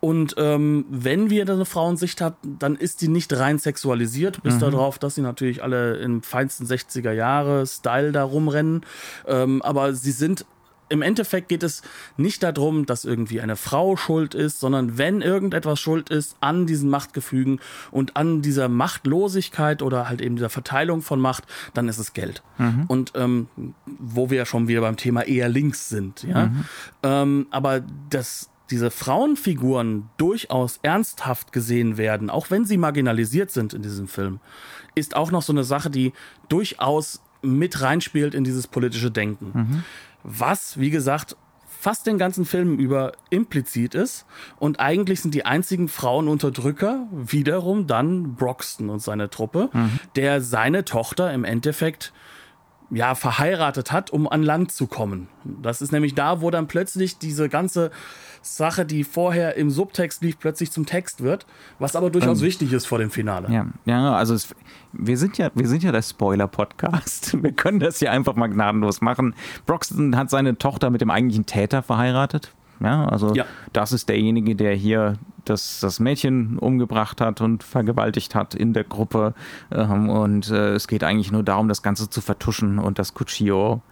Und 0.00 0.34
ähm, 0.38 0.84
wenn 0.88 1.30
wir 1.30 1.42
eine 1.42 1.64
Frauensicht 1.64 2.20
haben, 2.20 2.36
dann 2.58 2.76
ist 2.76 3.02
die 3.02 3.08
nicht 3.08 3.32
rein 3.32 3.58
sexualisiert, 3.58 4.42
bis 4.42 4.54
mhm. 4.56 4.60
darauf, 4.60 4.98
dass 4.98 5.14
sie 5.14 5.22
natürlich 5.22 5.62
alle 5.62 5.96
im 5.96 6.22
feinsten 6.22 6.66
60er 6.66 7.12
Jahre 7.12 7.66
Style 7.66 8.12
da 8.12 8.24
rumrennen. 8.24 8.84
Ähm, 9.26 9.62
aber 9.62 9.94
sie 9.94 10.12
sind 10.12 10.46
im 10.88 11.02
Endeffekt 11.02 11.48
geht 11.48 11.62
es 11.62 11.82
nicht 12.16 12.42
darum, 12.42 12.86
dass 12.86 13.04
irgendwie 13.04 13.40
eine 13.40 13.56
Frau 13.56 13.96
schuld 13.96 14.34
ist, 14.34 14.60
sondern 14.60 14.98
wenn 14.98 15.20
irgendetwas 15.20 15.80
schuld 15.80 16.10
ist 16.10 16.36
an 16.40 16.66
diesen 16.66 16.90
Machtgefügen 16.90 17.60
und 17.90 18.16
an 18.16 18.42
dieser 18.42 18.68
Machtlosigkeit 18.68 19.82
oder 19.82 20.08
halt 20.08 20.20
eben 20.20 20.36
dieser 20.36 20.50
Verteilung 20.50 21.02
von 21.02 21.20
Macht, 21.20 21.44
dann 21.74 21.88
ist 21.88 21.98
es 21.98 22.12
Geld. 22.12 22.42
Mhm. 22.58 22.84
Und 22.86 23.12
ähm, 23.16 23.48
wo 23.86 24.30
wir 24.30 24.38
ja 24.38 24.46
schon 24.46 24.68
wieder 24.68 24.80
beim 24.80 24.96
Thema 24.96 25.22
eher 25.22 25.48
links 25.48 25.88
sind, 25.88 26.22
ja. 26.22 26.46
Mhm. 26.46 26.64
Ähm, 27.02 27.46
aber 27.50 27.82
das 28.10 28.50
diese 28.70 28.90
Frauenfiguren 28.90 30.08
durchaus 30.16 30.80
ernsthaft 30.82 31.52
gesehen 31.52 31.98
werden, 31.98 32.30
auch 32.30 32.50
wenn 32.50 32.64
sie 32.64 32.78
marginalisiert 32.78 33.52
sind 33.52 33.74
in 33.74 33.82
diesem 33.82 34.08
Film, 34.08 34.40
ist 34.96 35.14
auch 35.14 35.30
noch 35.30 35.42
so 35.42 35.52
eine 35.52 35.62
Sache, 35.62 35.88
die 35.88 36.12
durchaus 36.48 37.22
mit 37.42 37.80
reinspielt 37.80 38.34
in 38.34 38.42
dieses 38.42 38.66
politische 38.66 39.12
Denken. 39.12 39.50
Mhm 39.54 39.84
was, 40.26 40.78
wie 40.78 40.90
gesagt, 40.90 41.36
fast 41.78 42.06
den 42.06 42.18
ganzen 42.18 42.44
Film 42.44 42.78
über 42.78 43.12
implizit 43.30 43.94
ist. 43.94 44.26
Und 44.58 44.80
eigentlich 44.80 45.20
sind 45.20 45.34
die 45.34 45.46
einzigen 45.46 45.88
Frauenunterdrücker 45.88 47.06
wiederum 47.12 47.86
dann 47.86 48.34
Broxton 48.34 48.90
und 48.90 49.00
seine 49.00 49.30
Truppe, 49.30 49.70
mhm. 49.72 50.00
der 50.16 50.40
seine 50.40 50.84
Tochter 50.84 51.32
im 51.32 51.44
Endeffekt 51.44 52.12
ja 52.90 53.14
verheiratet 53.14 53.92
hat, 53.92 54.10
um 54.10 54.28
an 54.28 54.42
Land 54.42 54.72
zu 54.72 54.86
kommen. 54.86 55.28
Das 55.44 55.82
ist 55.82 55.92
nämlich 55.92 56.14
da, 56.14 56.40
wo 56.40 56.50
dann 56.50 56.68
plötzlich 56.68 57.18
diese 57.18 57.48
ganze 57.48 57.90
Sache, 58.42 58.86
die 58.86 59.02
vorher 59.02 59.56
im 59.56 59.70
Subtext 59.70 60.22
lief, 60.22 60.38
plötzlich 60.38 60.70
zum 60.70 60.86
Text 60.86 61.22
wird, 61.22 61.46
was 61.78 61.96
aber 61.96 62.10
durchaus 62.10 62.40
ähm, 62.40 62.46
wichtig 62.46 62.72
ist 62.72 62.86
vor 62.86 62.98
dem 62.98 63.10
Finale. 63.10 63.52
Ja, 63.52 63.66
ja 63.84 64.14
also 64.14 64.34
es, 64.34 64.54
wir 64.92 65.18
sind 65.18 65.36
ja, 65.38 65.50
wir 65.54 65.66
sind 65.66 65.82
ja 65.82 65.92
der 65.92 66.02
Spoiler-Podcast. 66.02 67.42
Wir 67.42 67.52
können 67.52 67.80
das 67.80 67.98
hier 67.98 68.12
einfach 68.12 68.34
mal 68.34 68.46
gnadenlos 68.48 69.00
machen. 69.00 69.34
Broxton 69.66 70.16
hat 70.16 70.30
seine 70.30 70.58
Tochter 70.58 70.90
mit 70.90 71.00
dem 71.00 71.10
eigentlichen 71.10 71.46
Täter 71.46 71.82
verheiratet. 71.82 72.52
Ja, 72.80 73.06
also 73.06 73.34
ja. 73.34 73.44
das 73.72 73.92
ist 73.92 74.08
derjenige, 74.08 74.54
der 74.54 74.74
hier 74.74 75.14
das, 75.44 75.80
das 75.80 76.00
Mädchen 76.00 76.58
umgebracht 76.58 77.20
hat 77.20 77.40
und 77.40 77.62
vergewaltigt 77.62 78.34
hat 78.34 78.54
in 78.54 78.72
der 78.72 78.84
Gruppe. 78.84 79.34
Ähm, 79.70 80.08
und 80.08 80.50
äh, 80.50 80.74
es 80.74 80.88
geht 80.88 81.04
eigentlich 81.04 81.32
nur 81.32 81.42
darum, 81.42 81.68
das 81.68 81.82
Ganze 81.82 82.10
zu 82.10 82.20
vertuschen 82.20 82.78
und 82.78 82.98
dass 82.98 83.14
Cuccio 83.14 83.82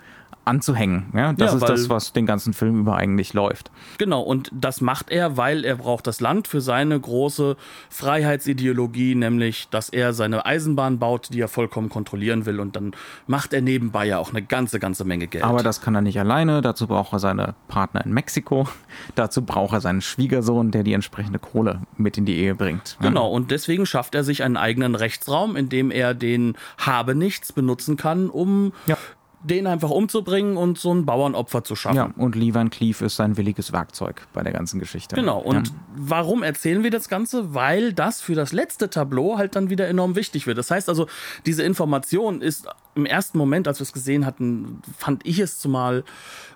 anzuhängen. 0.45 1.07
Ja, 1.15 1.33
das 1.33 1.53
Ja, 1.53 1.57
ist 1.59 1.69
das, 1.69 1.89
was 1.89 2.13
den 2.13 2.27
ganzen 2.27 2.53
Film 2.53 2.81
über 2.81 2.97
eigentlich 2.97 3.33
läuft. 3.35 3.71
Genau, 3.99 4.21
und 4.23 4.51
das 4.53 4.81
macht 4.81 5.11
er, 5.11 5.37
weil 5.37 5.65
er 5.65 5.77
braucht 5.77 6.07
das 6.07 6.21
Land 6.21 6.49
für 6.49 6.61
seine 6.61 6.99
große 6.99 7.57
Freiheitsideologie, 7.91 9.15
nämlich, 9.15 9.69
dass 9.71 9.89
er 9.89 10.13
seine 10.13 10.47
Eisenbahn 10.47 10.99
baut, 10.99 11.29
die 11.33 11.41
er 11.41 11.49
vollkommen 11.49 11.89
kontrollieren 11.89 12.47
will. 12.47 12.61
Und 12.61 12.77
dann 12.77 12.93
macht 13.27 13.53
er 13.53 13.61
nebenbei 13.61 14.07
ja 14.07 14.19
auch 14.19 14.31
eine 14.31 14.43
ganze, 14.43 14.79
ganze 14.79 15.05
Menge 15.05 15.27
Geld. 15.27 15.45
Aber 15.45 15.63
das 15.63 15.81
kann 15.81 15.95
er 15.95 16.01
nicht 16.01 16.19
alleine. 16.19 16.63
Dazu 16.63 16.87
braucht 16.87 17.13
er 17.13 17.19
seine 17.19 17.55
Partner 17.69 18.05
in 18.05 18.13
Mexiko. 18.13 18.69
Dazu 19.15 19.43
braucht 19.43 19.73
er 19.75 19.81
seinen 19.81 20.01
Schwiegersohn, 20.01 20.71
der 20.71 20.83
die 20.83 20.93
entsprechende 20.93 21.39
Kohle 21.39 21.81
mit 21.97 22.19
in 22.19 22.25
die 22.25 22.37
Ehe 22.37 22.55
bringt. 22.55 22.97
Genau, 23.01 23.31
und 23.31 23.51
deswegen 23.51 23.87
schafft 23.87 24.15
er 24.15 24.25
sich 24.25 24.43
einen 24.43 24.57
eigenen 24.57 24.95
Rechtsraum, 24.95 25.57
in 25.57 25.69
dem 25.69 25.91
er 25.91 26.15
den 26.15 26.57
Habe-Nichts 26.79 27.53
benutzen 27.53 27.97
kann, 27.97 28.29
um 28.31 28.73
Ja. 28.87 28.97
Den 29.45 29.67
einfach 29.67 29.91
umzubringen 29.91 30.57
und 30.57 30.79
so 30.79 30.93
ein 30.93 31.05
Bauernopfer 31.05 31.65
zu 31.65 31.77
schaffen. 31.77 31.97
Ja, 31.97 32.11
und 32.17 32.35
Lee 32.35 32.55
Van 32.55 32.71
Cleef 32.71 33.03
ist 33.03 33.17
sein 33.17 33.37
williges 33.37 33.73
Werkzeug 33.73 34.27
bei 34.33 34.43
der 34.43 34.53
ganzen 34.53 34.81
Geschichte. 34.81 35.15
Genau, 35.15 35.39
und 35.39 35.69
ja. 35.69 35.75
warum 35.95 36.43
erzählen 36.43 36.83
wir 36.83 36.91
das 36.91 37.09
Ganze? 37.09 37.55
Weil 37.55 37.93
das 37.93 38.23
für 38.23 38.35
das 38.35 38.53
letzte 38.53 38.89
Tableau 38.89 39.37
halt 39.37 39.55
dann 39.55 39.69
wieder 39.69 39.87
enorm 39.87 40.17
wichtig 40.17 40.47
wird. 40.47 40.57
Das 40.57 40.71
heißt 40.71 40.89
also, 40.89 41.07
diese 41.45 41.63
Information 41.63 42.41
ist 42.41 42.67
im 42.95 43.07
ersten 43.07 43.39
Moment, 43.39 43.69
als 43.69 43.81
wir 43.81 43.85
es 43.85 43.93
gesehen 43.93 44.25
hatten, 44.27 44.83
fand 44.97 45.27
ich 45.27 45.39
es 45.39 45.59
zumal 45.59 46.05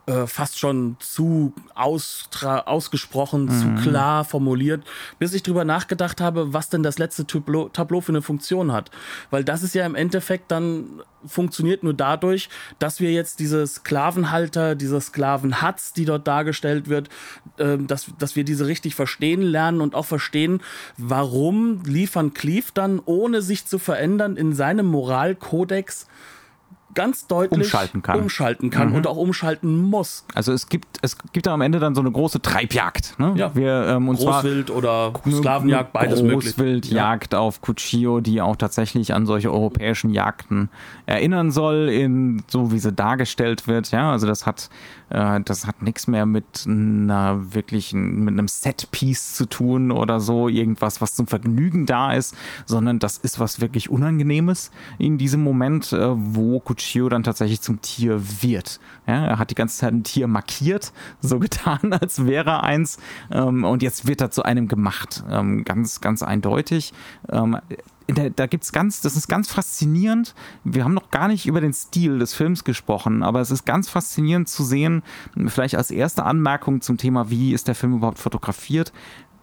äh, 0.06 0.26
fast 0.26 0.58
schon 0.58 0.96
zu 1.00 1.52
ausgesprochen, 1.74 3.44
Mhm. 3.46 3.50
zu 3.50 3.82
klar 3.82 4.24
formuliert, 4.24 4.84
bis 5.18 5.34
ich 5.34 5.42
drüber 5.42 5.64
nachgedacht 5.64 6.20
habe, 6.20 6.52
was 6.54 6.70
denn 6.70 6.82
das 6.82 6.98
letzte 6.98 7.26
Tableau, 7.26 7.68
Tableau 7.68 8.00
für 8.00 8.12
eine 8.12 8.22
Funktion 8.22 8.72
hat. 8.72 8.90
Weil 9.30 9.44
das 9.44 9.62
ist 9.62 9.74
ja 9.74 9.84
im 9.84 9.94
Endeffekt 9.94 10.50
dann 10.50 11.02
funktioniert 11.26 11.82
nur 11.82 11.94
dadurch, 11.94 12.48
dass 12.78 13.00
wir 13.00 13.10
jetzt 13.12 13.40
diese 13.40 13.66
Sklavenhalter, 13.66 14.76
diese 14.76 15.00
Sklavenhatz, 15.00 15.92
die 15.92 16.04
dort 16.04 16.26
dargestellt 16.28 16.88
wird, 16.88 17.08
ähm, 17.58 17.86
dass, 17.88 18.06
dass 18.18 18.36
wir 18.36 18.44
diese 18.44 18.66
richtig 18.66 18.94
verstehen 18.94 19.42
lernen 19.42 19.80
und 19.80 19.94
auch 19.94 20.06
verstehen, 20.06 20.62
warum 20.96 21.82
Liefern 21.84 22.34
Cleave 22.34 22.68
dann, 22.72 23.00
ohne 23.04 23.42
sich 23.42 23.66
zu 23.66 23.78
verändern, 23.78 24.36
in 24.36 24.54
seinem 24.54 24.86
Moralkodex 24.86 26.06
ganz 26.98 27.28
deutlich 27.28 27.60
Umschalten 27.60 28.02
kann. 28.02 28.18
umschalten 28.18 28.70
kann 28.70 28.92
und 28.92 29.06
auch 29.06 29.16
umschalten 29.16 29.76
muss. 29.76 30.24
Also 30.34 30.52
es 30.52 30.68
gibt, 30.68 30.98
es 31.00 31.16
gibt 31.32 31.46
am 31.46 31.60
Ende 31.60 31.78
dann 31.78 31.94
so 31.94 32.00
eine 32.00 32.10
große 32.10 32.42
Treibjagd. 32.42 33.20
Ne? 33.20 33.34
Ja. 33.36 33.54
Wir, 33.54 33.86
ähm, 33.86 34.08
und 34.08 34.18
Großwild 34.18 34.70
oder 34.70 35.12
Sklavenjagd, 35.30 35.92
beides 35.92 36.22
möglich. 36.22 36.56
Großwildjagd 36.56 37.36
auf 37.36 37.60
Cuchillo, 37.62 38.18
die 38.18 38.40
auch 38.40 38.56
tatsächlich 38.56 39.14
an 39.14 39.26
solche 39.26 39.52
europäischen 39.52 40.10
Jagden 40.10 40.70
erinnern 41.06 41.52
soll, 41.52 41.88
in 41.88 42.42
so 42.48 42.72
wie 42.72 42.80
sie 42.80 42.92
dargestellt 42.92 43.68
wird. 43.68 43.92
Ja, 43.92 44.10
also 44.10 44.26
das 44.26 44.44
hat, 44.44 44.68
äh, 45.10 45.40
das 45.40 45.66
hat 45.66 45.82
nichts 45.82 46.06
mehr 46.06 46.26
mit 46.26 46.64
einer 46.66 47.54
wirklichen, 47.54 48.24
mit 48.24 48.32
einem 48.32 48.48
Setpiece 48.48 49.34
zu 49.34 49.46
tun 49.46 49.90
oder 49.90 50.20
so, 50.20 50.48
irgendwas, 50.48 51.00
was 51.00 51.14
zum 51.14 51.26
Vergnügen 51.26 51.86
da 51.86 52.12
ist, 52.12 52.36
sondern 52.66 52.98
das 52.98 53.18
ist 53.18 53.40
was 53.40 53.60
wirklich 53.60 53.90
Unangenehmes 53.90 54.70
in 54.98 55.18
diesem 55.18 55.42
Moment, 55.42 55.92
äh, 55.92 56.10
wo 56.14 56.60
Cuchillo 56.60 57.08
dann 57.08 57.22
tatsächlich 57.22 57.60
zum 57.60 57.80
Tier 57.80 58.20
wird. 58.42 58.80
Ja, 59.06 59.26
er 59.26 59.38
hat 59.38 59.50
die 59.50 59.54
ganze 59.54 59.78
Zeit 59.78 59.92
ein 59.92 60.04
Tier 60.04 60.26
markiert, 60.26 60.92
so 61.20 61.38
getan, 61.48 61.92
als 61.92 62.26
wäre 62.26 62.50
er 62.50 62.62
eins, 62.62 62.98
ähm, 63.30 63.64
und 63.64 63.82
jetzt 63.82 64.06
wird 64.06 64.20
er 64.20 64.30
zu 64.30 64.42
einem 64.42 64.68
gemacht. 64.68 65.24
Ähm, 65.30 65.64
ganz, 65.64 66.00
ganz 66.00 66.22
eindeutig. 66.22 66.92
Ähm, 67.28 67.58
da, 68.08 68.30
da 68.30 68.46
gibt's 68.46 68.72
ganz, 68.72 69.00
das 69.00 69.16
ist 69.16 69.28
ganz 69.28 69.50
faszinierend. 69.50 70.34
Wir 70.64 70.84
haben 70.84 70.94
noch 70.94 71.10
gar 71.10 71.28
nicht 71.28 71.46
über 71.46 71.60
den 71.60 71.72
Stil 71.72 72.18
des 72.18 72.34
Films 72.34 72.64
gesprochen, 72.64 73.22
aber 73.22 73.40
es 73.40 73.50
ist 73.50 73.66
ganz 73.66 73.88
faszinierend 73.88 74.48
zu 74.48 74.64
sehen, 74.64 75.02
vielleicht 75.46 75.76
als 75.76 75.90
erste 75.90 76.24
Anmerkung 76.24 76.80
zum 76.80 76.96
Thema, 76.96 77.30
wie 77.30 77.52
ist 77.52 77.68
der 77.68 77.74
Film 77.74 77.94
überhaupt 77.94 78.18
fotografiert. 78.18 78.92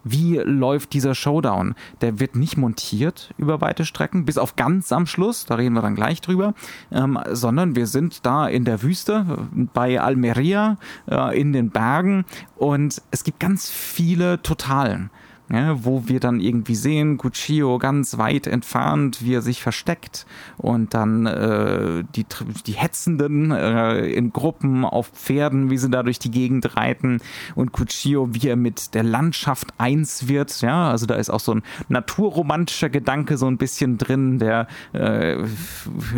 Wie 0.07 0.38
läuft 0.38 0.93
dieser 0.93 1.16
Showdown? 1.16 1.74
Der 2.01 2.20
wird 2.20 2.36
nicht 2.36 2.57
montiert 2.57 3.34
über 3.38 3.59
weite 3.61 3.86
Strecken, 3.86 4.26
bis 4.26 4.38
auf 4.38 4.55
ganz 4.55 4.91
am 4.91 5.07
Schluss, 5.07 5.47
da 5.47 5.55
reden 5.55 5.74
wir 5.74 5.82
dann 5.82 5.95
gleich 5.95 6.22
drüber, 6.22 6.53
ähm, 6.91 7.20
sondern 7.32 7.76
wir 7.76 7.88
sind 7.88 8.24
da 8.24 8.47
in 8.47 8.66
der 8.66 8.84
Wüste 8.84 9.47
bei 9.74 9.99
Almeria 9.99 10.78
äh, 11.09 11.39
in 11.39 11.53
den 11.53 11.72
Bergen 11.72 12.26
und 12.55 13.01
es 13.09 13.24
gibt 13.24 13.39
ganz 13.39 13.70
viele 13.72 14.43
Totalen 14.43 15.09
ja, 15.52 15.86
wo 15.86 16.08
wir 16.08 16.20
dann 16.20 16.39
irgendwie 16.39 16.74
sehen, 16.74 17.18
Cuchillo 17.18 17.78
ganz 17.78 18.18
weit 18.18 18.48
entfernt, 18.48 19.24
wie 19.24 19.36
er 19.36 19.43
sich 19.43 19.62
versteckt 19.62 20.26
und 20.58 20.96
dann 20.96 21.28
äh, 21.28 22.04
die, 22.16 22.26
die 22.66 22.72
Hetzenden 22.72 23.52
äh, 23.52 24.08
in 24.08 24.34
Gruppen 24.34 24.86
auf 24.86 25.10
Pferden, 25.10 25.70
wie 25.70 25.78
sie 25.78 25.91
da 25.91 26.02
durch 26.02 26.18
die 26.18 26.32
Gegend 26.32 26.76
reiten 26.76 27.20
und 27.54 27.74
Cuchillo, 27.74 28.30
wie 28.32 28.48
er 28.48 28.56
mit 28.56 28.96
der 28.96 29.04
Landschaft 29.04 29.68
eins 29.78 30.28
wird, 30.28 30.62
ja, 30.62 30.89
also 30.89 31.06
da 31.06 31.16
ist 31.16 31.30
auch 31.30 31.39
so 31.39 31.54
ein 31.54 31.64
naturromantischer 31.89 32.89
Gedanke 32.89 33.38
so 33.38 33.46
ein 33.46 33.58
bisschen 33.58 34.00
drin, 34.00 34.39
der 34.39 34.68
äh, 34.93 35.43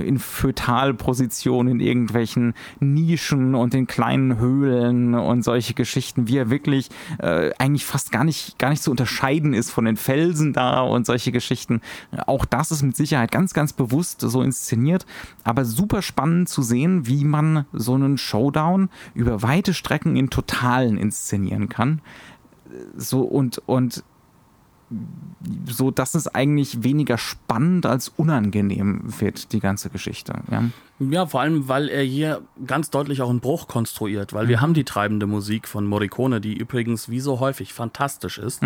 in 0.02 0.20
Fötalposition 0.20 1.68
in 1.68 1.82
irgendwelchen 1.82 2.54
Nischen 2.80 3.56
und 3.56 3.74
in 3.74 3.88
kleinen 3.88 4.40
Höhlen 4.40 5.16
und 5.16 5.44
solche 5.44 5.74
Geschichten, 5.74 6.30
wie 6.30 6.38
er 6.38 6.50
wirklich 6.50 6.90
äh, 7.20 7.52
eigentlich 7.58 7.86
fast 7.86 8.14
gar 8.14 8.24
nicht, 8.24 8.58
gar 8.58 8.70
nicht 8.70 8.82
zu 8.82 8.92
unterscheiden 8.92 9.17
ist 9.54 9.72
von 9.72 9.86
den 9.86 9.98
Felsen 9.98 10.54
da 10.54 10.82
und 10.82 11.06
solche 11.06 11.32
Geschichten. 11.32 11.82
Auch 12.26 12.46
das 12.46 12.72
ist 12.72 12.84
mit 12.84 12.96
Sicherheit 12.96 13.32
ganz, 13.32 13.54
ganz 13.54 13.74
bewusst 13.74 14.22
so 14.22 14.42
inszeniert, 14.42 15.06
aber 15.44 15.66
super 15.66 16.02
spannend 16.02 16.50
zu 16.50 16.62
sehen, 16.62 17.08
wie 17.08 17.26
man 17.26 17.66
so 17.74 17.96
einen 17.96 18.18
Showdown 18.18 18.90
über 19.14 19.42
weite 19.42 19.74
Strecken 19.74 20.16
in 20.16 20.30
Totalen 20.30 20.98
inszenieren 20.98 21.70
kann. 21.70 22.02
So 22.96 23.22
und, 23.22 23.62
und 23.66 24.04
so, 25.66 25.92
dass 25.92 26.16
es 26.16 26.28
eigentlich 26.34 26.84
weniger 26.84 27.18
spannend 27.18 27.86
als 27.86 28.10
unangenehm 28.10 29.02
wird, 29.20 29.52
die 29.52 29.60
ganze 29.60 29.90
Geschichte. 29.90 30.34
Ja. 30.50 30.64
Ja, 31.00 31.28
vor 31.28 31.42
allem, 31.42 31.68
weil 31.68 31.90
er 31.90 32.02
hier 32.02 32.42
ganz 32.66 32.90
deutlich 32.90 33.22
auch 33.22 33.30
einen 33.30 33.40
Bruch 33.40 33.68
konstruiert, 33.68 34.34
weil 34.34 34.48
wir 34.48 34.62
haben 34.62 34.74
die 34.74 34.84
treibende 34.84 35.28
Musik 35.28 35.68
von 35.68 35.86
Morricone, 35.86 36.42
die 36.42 36.58
übrigens 36.58 37.08
wie 37.08 37.20
so 37.20 37.40
häufig 37.40 37.72
fantastisch 37.72 38.40
ist, 38.40 38.64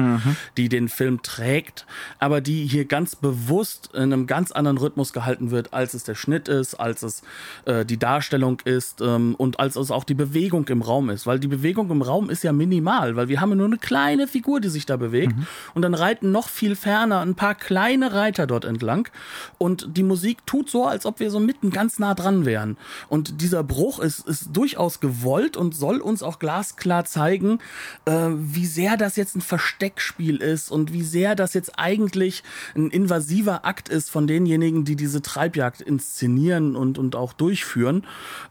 die 0.55 0.69
den 0.69 0.88
Film 0.88 1.21
trägt, 1.23 1.86
aber 2.19 2.39
die 2.39 2.65
hier 2.65 2.86
ganz 2.86 3.17
bewusst 3.17 3.89
in 3.93 4.13
einem 4.13 4.27
ganz 4.27 4.53
anderen 4.53 4.77
Rhythmus 4.77 5.11
gehalten 5.11 5.51
wird, 5.51 5.73
als 5.73 5.93
es 5.93 6.05
der 6.05 6.15
Schnitt 6.15 6.47
ist, 6.47 6.75
als 6.75 7.03
es 7.03 7.21
äh, 7.65 7.86
die 7.86 7.99
Darstellung 7.99 8.61
ist 8.63 9.01
ähm, 9.01 9.36
und 9.36 9.59
als 9.59 9.75
es 9.75 9.91
auch 9.91 10.05
die 10.05 10.13
Bewegung 10.13 10.65
im 10.69 10.82
Raum 10.82 11.09
ist, 11.09 11.27
weil 11.27 11.38
die 11.38 11.49
Bewegung 11.49 11.91
im 11.91 12.01
Raum 12.01 12.29
ist 12.29 12.45
ja 12.45 12.53
minimal, 12.53 13.17
weil 13.17 13.27
wir 13.27 13.41
haben 13.41 13.57
nur 13.57 13.67
eine 13.67 13.77
kleine 13.77 14.27
Figur, 14.27 14.61
die 14.61 14.69
sich 14.69 14.86
da 14.86 14.95
bewegt 14.95 15.34
und 15.73 15.82
dann 15.82 15.93
reiten 15.93 16.32
noch 16.32 16.47
viel 16.47 16.77
ferner 16.77 17.19
ein 17.19 17.36
paar 17.36 17.55
kleine 17.55 18.13
Reiter 18.13 18.47
dort 18.47 18.63
entlang 18.63 19.09
und 19.57 19.97
die 19.97 20.03
Musik 20.03 20.45
tut 20.45 20.69
so, 20.69 20.86
als 20.86 21.05
ob 21.05 21.19
wir 21.19 21.29
so 21.29 21.41
mitten 21.41 21.71
ganz 21.71 21.99
nah 21.99 22.13
dran 22.13 22.20
wären. 22.45 22.78
Und 23.09 23.41
dieser 23.41 23.63
Bruch 23.63 23.99
ist, 23.99 24.28
ist 24.28 24.49
durchaus 24.53 24.99
gewollt 24.99 25.57
und 25.57 25.76
soll 25.76 25.99
uns 25.99 26.24
auch 26.24 26.39
glasklar 26.39 27.05
zeigen, 27.05 27.59
äh, 28.05 28.30
wie 28.32 28.65
sehr 28.65 28.97
das 28.97 29.15
jetzt 29.15 29.36
ein 29.36 29.41
Versteckspiel 29.41 30.38
ist 30.38 30.72
und 30.72 30.93
wie 30.93 31.03
sehr 31.03 31.36
das 31.36 31.53
jetzt 31.53 31.78
eigentlich 31.78 32.43
ein 32.76 32.89
invasiver 32.89 33.65
Akt 33.65 33.89
ist 33.89 34.09
von 34.09 34.28
denjenigen, 34.28 34.86
die 34.86 34.95
diese 34.95 35.22
Treibjagd 35.22 35.82
inszenieren 35.82 36.76
und, 36.76 36.97
und 36.97 37.15
auch 37.15 37.34
durchführen. 37.34 38.05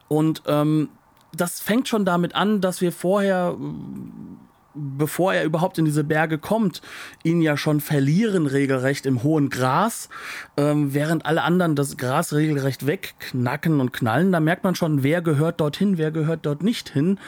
Und 0.08 0.42
ähm, 0.46 0.88
das 1.32 1.60
fängt 1.60 1.88
schon 1.88 2.04
damit 2.04 2.34
an, 2.34 2.60
dass 2.60 2.80
wir 2.80 2.92
vorher 2.92 3.56
bevor 4.74 5.34
er 5.34 5.44
überhaupt 5.44 5.78
in 5.78 5.84
diese 5.84 6.04
Berge 6.04 6.38
kommt, 6.38 6.80
ihn 7.22 7.40
ja 7.40 7.56
schon 7.56 7.80
verlieren 7.80 8.46
regelrecht 8.46 9.06
im 9.06 9.22
hohen 9.22 9.50
Gras, 9.50 10.08
ähm, 10.56 10.94
während 10.94 11.26
alle 11.26 11.42
anderen 11.42 11.76
das 11.76 11.96
Gras 11.96 12.32
regelrecht 12.32 12.86
wegknacken 12.86 13.80
und 13.80 13.92
knallen. 13.92 14.32
Da 14.32 14.40
merkt 14.40 14.64
man 14.64 14.74
schon, 14.74 15.02
wer 15.02 15.22
gehört 15.22 15.60
dorthin, 15.60 15.98
wer 15.98 16.10
gehört 16.10 16.46
dort 16.46 16.62
nicht 16.62 16.88
hin. 16.88 17.18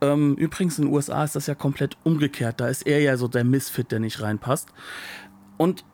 Ähm, 0.00 0.34
übrigens 0.36 0.78
in 0.78 0.86
den 0.86 0.94
USA 0.94 1.24
ist 1.24 1.36
das 1.36 1.46
ja 1.46 1.54
komplett 1.54 1.96
umgekehrt. 2.04 2.60
Da 2.60 2.68
ist 2.68 2.86
er 2.86 3.00
ja 3.00 3.16
so 3.16 3.28
der 3.28 3.44
Misfit, 3.44 3.90
der 3.92 4.00
nicht 4.00 4.20
reinpasst. 4.20 4.68
Und 5.56 5.84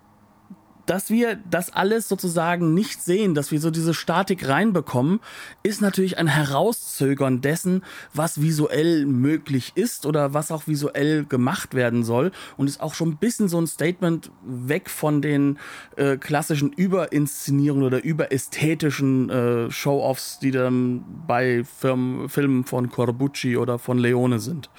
dass 0.89 1.11
wir 1.11 1.39
das 1.51 1.71
alles 1.71 2.09
sozusagen 2.09 2.73
nicht 2.73 3.03
sehen, 3.03 3.35
dass 3.35 3.53
wir 3.53 3.61
so 3.61 3.71
diese 3.71 3.93
Statik 3.93 4.49
reinbekommen, 4.49 5.21
ist 5.63 5.83
natürlich 5.83 6.17
ein 6.17 6.29
Herauszögern 6.29 7.43
dessen, 7.43 7.85
was 8.15 8.41
visuell 8.41 9.05
möglich 9.05 9.73
ist 9.75 10.07
oder 10.07 10.33
was 10.33 10.51
auch 10.51 10.67
visuell 10.67 11.25
gemacht 11.25 11.75
werden 11.75 12.05
soll 12.05 12.33
und 12.57 12.69
ist 12.69 12.81
auch 12.81 12.95
schon 12.95 13.11
ein 13.11 13.17
bisschen 13.19 13.49
so 13.49 13.61
ein 13.61 13.67
Statement 13.67 14.31
weg 14.43 14.89
von 14.89 15.21
den 15.21 15.59
äh, 15.97 16.17
klassischen 16.17 16.73
Überinszenierungen 16.73 17.85
oder 17.85 18.03
überästhetischen 18.03 19.29
äh, 19.29 19.71
Show-offs, 19.71 20.39
die 20.39 20.53
dann 20.53 21.05
bei 21.27 21.65
Firmen, 21.65 22.31
Filmen 22.31 22.65
von 22.65 22.91
Corbucci 22.91 23.59
oder 23.59 23.79
von 23.79 23.99
Leone 23.99 24.39
sind. 24.39 24.71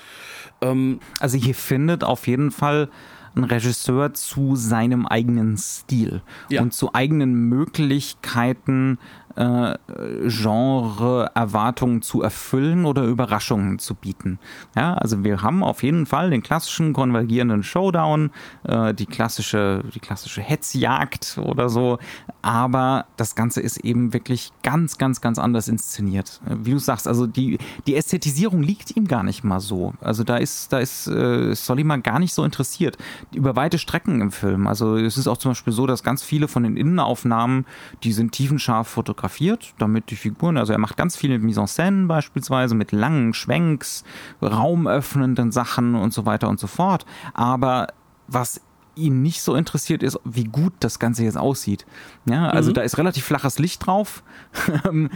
Ähm, 0.62 0.99
Also 1.20 1.38
hier 1.38 1.55
findet 1.55 2.03
auf 2.03 2.26
jeden 2.28 2.49
Fall 2.49 2.89
ein 3.36 3.43
Regisseur 3.43 4.13
zu 4.13 4.55
seinem 4.55 5.05
eigenen 5.05 5.57
Stil 5.57 6.21
Ja. 6.49 6.61
und 6.61 6.73
zu 6.73 6.93
eigenen 6.93 7.34
Möglichkeiten, 7.49 8.97
äh, 9.39 9.77
Genre-Erwartungen 10.25 12.01
zu 12.01 12.21
erfüllen 12.21 12.85
oder 12.85 13.03
Überraschungen 13.03 13.79
zu 13.79 13.95
bieten. 13.95 14.37
Ja, 14.75 14.95
also 14.95 15.23
wir 15.23 15.41
haben 15.41 15.63
auf 15.63 15.81
jeden 15.81 16.05
Fall 16.05 16.29
den 16.29 16.43
klassischen 16.43 16.91
konvergierenden 16.91 17.63
Showdown, 17.63 18.31
äh, 18.63 18.93
die 18.93 19.05
klassische, 19.05 19.83
die 19.95 20.01
klassische 20.01 20.41
Hetzjagd 20.41 21.39
oder 21.41 21.69
so, 21.69 21.99
aber 22.41 23.05
das 23.15 23.35
Ganze 23.35 23.61
ist 23.61 23.77
eben 23.77 24.13
wirklich 24.13 24.51
ganz, 24.61 24.97
ganz, 24.97 25.21
ganz 25.21 25.39
anders 25.39 25.69
inszeniert. 25.69 26.41
Wie 26.45 26.71
du 26.71 26.79
sagst, 26.79 27.07
also 27.07 27.25
die, 27.25 27.57
die 27.87 27.95
Ästhetisierung 27.95 28.61
liegt 28.61 28.95
ihm 28.97 29.07
gar 29.07 29.23
nicht 29.23 29.45
mal 29.45 29.61
so. 29.61 29.93
Also 30.01 30.25
da 30.25 30.35
ist, 30.35 30.73
da 30.73 30.79
ist 30.79 31.07
äh, 31.07 31.55
Soliman 31.55 32.03
gar 32.03 32.19
nicht 32.19 32.33
so 32.33 32.43
interessiert. 32.43 32.97
Über 33.33 33.55
weite 33.55 33.77
Strecken 33.77 34.19
im 34.19 34.31
Film. 34.31 34.67
Also 34.67 34.97
es 34.97 35.17
ist 35.17 35.27
auch 35.27 35.37
zum 35.37 35.51
Beispiel 35.51 35.71
so, 35.71 35.87
dass 35.87 36.03
ganz 36.03 36.23
viele 36.23 36.49
von 36.49 36.63
den 36.63 36.75
Innenaufnahmen, 36.75 37.65
die 38.03 38.11
sind 38.11 38.33
tiefenscharf 38.33 38.87
fotografiert, 38.87 39.28
damit 39.77 40.11
die 40.11 40.15
Figuren, 40.15 40.57
also 40.57 40.73
er 40.73 40.80
macht 40.80 40.97
ganz 40.97 41.15
viele 41.15 41.39
Mise 41.39 41.61
en 41.61 41.67
Scène 41.67 42.07
beispielsweise 42.07 42.75
mit 42.75 42.91
langen 42.91 43.34
Schwenks, 43.34 44.03
raumöffnenden 44.41 45.51
Sachen 45.51 45.95
und 45.95 46.13
so 46.13 46.25
weiter 46.25 46.49
und 46.49 46.59
so 46.59 46.67
fort. 46.67 47.05
Aber 47.34 47.88
was 48.27 48.61
ihn 49.00 49.22
nicht 49.22 49.41
so 49.41 49.56
interessiert 49.56 50.04
ist, 50.04 50.20
wie 50.24 50.43
gut 50.43 50.74
das 50.80 51.00
Ganze 51.00 51.24
jetzt 51.24 51.38
aussieht. 51.38 51.86
Ja, 52.26 52.50
also 52.50 52.70
mhm. 52.70 52.76
da 52.76 52.82
ist 52.82 52.97
relativ 52.97 53.24
flaches 53.24 53.60
Licht 53.60 53.86
drauf. 53.86 54.24
Ähm, 54.86 55.10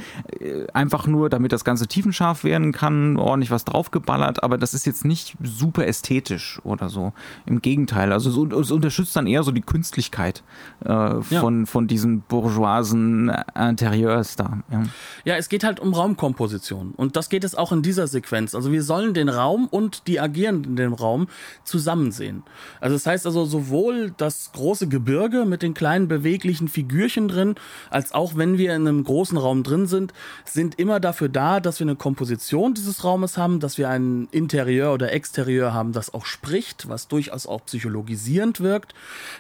einfach 0.74 1.08
nur, 1.08 1.30
damit 1.30 1.52
das 1.52 1.64
Ganze 1.64 1.88
tiefenscharf 1.88 2.44
werden 2.44 2.72
kann, 2.72 3.18
ordentlich 3.18 3.52
was 3.52 3.66
draufgeballert, 3.66 4.44
aber 4.44 4.58
das 4.58 4.74
ist 4.74 4.86
jetzt 4.86 5.06
nicht 5.06 5.38
super 5.42 5.88
ästhetisch 5.88 6.60
oder 6.64 6.90
so. 6.90 7.14
Im 7.46 7.62
Gegenteil, 7.62 8.12
also 8.12 8.46
es, 8.60 8.72
unterstützt 8.72 9.16
dann 9.16 9.28
eher 9.28 9.44
so 9.44 9.52
die 9.52 9.62
Künstlichkeit 9.62 10.44
äh, 10.84 11.22
von, 11.22 11.60
ja. 11.62 11.66
von 11.66 11.88
diesen 11.88 12.22
bourgeoisen 12.22 13.32
Interieurs 13.56 14.36
da. 14.36 14.64
Ja. 14.72 14.84
ja, 15.24 15.36
es 15.36 15.50
geht 15.50 15.64
halt 15.64 15.80
um 15.80 15.94
Raumkomposition 15.94 16.94
und 16.96 17.16
das 17.16 17.30
geht 17.30 17.44
es 17.44 17.56
auch 17.56 17.72
in 17.72 17.84
dieser 17.84 18.08
Sequenz. 18.08 18.56
Also 18.56 18.72
wir 18.72 18.84
sollen 18.84 19.14
den 19.14 19.30
Raum 19.30 19.68
und 19.68 20.08
die 20.08 20.20
Agierenden 20.20 20.72
in 20.72 20.76
dem 20.78 20.94
Raum 20.94 21.28
zusammen 21.64 22.12
sehen. 22.12 22.44
Also 22.82 22.96
das 22.96 23.06
heißt 23.06 23.26
also 23.26 23.46
sowohl 23.46 23.73
sowohl 23.74 24.12
das 24.18 24.52
große 24.54 24.88
Gebirge 24.88 25.46
mit 25.46 25.64
den 25.64 25.74
kleinen 25.74 26.08
beweglichen 26.08 26.68
Figürchen 26.68 27.28
drin, 27.28 27.56
als 27.90 28.12
auch 28.12 28.36
wenn 28.36 28.60
wir 28.60 28.76
in 28.76 28.88
einem 28.88 29.04
großen 29.04 29.36
Raum 29.36 29.64
drin 29.64 29.88
sind, 29.88 30.14
sind 30.46 30.78
immer 30.78 31.00
dafür 31.00 31.28
da, 31.28 31.60
dass 31.60 31.80
wir 31.80 31.86
eine 31.86 31.96
Komposition 31.96 32.76
dieses 32.76 33.04
Raumes 33.04 33.36
haben, 33.36 33.60
dass 33.60 33.80
wir 33.80 33.90
ein 33.90 34.28
Interieur 34.30 34.94
oder 34.94 35.12
Exterieur 35.12 35.74
haben, 35.74 35.92
das 35.92 36.14
auch 36.14 36.26
spricht, 36.26 36.88
was 36.88 37.08
durchaus 37.08 37.48
auch 37.48 37.66
psychologisierend 37.66 38.62
wirkt, 38.62 38.94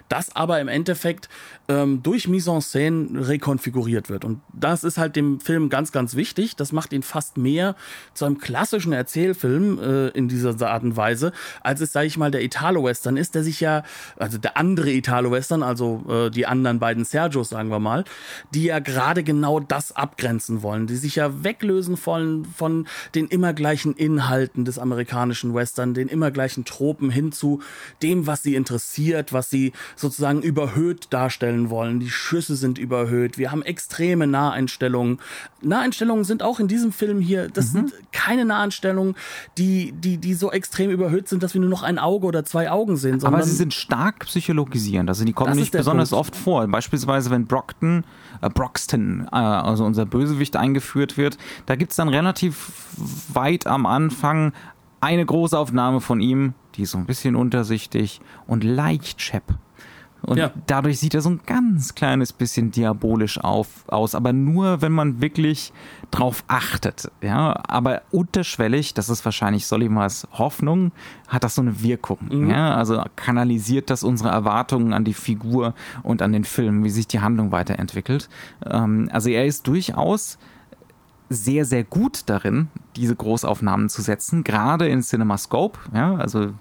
das 0.09 0.35
aber 0.35 0.59
im 0.59 0.67
Endeffekt 0.67 1.29
ähm, 1.67 2.01
durch 2.01 2.27
Mise 2.27 2.51
en 2.51 2.61
Scène 2.61 3.27
rekonfiguriert 3.27 4.09
wird. 4.09 4.25
Und 4.25 4.41
das 4.51 4.83
ist 4.83 4.97
halt 4.97 5.15
dem 5.15 5.41
Film 5.41 5.69
ganz, 5.69 5.91
ganz 5.91 6.15
wichtig. 6.15 6.55
Das 6.55 6.71
macht 6.71 6.91
ihn 6.91 7.03
fast 7.03 7.37
mehr 7.37 7.75
zu 8.15 8.25
einem 8.25 8.39
klassischen 8.39 8.93
Erzählfilm 8.93 9.79
äh, 9.79 10.07
in 10.09 10.27
dieser 10.27 10.59
Art 10.67 10.83
und 10.83 10.97
Weise, 10.97 11.33
als 11.61 11.81
es, 11.81 11.93
sage 11.93 12.07
ich 12.07 12.17
mal, 12.17 12.31
der 12.31 12.41
Italo-Western 12.41 13.15
ist, 13.15 13.35
der 13.35 13.43
sich 13.43 13.59
ja 13.59 13.83
also 14.23 14.37
der 14.37 14.55
andere 14.55 14.89
Italo-Western, 14.89 15.63
also 15.63 16.01
äh, 16.07 16.29
die 16.29 16.45
anderen 16.45 16.79
beiden 16.79 17.03
Sergios, 17.03 17.49
sagen 17.49 17.69
wir 17.69 17.79
mal, 17.79 18.05
die 18.53 18.63
ja 18.63 18.79
gerade 18.79 19.21
genau 19.21 19.59
das 19.59 19.93
abgrenzen 19.93 20.63
wollen, 20.63 20.87
die 20.87 20.95
sich 20.95 21.17
ja 21.17 21.43
weglösen 21.43 21.97
wollen 22.05 22.45
von 22.45 22.87
den 23.15 23.27
immer 23.27 23.53
gleichen 23.53 23.93
Inhalten 23.93 24.63
des 24.63 24.79
amerikanischen 24.79 25.53
Western, 25.53 25.93
den 25.93 26.07
immer 26.07 26.31
gleichen 26.31 26.63
Tropen 26.63 27.09
hin 27.09 27.33
zu 27.33 27.61
dem, 28.01 28.25
was 28.25 28.43
sie 28.43 28.55
interessiert, 28.55 29.33
was 29.33 29.49
sie 29.49 29.73
sozusagen 29.97 30.41
überhöht 30.41 31.07
darstellen 31.09 31.69
wollen. 31.69 31.99
Die 31.99 32.09
Schüsse 32.09 32.55
sind 32.55 32.77
überhöht, 32.77 33.37
wir 33.37 33.51
haben 33.51 33.61
extreme 33.61 34.25
Naheinstellungen. 34.25 35.19
Naheinstellungen 35.61 36.23
sind 36.23 36.43
auch 36.43 36.61
in 36.61 36.69
diesem 36.69 36.93
Film 36.93 37.19
hier, 37.19 37.49
das 37.49 37.73
mhm. 37.73 37.89
sind 37.89 37.93
keine 38.13 38.45
Naheinstellungen, 38.45 39.15
die, 39.57 39.91
die, 39.91 40.17
die 40.17 40.33
so 40.33 40.49
extrem 40.49 40.91
überhöht 40.91 41.27
sind, 41.27 41.43
dass 41.43 41.53
wir 41.53 41.59
nur 41.59 41.69
noch 41.69 41.83
ein 41.83 41.99
Auge 41.99 42.25
oder 42.25 42.45
zwei 42.45 42.71
Augen 42.71 42.95
sehen. 42.95 43.21
Aber 43.25 43.43
sie 43.43 43.55
sind 43.55 43.73
stark 43.73 44.02
stark 44.03 44.25
psychologisieren. 44.25 45.07
Also 45.07 45.25
die 45.25 45.33
kommen 45.33 45.49
das 45.49 45.57
nicht 45.57 45.71
besonders 45.71 46.09
Punkt. 46.09 46.19
oft 46.19 46.35
vor. 46.35 46.67
Beispielsweise, 46.67 47.29
wenn 47.29 47.45
Brockton, 47.45 48.03
äh, 48.41 48.49
Broxton, 48.49 49.27
äh, 49.31 49.35
also 49.35 49.85
unser 49.85 50.05
Bösewicht 50.05 50.55
eingeführt 50.55 51.17
wird, 51.17 51.37
da 51.65 51.75
gibt 51.75 51.91
es 51.91 51.97
dann 51.97 52.09
relativ 52.09 52.71
weit 53.33 53.67
am 53.67 53.85
Anfang 53.85 54.53
eine 54.99 55.25
Großaufnahme 55.25 56.01
von 56.01 56.21
ihm, 56.21 56.53
die 56.75 56.83
ist 56.83 56.91
so 56.91 56.97
ein 56.97 57.05
bisschen 57.05 57.35
untersichtig 57.35 58.21
und 58.47 58.63
leicht 58.63 59.21
schepp. 59.21 59.43
Und 60.25 60.37
ja. 60.37 60.51
dadurch 60.67 60.99
sieht 60.99 61.13
er 61.13 61.21
so 61.21 61.29
ein 61.29 61.41
ganz 61.45 61.95
kleines 61.95 62.31
bisschen 62.31 62.71
diabolisch 62.71 63.39
auf, 63.39 63.67
aus, 63.87 64.15
aber 64.15 64.31
nur, 64.31 64.81
wenn 64.81 64.93
man 64.93 65.21
wirklich 65.21 65.73
drauf 66.11 66.45
achtet. 66.47 67.11
Ja, 67.21 67.61
aber 67.67 68.03
unterschwellig, 68.11 68.93
das 68.93 69.09
ist 69.09 69.25
wahrscheinlich 69.25 69.67
Solimars 69.67 70.27
Hoffnung, 70.31 70.93
hat 71.27 71.43
das 71.43 71.55
so 71.55 71.61
eine 71.61 71.81
Wirkung. 71.81 72.19
Mhm. 72.31 72.49
Ja, 72.49 72.75
also 72.75 73.03
kanalisiert 73.17 73.89
das 73.89 74.03
unsere 74.03 74.29
Erwartungen 74.29 74.93
an 74.93 75.03
die 75.03 75.13
Figur 75.13 75.73
und 76.03 76.21
an 76.21 76.31
den 76.31 76.45
Film, 76.45 76.85
wie 76.85 76.89
sich 76.89 77.07
die 77.07 77.19
Handlung 77.19 77.51
weiterentwickelt. 77.51 78.29
Ähm, 78.65 79.09
also 79.11 79.29
er 79.29 79.45
ist 79.45 79.67
durchaus 79.67 80.37
sehr, 81.29 81.65
sehr 81.65 81.83
gut 81.83 82.23
darin, 82.27 82.67
diese 82.95 83.15
Großaufnahmen 83.15 83.89
zu 83.89 84.01
setzen, 84.01 84.43
gerade 84.43 84.87
in 84.87 85.01
CinemaScope. 85.01 85.79
Ja, 85.93 86.15
also 86.15 86.51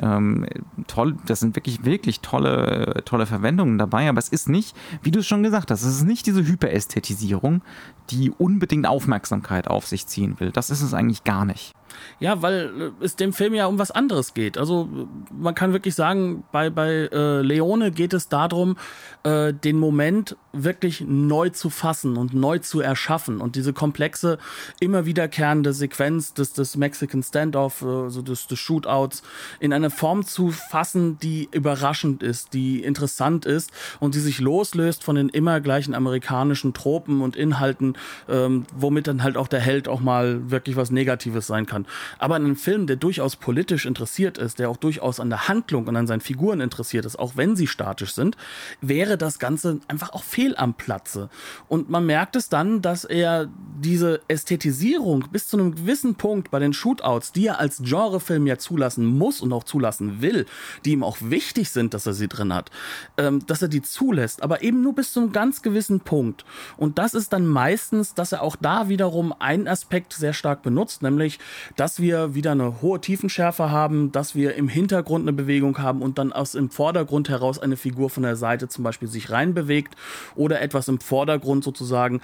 ähm, 0.00 0.46
toll, 0.86 1.16
das 1.26 1.40
sind 1.40 1.56
wirklich, 1.56 1.84
wirklich 1.84 2.20
tolle, 2.20 3.02
tolle 3.04 3.26
Verwendungen 3.26 3.78
dabei, 3.78 4.08
aber 4.08 4.18
es 4.18 4.28
ist 4.28 4.48
nicht, 4.48 4.76
wie 5.02 5.10
du 5.10 5.20
es 5.20 5.26
schon 5.26 5.42
gesagt 5.42 5.70
hast, 5.70 5.82
es 5.82 5.96
ist 5.96 6.04
nicht 6.04 6.26
diese 6.26 6.44
Hyperästhetisierung, 6.44 7.62
die 8.10 8.30
unbedingt 8.30 8.86
Aufmerksamkeit 8.86 9.68
auf 9.68 9.86
sich 9.86 10.06
ziehen 10.06 10.38
will. 10.38 10.50
Das 10.50 10.70
ist 10.70 10.82
es 10.82 10.94
eigentlich 10.94 11.24
gar 11.24 11.44
nicht. 11.44 11.72
Ja, 12.18 12.42
weil 12.42 12.92
äh, 13.00 13.04
es 13.04 13.16
dem 13.16 13.32
Film 13.32 13.54
ja 13.54 13.66
um 13.66 13.78
was 13.78 13.90
anderes 13.90 14.34
geht. 14.34 14.58
Also 14.58 14.88
man 15.32 15.54
kann 15.54 15.72
wirklich 15.72 15.94
sagen, 15.94 16.44
bei, 16.52 16.70
bei 16.70 17.08
äh, 17.12 17.42
Leone 17.42 17.90
geht 17.90 18.14
es 18.14 18.28
darum, 18.28 18.76
äh, 19.22 19.52
den 19.52 19.78
Moment 19.78 20.36
wirklich 20.52 21.02
neu 21.06 21.50
zu 21.50 21.68
fassen 21.68 22.16
und 22.16 22.32
neu 22.32 22.58
zu 22.58 22.80
erschaffen 22.80 23.40
und 23.40 23.56
diese 23.56 23.72
komplexe, 23.72 24.38
immer 24.80 25.04
wiederkehrende 25.04 25.72
Sequenz 25.72 26.32
des, 26.32 26.54
des 26.54 26.76
Mexican 26.76 27.22
Standoff, 27.22 27.82
also 27.82 28.22
des, 28.22 28.46
des 28.46 28.58
Shootouts, 28.58 29.22
in 29.60 29.72
eine 29.72 29.90
Form 29.90 30.24
zu 30.24 30.50
fassen, 30.50 31.18
die 31.18 31.48
überraschend 31.52 32.22
ist, 32.22 32.54
die 32.54 32.82
interessant 32.82 33.44
ist 33.44 33.70
und 34.00 34.14
die 34.14 34.20
sich 34.20 34.40
loslöst 34.40 35.04
von 35.04 35.16
den 35.16 35.28
immer 35.28 35.60
gleichen 35.60 35.94
amerikanischen 35.94 36.72
Tropen 36.72 37.20
und 37.20 37.36
Inhalten, 37.36 37.98
ähm, 38.28 38.64
womit 38.74 39.06
dann 39.06 39.22
halt 39.22 39.36
auch 39.36 39.48
der 39.48 39.60
Held 39.60 39.88
auch 39.88 40.00
mal 40.00 40.50
wirklich 40.50 40.76
was 40.76 40.90
Negatives 40.90 41.46
sein 41.46 41.66
kann. 41.66 41.75
Aber 42.18 42.36
in 42.36 42.44
einem 42.44 42.56
Film, 42.56 42.86
der 42.86 42.96
durchaus 42.96 43.36
politisch 43.36 43.84
interessiert 43.84 44.38
ist, 44.38 44.58
der 44.58 44.70
auch 44.70 44.76
durchaus 44.76 45.20
an 45.20 45.28
der 45.28 45.48
Handlung 45.48 45.86
und 45.86 45.96
an 45.96 46.06
seinen 46.06 46.20
Figuren 46.20 46.60
interessiert 46.60 47.04
ist, 47.04 47.18
auch 47.18 47.36
wenn 47.36 47.56
sie 47.56 47.66
statisch 47.66 48.14
sind, 48.14 48.36
wäre 48.80 49.18
das 49.18 49.38
Ganze 49.38 49.80
einfach 49.88 50.12
auch 50.12 50.22
fehl 50.24 50.56
am 50.56 50.74
Platze. 50.74 51.28
Und 51.68 51.90
man 51.90 52.06
merkt 52.06 52.36
es 52.36 52.48
dann, 52.48 52.82
dass 52.82 53.04
er 53.04 53.48
diese 53.80 54.20
Ästhetisierung 54.28 55.26
bis 55.30 55.48
zu 55.48 55.58
einem 55.58 55.74
gewissen 55.74 56.14
Punkt 56.14 56.50
bei 56.50 56.58
den 56.58 56.72
Shootouts, 56.72 57.32
die 57.32 57.46
er 57.46 57.58
als 57.58 57.78
Genrefilm 57.82 58.46
ja 58.46 58.58
zulassen 58.58 59.06
muss 59.06 59.40
und 59.40 59.52
auch 59.52 59.64
zulassen 59.64 60.22
will, 60.22 60.46
die 60.84 60.92
ihm 60.92 61.02
auch 61.02 61.18
wichtig 61.20 61.70
sind, 61.70 61.94
dass 61.94 62.06
er 62.06 62.14
sie 62.14 62.28
drin 62.28 62.54
hat, 62.54 62.70
ähm, 63.16 63.44
dass 63.46 63.62
er 63.62 63.68
die 63.68 63.82
zulässt, 63.82 64.42
aber 64.42 64.62
eben 64.62 64.82
nur 64.82 64.94
bis 64.94 65.12
zu 65.12 65.20
einem 65.20 65.32
ganz 65.32 65.62
gewissen 65.62 66.00
Punkt. 66.00 66.44
Und 66.76 66.98
das 66.98 67.14
ist 67.14 67.32
dann 67.32 67.46
meistens, 67.46 68.14
dass 68.14 68.32
er 68.32 68.42
auch 68.42 68.56
da 68.56 68.88
wiederum 68.88 69.34
einen 69.38 69.68
Aspekt 69.68 70.12
sehr 70.12 70.32
stark 70.32 70.62
benutzt, 70.62 71.02
nämlich 71.02 71.38
dass 71.74 72.00
wir 72.00 72.34
wieder 72.34 72.52
eine 72.52 72.80
hohe 72.80 73.00
Tiefenschärfe 73.00 73.70
haben, 73.70 74.12
dass 74.12 74.34
wir 74.34 74.54
im 74.54 74.68
Hintergrund 74.68 75.24
eine 75.24 75.32
Bewegung 75.32 75.78
haben 75.78 76.02
und 76.02 76.18
dann 76.18 76.32
aus 76.32 76.52
dem 76.52 76.70
Vordergrund 76.70 77.28
heraus 77.28 77.58
eine 77.58 77.76
Figur 77.76 78.10
von 78.10 78.22
der 78.22 78.36
Seite 78.36 78.68
zum 78.68 78.84
Beispiel 78.84 79.08
sich 79.08 79.30
reinbewegt 79.30 79.96
oder 80.34 80.60
etwas 80.60 80.88
im 80.88 81.00
Vordergrund 81.00 81.64
sozusagen 81.64 82.20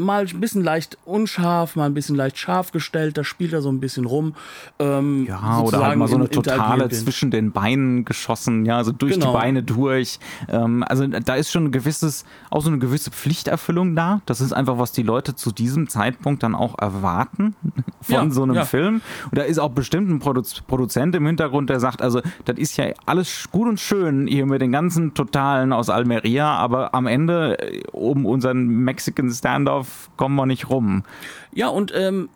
mal 0.00 0.26
ein 0.26 0.40
bisschen 0.40 0.64
leicht 0.64 0.98
unscharf, 1.04 1.76
mal 1.76 1.86
ein 1.86 1.94
bisschen 1.94 2.16
leicht 2.16 2.38
scharf 2.38 2.72
gestellt, 2.72 3.18
da 3.18 3.24
spielt 3.24 3.52
er 3.52 3.62
so 3.62 3.70
ein 3.70 3.80
bisschen 3.80 4.04
rum. 4.04 4.34
Ähm, 4.78 5.26
ja, 5.26 5.60
oder 5.60 5.84
halt 5.86 5.98
mal 5.98 6.08
so 6.08 6.16
eine 6.16 6.28
totale 6.28 6.88
zwischen 6.88 7.30
den 7.30 7.52
Beinen 7.52 8.04
geschossen, 8.04 8.64
ja, 8.64 8.76
also 8.76 8.92
durch 8.92 9.14
genau. 9.14 9.26
die 9.26 9.32
Beine 9.32 9.62
durch. 9.62 10.18
Ähm, 10.48 10.84
also 10.86 11.06
da 11.06 11.34
ist 11.34 11.50
schon 11.50 11.66
ein 11.66 11.72
gewisses, 11.72 12.24
auch 12.50 12.62
so 12.62 12.68
eine 12.68 12.78
gewisse 12.78 13.10
Pflichterfüllung 13.10 13.94
da. 13.94 14.20
Das 14.26 14.40
ist 14.40 14.52
einfach, 14.52 14.78
was 14.78 14.92
die 14.92 15.02
Leute 15.02 15.34
zu 15.34 15.52
diesem 15.52 15.88
Zeitpunkt 15.88 16.42
dann 16.42 16.54
auch 16.54 16.78
erwarten 16.78 17.54
von 18.00 18.14
ja, 18.14 18.30
so 18.30 18.42
einem 18.42 18.54
ja. 18.54 18.64
Film. 18.64 19.00
Und 19.30 19.38
da 19.38 19.42
ist 19.42 19.58
auch 19.58 19.70
bestimmt 19.70 20.10
ein 20.10 20.18
Produ 20.18 20.40
Produzent 20.66 21.14
im 21.14 21.26
Hintergrund, 21.26 21.68
der 21.70 21.80
sagt, 21.80 22.02
also 22.02 22.20
das 22.44 22.56
ist 22.56 22.76
ja 22.76 22.86
alles 23.06 23.48
gut 23.50 23.68
und 23.68 23.78
schön 23.78 24.26
hier 24.26 24.46
mit 24.46 24.62
den 24.62 24.72
ganzen 24.72 25.14
Totalen 25.14 25.72
aus 25.72 25.90
Almeria, 25.90 26.56
aber 26.56 26.94
am 26.94 27.06
Ende 27.06 27.58
äh, 27.58 27.82
um 27.92 28.26
unseren 28.26 28.66
Mexican 28.66 29.30
Standoff 29.30 29.89
kommen 30.16 30.36
wir 30.36 30.46
nicht 30.46 30.68
rum. 30.68 31.04
Ja, 31.52 31.68
und 31.68 31.92
ähm, 31.94 32.28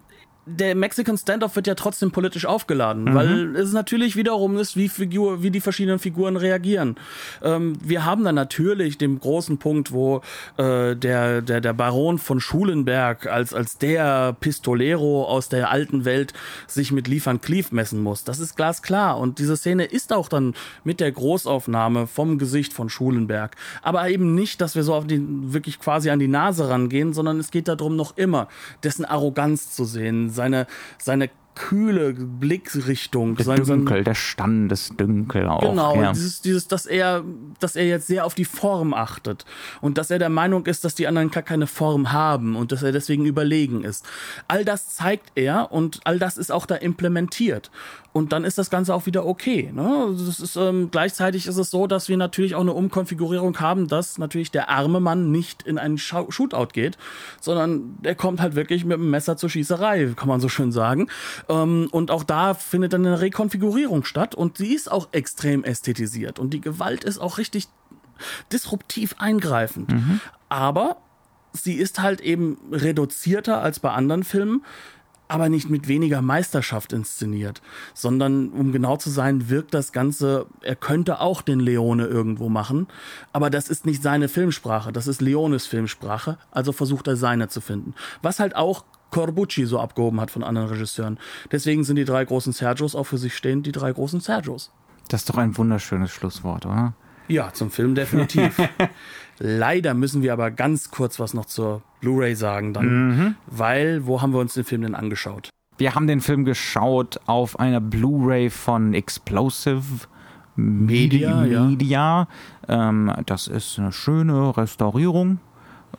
der 0.47 0.75
Mexican 0.75 1.17
Standoff 1.17 1.57
wird 1.57 1.67
ja 1.67 1.75
trotzdem 1.75 2.11
politisch 2.11 2.45
aufgeladen, 2.45 3.05
mhm. 3.05 3.15
weil 3.15 3.57
es 3.57 3.73
natürlich 3.73 4.17
wiederum 4.17 4.57
ist, 4.59 4.77
wie, 4.77 4.89
Figur, 4.89 5.43
wie 5.43 5.51
die 5.51 5.61
verschiedenen 5.61 5.99
Figuren 5.99 6.37
reagieren. 6.37 6.97
Ähm, 7.43 7.75
wir 7.83 8.05
haben 8.05 8.25
dann 8.25 8.35
natürlich 8.35 8.99
den 8.99 9.19
großen 9.19 9.59
Punkt, 9.59 9.93
wo 9.93 10.21
äh, 10.57 10.95
der, 10.97 11.41
der, 11.43 11.61
der 11.61 11.73
Baron 11.73 12.19
von 12.19 12.41
Schulenberg 12.41 13.27
als, 13.27 13.55
als 13.55 13.79
der 13.79 14.37
Pistolero 14.39 15.25
aus 15.25 15.49
der 15.49 15.71
alten 15.71 16.05
Welt 16.05 16.35
sich 16.67 16.93
mit 16.93 17.09
Liefern 17.09 17.41
Cleave 17.41 17.69
messen 17.71 18.03
muss. 18.03 18.25
Das 18.25 18.39
ist 18.39 18.57
glasklar. 18.57 19.19
Und 19.19 19.39
diese 19.39 19.57
Szene 19.57 19.85
ist 19.85 20.13
auch 20.13 20.29
dann 20.29 20.55
mit 20.85 21.01
der 21.01 21.11
Großaufnahme 21.11 22.07
vom 22.07 22.39
Gesicht 22.39 22.73
von 22.73 22.91
Schulenberg. 22.91 23.57
Aber 23.83 24.09
eben 24.09 24.35
nicht, 24.35 24.61
dass 24.61 24.75
wir 24.75 24.83
so 24.83 24.95
auf 24.95 25.07
die, 25.07 25.23
wirklich 25.27 25.81
quasi 25.81 26.11
an 26.11 26.19
die 26.19 26.29
Nase 26.29 26.69
rangehen, 26.69 27.15
sondern 27.15 27.39
es 27.41 27.51
geht 27.51 27.69
darum, 27.69 27.97
noch 27.97 28.17
immer 28.17 28.49
dessen 28.83 29.05
Arroganz 29.05 29.75
zu 29.75 29.85
sehen, 29.85 30.34
seine, 30.35 30.67
seine 30.99 31.31
kühle 31.55 32.13
Blickrichtung. 32.13 33.37
Der 33.37 33.45
sein, 33.45 33.65
Dünkel, 33.65 34.05
der 34.05 34.15
Standesdünkel 34.15 35.49
auch. 35.49 35.61
Genau, 35.61 36.01
ja. 36.01 36.13
dieses, 36.13 36.41
dieses, 36.41 36.69
dass 36.69 36.87
er, 36.87 37.25
dass 37.61 37.77
er 37.77 37.87
jetzt 37.87 38.07
sehr 38.07 38.25
auf 38.25 38.35
die 38.35 38.45
Form 38.45 38.93
achtet 38.93 39.45
und 39.81 39.99
dass 39.99 40.11
er 40.11 40.19
der 40.19 40.29
Meinung 40.29 40.67
ist, 40.67 40.85
dass 40.85 40.95
die 40.95 41.07
anderen 41.07 41.31
gar 41.31 41.43
keine 41.43 41.67
Form 41.67 42.13
haben 42.13 42.57
und 42.57 42.73
dass 42.73 42.83
er 42.83 42.93
deswegen 42.93 43.25
überlegen 43.25 43.85
ist. 43.85 44.05
All 44.49 44.65
das 44.65 44.95
zeigt 44.95 45.33
er 45.37 45.73
und 45.73 46.01
all 46.05 46.19
das 46.19 46.37
ist 46.37 46.51
auch 46.51 46.67
da 46.67 46.75
implementiert 46.77 47.71
und 48.15 48.33
dann 48.33 48.45
ist 48.45 48.59
das 48.59 48.71
Ganze 48.71 48.95
auch 48.95 49.07
wieder 49.07 49.27
okay. 49.27 49.73
Ne? 49.75 50.05
Also 50.07 50.25
das 50.25 50.39
ist, 50.39 50.55
ähm, 50.55 50.89
gleichzeitig 50.93 51.49
ist 51.49 51.57
es 51.57 51.71
so, 51.73 51.89
dass 51.89 52.09
wir 52.09 52.17
natürlich 52.17 52.55
auch 52.55 52.61
eine 52.61 52.73
Umkonfigurierung 52.73 53.59
haben, 53.59 53.89
dass 53.89 54.19
natürlich 54.19 54.53
der 54.53 54.69
arme 54.69 55.01
Mann 55.01 55.33
nicht 55.33 55.65
in 55.65 55.79
einen 55.79 55.99
Shootout 55.99 56.69
geht, 56.73 56.97
sondern 57.41 57.97
der 58.03 58.15
kommt 58.15 58.41
halt 58.41 58.55
wirklich 58.55 58.85
mit 58.85 58.99
dem 58.99 59.11
Messer 59.11 59.37
zur 59.37 59.51
Schießerei, 59.51 60.13
kann 60.15 60.29
man 60.29 60.41
so 60.41 60.49
schön 60.49 60.71
sagen. 60.71 61.09
Ähm, 61.49 61.89
und 61.91 62.13
auch 62.13 62.23
da 62.23 62.55
findet 62.55 62.93
dann 62.93 63.05
eine 63.05 63.21
Rekonfigurierung 63.21 64.05
statt 64.05 64.37
und 64.37 64.59
sie 64.59 64.75
ist 64.75 64.93
auch 64.93 65.09
extrem 65.11 65.65
ästhetisiert 65.65 66.39
und 66.39 66.55
die 66.55 66.61
Gewalt 66.61 67.03
ist 67.03 67.19
auch 67.19 67.39
richtig 67.39 67.67
disruptiv 68.53 69.17
eingreifend. 69.19 69.91
Mhm. 69.91 70.21
Aber 70.49 70.99
sie 71.53 71.75
ist 71.75 72.01
halt 72.01 72.21
eben 72.21 72.59
reduzierter 72.71 73.61
als 73.61 73.81
bei 73.81 73.91
anderen 73.91 74.23
Filmen 74.23 74.63
aber 75.29 75.49
nicht 75.49 75.71
mit 75.71 75.89
weniger 75.89 76.23
Meisterschaft 76.23 76.93
inszeniert, 76.93 77.63
sondern 77.95 78.51
um 78.51 78.73
genau 78.73 78.97
zu 78.97 79.11
sein, 79.11 79.49
wirkt 79.49 79.75
das 79.75 79.93
Ganze, 79.93 80.47
er 80.61 80.77
könnte 80.77 81.21
auch 81.21 81.43
den 81.43 81.61
Leone 81.61 82.07
irgendwo 82.07 82.49
machen, 82.49 82.87
aber 83.33 83.51
das 83.51 83.69
ist 83.69 83.87
nicht 83.87 84.03
seine 84.03 84.29
Filmsprache, 84.29 84.93
das 84.93 85.07
ist 85.07 85.21
Leones 85.21 85.67
Filmsprache, 85.67 86.39
also 86.51 86.73
versucht 86.73 87.07
er 87.07 87.17
seine 87.17 87.49
zu 87.49 87.61
finden. 87.61 87.95
Was 88.23 88.39
halt 88.39 88.57
auch 88.57 88.85
Corbucci 89.11 89.65
so 89.65 89.79
abgehoben 89.79 90.21
hat 90.21 90.33
von 90.33 90.43
anderen 90.43 90.69
Regisseuren. 90.69 91.19
Deswegen 91.53 91.85
sind 91.85 91.97
die 91.97 92.05
drei 92.05 92.25
großen 92.25 92.53
Sergios 92.53 92.97
auch 92.97 93.05
für 93.05 93.19
sich 93.19 93.37
stehend 93.37 93.65
die 93.65 93.71
drei 93.71 93.93
großen 93.93 94.19
Sergios. 94.19 94.73
Das 95.09 95.21
ist 95.21 95.31
doch 95.31 95.37
ein 95.37 95.57
wunderschönes 95.57 96.11
Schlusswort, 96.11 96.67
oder? 96.67 96.95
Ja, 97.29 97.53
zum 97.53 97.71
Film 97.71 97.95
definitiv. 97.95 98.57
Leider 99.39 99.95
müssen 99.95 100.23
wir 100.23 100.33
aber 100.33 100.51
ganz 100.51 100.91
kurz 100.91 101.19
was 101.19 101.35
noch 101.35 101.47
zur 101.47 101.83
Blu-ray 102.01 102.35
sagen 102.35 102.73
dann, 102.73 103.09
mhm. 103.09 103.35
weil 103.47 104.07
wo 104.07 104.23
haben 104.23 104.33
wir 104.33 104.41
uns 104.41 104.55
den 104.55 104.65
Film 104.65 104.83
denn 104.83 104.95
angeschaut? 104.95 105.51
Wir 105.77 105.95
haben 105.95 106.07
den 106.07 106.21
Film 106.21 106.45
geschaut 106.45 107.19
auf 107.27 107.59
einer 107.59 107.81
Blu-ray 107.81 108.51
von 108.51 108.95
Explosive 108.95 110.07
Media. 110.57 111.43
Media. 111.43 112.29
Ja. 112.69 112.89
Ähm, 112.89 113.13
das 113.27 113.49
ist 113.49 113.79
eine 113.79 113.91
schöne 113.91 114.57
Restaurierung 114.57 115.41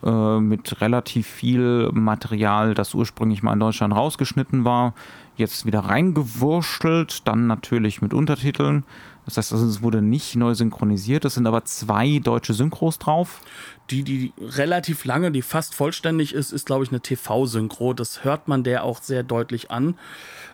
äh, 0.04 0.40
mit 0.40 0.80
relativ 0.82 1.28
viel 1.28 1.90
Material, 1.92 2.74
das 2.74 2.94
ursprünglich 2.94 3.44
mal 3.44 3.54
in 3.54 3.60
Deutschland 3.60 3.94
rausgeschnitten 3.94 4.64
war, 4.64 4.94
jetzt 5.36 5.66
wieder 5.66 5.80
reingewurschtelt, 5.82 7.28
dann 7.28 7.48
natürlich 7.48 8.02
mit 8.02 8.14
Untertiteln. 8.14 8.86
Das 9.26 9.38
heißt, 9.38 9.54
also, 9.54 9.66
es 9.66 9.82
wurde 9.82 10.02
nicht 10.02 10.36
neu 10.36 10.54
synchronisiert. 10.54 11.26
Es 11.26 11.34
sind 11.34 11.48
aber 11.48 11.66
zwei 11.66 12.20
deutsche 12.20 12.54
Synchros 12.54 13.00
drauf. 13.00 13.42
Die, 13.90 14.04
die 14.04 14.34
relativ 14.40 15.06
lange, 15.06 15.32
die 15.32 15.42
fast 15.42 15.76
vollständig 15.76 16.34
ist, 16.34 16.52
ist, 16.52 16.66
glaube 16.66 16.84
ich, 16.84 16.92
eine 16.92 17.02
TV-Synchro. 17.02 17.94
Das 17.94 18.24
hört 18.24 18.48
man 18.48 18.64
der 18.64 18.84
auch 18.84 19.02
sehr 19.02 19.24
deutlich 19.24 19.72
an. 19.72 19.96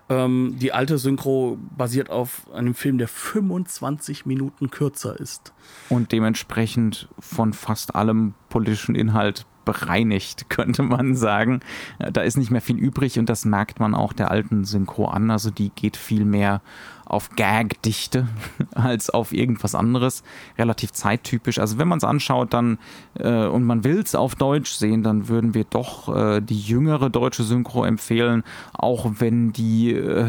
Ähm, 0.08 0.56
die 0.58 0.72
alte 0.72 0.98
Synchro 0.98 1.58
basiert 1.76 2.10
auf 2.10 2.50
einem 2.52 2.74
Film, 2.74 2.98
der 2.98 3.08
25 3.08 4.26
Minuten 4.26 4.70
kürzer 4.70 5.18
ist. 5.18 5.52
Und 5.88 6.12
dementsprechend 6.12 7.08
von 7.18 7.52
fast 7.52 7.94
allem 7.94 8.34
politischen 8.48 8.94
Inhalt 8.94 9.46
bereinigt, 9.64 10.46
könnte 10.48 10.82
man 10.82 11.14
sagen. 11.14 11.60
Da 11.98 12.22
ist 12.22 12.36
nicht 12.36 12.50
mehr 12.50 12.60
viel 12.60 12.78
übrig 12.78 13.18
und 13.18 13.28
das 13.28 13.44
merkt 13.44 13.80
man 13.80 13.94
auch 13.94 14.12
der 14.12 14.30
alten 14.30 14.64
Synchro 14.64 15.06
an. 15.06 15.30
Also 15.30 15.50
die 15.50 15.70
geht 15.70 15.96
viel 15.96 16.24
mehr 16.24 16.60
auf 17.04 17.30
Gag-Dichte 17.36 18.26
als 18.74 19.10
auf 19.10 19.32
irgendwas 19.32 19.74
anderes. 19.74 20.22
Relativ 20.58 20.92
zeittypisch. 20.92 21.58
Also 21.58 21.78
wenn 21.78 21.88
man 21.88 21.98
es 21.98 22.04
anschaut 22.04 22.54
dann 22.54 22.78
äh, 23.18 23.46
und 23.46 23.64
man 23.64 23.84
will 23.84 24.00
es 24.00 24.14
auf 24.14 24.34
Deutsch 24.34 24.72
sehen, 24.72 25.02
dann 25.02 25.28
würden 25.28 25.54
wir 25.54 25.64
doch 25.64 26.14
äh, 26.14 26.40
die 26.40 26.58
jüngere 26.58 27.10
deutsche 27.10 27.42
Synchro 27.42 27.84
empfehlen, 27.84 28.44
auch 28.72 29.06
wenn 29.18 29.52
die 29.52 29.92
äh, 29.92 30.26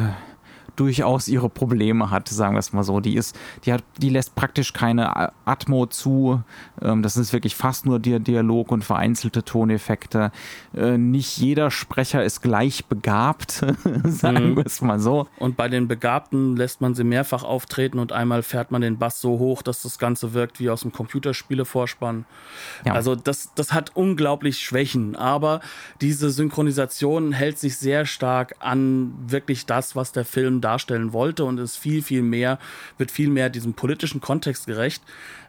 durchaus 0.76 1.28
ihre 1.28 1.49
Probleme 1.49 2.09
hat, 2.09 2.28
sagen 2.30 2.55
wir 2.55 2.59
es 2.59 2.74
mal 2.74 2.84
so. 2.84 2.99
Die 2.99 3.15
ist, 3.15 3.38
die 3.65 3.74
hat, 3.74 3.84
die 3.97 4.09
lässt 4.09 4.36
praktisch 4.36 4.74
keine 4.74 5.32
Atmo 5.45 5.86
zu. 5.86 6.41
Ähm, 6.82 7.03
das 7.03 7.17
ist 7.17 7.34
wirklich 7.34 7.55
fast 7.55 7.86
nur 7.86 7.99
der 7.99 8.19
Dialog 8.19 8.71
und 8.71 8.84
vereinzelte 8.84 9.43
Toneffekte. 9.43 10.32
Äh, 10.76 10.97
nicht 10.97 11.38
jeder 11.38 11.71
Sprecher 11.71 12.24
ist 12.24 12.41
gleich 12.41 12.86
begabt, 12.86 13.65
sagen 14.03 14.51
mhm. 14.51 14.57
wir 14.57 14.65
es 14.65 14.82
mal 14.82 14.99
so. 14.99 15.28
Und 15.38 15.57
bei 15.57 15.69
den 15.69 15.88
Begabten 15.88 16.55
lässt 16.55 16.82
man 16.82 16.95
sie 16.95 17.03
mehrfach 17.03 17.43
auftreten 17.43 17.99
und 17.99 18.11
einmal 18.11 18.43
fährt 18.43 18.71
man 18.71 18.82
den 18.82 18.97
Bass 18.97 19.21
so 19.21 19.39
hoch, 19.39 19.61
dass 19.61 19.84
das 19.84 19.99
Ganze 19.99 20.34
wirkt 20.34 20.59
wie 20.59 20.69
aus 20.69 20.82
dem 20.82 20.91
Computerspiele-Vorspann. 20.91 22.26
Ja. 22.86 22.93
Also 22.93 23.15
das, 23.15 23.51
das 23.55 23.74
hat 23.74 23.91
unglaublich 23.95 24.59
Schwächen, 24.59 25.15
aber 25.15 25.61
diese 26.01 26.30
Synchronisation 26.32 27.32
hält 27.32 27.59
sich 27.59 27.78
sehr 27.78 28.05
stark 28.05 28.55
an 28.59 29.13
wirklich 29.28 29.65
das, 29.65 29.95
was 29.95 30.11
der 30.11 30.26
Film 30.26 30.61
darstellen 30.64 31.14
wollte 31.14 31.45
und 31.45 31.59
ist 31.59 31.78
viel, 31.78 32.01
viel 32.01 32.22
mehr, 32.22 32.59
wird 32.97 33.11
viel 33.11 33.30
mehr 33.30 33.49
diesem 33.49 33.74
politischen 33.74 34.22
Kontext 34.22 34.68
gerecht 34.68 35.03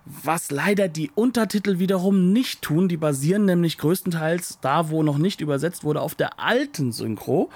was 0.06 0.50
leider 0.50 0.88
die 0.88 1.10
Untertitel 1.14 1.78
wiederum 1.78 2.32
nicht 2.32 2.62
tun. 2.62 2.88
Die 2.88 2.96
basieren 2.96 3.46
nämlich 3.46 3.78
größtenteils 3.78 4.58
da, 4.60 4.90
wo 4.90 5.02
noch 5.02 5.18
nicht 5.18 5.40
übersetzt 5.40 5.84
wurde, 5.84 6.02
auf 6.02 6.14
der 6.14 6.40
alten 6.40 6.92
Synchro. 6.92 7.50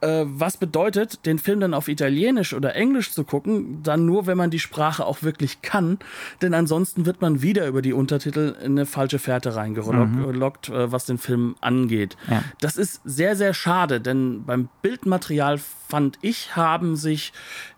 Äh, 0.00 0.24
was 0.26 0.56
bedeutet, 0.56 1.24
den 1.24 1.38
Film 1.38 1.60
dann 1.60 1.72
auf 1.72 1.88
Italienisch 1.88 2.52
oder 2.52 2.74
Englisch 2.74 3.12
zu 3.12 3.24
gucken, 3.24 3.82
dann 3.82 4.06
nur, 4.06 4.26
wenn 4.26 4.36
man 4.36 4.50
die 4.50 4.58
Sprache 4.58 5.06
auch 5.06 5.22
wirklich 5.22 5.62
kann. 5.62 5.98
Denn 6.42 6.52
ansonsten 6.52 7.06
wird 7.06 7.22
man 7.22 7.42
wieder 7.42 7.66
über 7.68 7.80
die 7.80 7.92
Untertitel 7.92 8.56
in 8.60 8.72
eine 8.72 8.86
falsche 8.86 9.20
Fährte 9.20 9.54
reingelockt, 9.54 10.68
mhm. 10.68 10.74
äh, 10.74 10.92
was 10.92 11.06
den 11.06 11.18
Film 11.18 11.54
angeht. 11.60 12.16
Ja. 12.28 12.42
Das 12.60 12.76
ist 12.76 13.00
sehr, 13.04 13.36
sehr 13.36 13.54
schade, 13.54 14.00
denn 14.00 14.44
beim 14.44 14.68
Bildmaterial 14.82 15.58
fand 15.88 16.18
ich, 16.22 16.56
haben 16.56 16.96
sich 16.96 17.32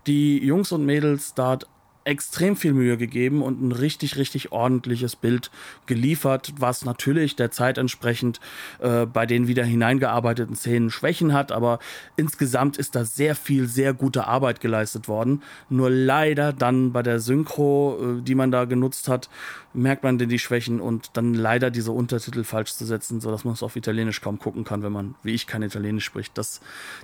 die 0.07 0.43
Jungs 0.43 0.73
und 0.73 0.87
Mädels 0.87 1.35
dort 1.35 1.67
extrem 2.07 2.57
viel 2.57 2.73
Mühe 2.73 2.97
gegeben 2.97 3.43
und 3.43 3.61
ein 3.61 3.73
richtig, 3.73 4.17
richtig 4.17 4.53
ordentliches 4.53 5.17
Bild 5.17 5.51
geliefert, 5.87 6.53
was 6.59 6.85
natürlich 6.85 7.37
der 7.37 7.51
Zeit 7.51 7.79
entsprechend 7.79 8.41
äh, 8.79 9.07
bei 9.07 9.27
den 9.27 9.49
wieder 9.49 9.65
hineingearbeiteten 9.65 10.55
Szenen 10.55 10.91
Schwächen 10.91 11.33
hat, 11.33 11.53
aber 11.53 11.81
insgesamt 12.17 12.77
ist 12.77 12.95
da 12.95 13.05
sehr 13.05 13.35
viel, 13.35 13.67
sehr 13.67 13.93
gute 13.93 14.27
Arbeit 14.27 14.61
geleistet 14.61 15.09
worden. 15.09 15.43
Nur 15.69 15.91
leider 15.91 16.53
dann 16.53 16.93
bei 16.93 17.03
der 17.03 17.19
Synchro, 17.19 17.99
äh, 18.19 18.23
die 18.23 18.35
man 18.35 18.51
da 18.51 18.65
genutzt 18.65 19.09
hat, 19.09 19.29
merkt 19.77 20.03
man 20.03 20.19
denn 20.19 20.29
die 20.29 20.39
Schwächen 20.39 20.81
und 20.81 21.17
dann 21.17 21.35
leider 21.35 21.71
diese 21.71 21.93
Untertitel 21.93 22.45
falsch 22.45 22.73
zu 22.73 22.85
setzen, 22.85 23.21
sodass 23.21 23.45
man 23.45 23.55
es 23.55 23.63
auf 23.63 23.77
Italienisch 23.77 24.21
kaum 24.21 24.39
gucken 24.39 24.65
kann, 24.65 24.83
wenn 24.83 24.93
man, 24.93 25.15
wie 25.23 25.35
ich, 25.35 25.47
kein 25.47 25.63
Italienisch 25.63 26.05
spricht. 26.05 26.37
Das, 26.39 26.61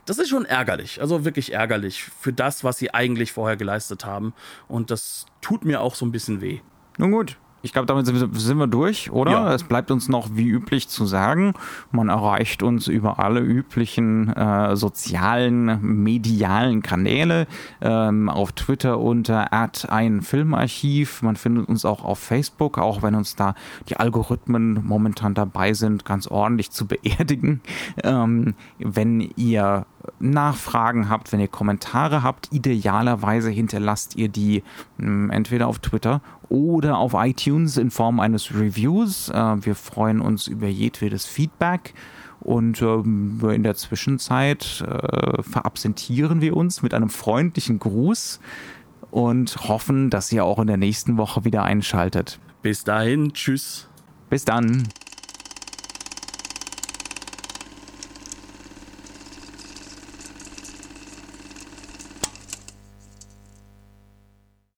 das 0.07 0.19
ist 0.19 0.31
schon 0.31 0.45
ärgerlich, 0.45 1.01
also 1.01 1.25
wirklich 1.25 1.53
ärgerlich 1.53 2.05
für 2.05 2.33
das, 2.33 2.65
was 2.65 2.79
sie 2.79 2.93
eigentlich 2.93 3.33
vorher 3.33 3.57
geleistet 3.57 4.05
haben. 4.05 4.33
Und 4.69 4.91
das 4.91 5.27
tut 5.41 5.65
mir 5.65 5.81
auch 5.81 5.95
so 5.95 6.07
ein 6.07 6.13
bisschen 6.13 6.41
weh. 6.41 6.61
Nun 6.99 7.13
gut, 7.13 7.37
ich 7.63 7.73
glaube, 7.73 7.87
damit 7.87 8.07
sind 8.07 8.59
wir 8.59 8.67
durch, 8.67 9.11
oder? 9.11 9.31
Ja. 9.33 9.55
Es 9.55 9.65
bleibt 9.65 9.91
uns 9.91 10.09
noch 10.09 10.31
wie 10.35 10.49
üblich 10.49 10.89
zu 10.89 11.07
sagen, 11.07 11.55
man 11.91 12.09
erreicht 12.09 12.63
uns 12.63 12.89
über 12.89 13.19
alle 13.19 13.41
üblichen 13.41 14.29
äh, 14.33 14.77
sozialen, 14.77 15.81
medialen 15.81 16.83
Kanäle, 16.83 17.47
ähm, 17.81 18.29
auf 18.29 18.53
Twitter 18.53 18.99
unter 18.99 19.53
ein 19.89 20.23
Filmarchiv. 20.23 21.23
Man 21.23 21.37
findet 21.37 21.69
uns 21.69 21.85
auch 21.85 22.05
auf 22.05 22.19
Facebook, 22.19 22.79
auch 22.79 23.03
wenn 23.03 23.15
uns 23.15 23.37
da 23.37 23.55
die 23.89 23.97
Algorithmen 23.97 24.85
momentan 24.85 25.35
dabei 25.35 25.73
sind, 25.73 26.05
ganz 26.05 26.27
ordentlich 26.27 26.71
zu 26.71 26.87
beerdigen. 26.87 27.61
Ähm, 28.03 28.55
wenn 28.79 29.21
ihr 29.37 29.87
Nachfragen 30.19 31.09
habt, 31.09 31.33
wenn 31.33 31.41
ihr 31.41 31.49
Kommentare 31.49 32.23
habt, 32.23 32.49
idealerweise 32.53 33.51
hinterlasst 33.51 34.17
ihr 34.17 34.29
die 34.29 34.63
mh, 34.99 35.07
hm, 35.07 35.31
entweder 35.31 35.69
auf 35.69 35.79
Twitter 35.79 36.21
oder 36.49 36.99
auf 36.99 37.15
iTunes 37.15 37.77
in 37.77 37.91
Form 37.91 38.21
eines 38.21 38.55
Reviews. 38.55 39.29
Äh, 39.29 39.65
wir 39.65 39.75
freuen 39.75 40.21
uns 40.21 40.47
über 40.47 40.69
jedwedes 40.69 41.27
Feedback. 41.27 41.95
Und 42.41 42.83
ähm, 42.83 43.41
in 43.51 43.63
der 43.63 43.77
Zwischenzeit 43.77 44.85
äh, 44.87 45.43
verabsentieren 45.43 46.41
wir 46.41 46.57
uns 46.57 46.83
mit 46.83 46.93
einem 46.93 47.09
freundlichen 47.09 47.79
Gruß 47.79 48.41
und 49.13 49.69
hoffen, 49.69 50.11
dass 50.11 50.33
ihr 50.33 50.45
auch 50.45 50.59
in 50.59 50.67
der 50.67 50.77
nächsten 50.77 51.19
Woche 51.19 51.45
wieder 51.45 51.63
einschaltet. 51.63 52.41
Bis 52.63 52.83
dahin, 52.83 53.33
tschüss. 53.33 53.89
Bis 54.29 54.45
dann. 54.45 54.89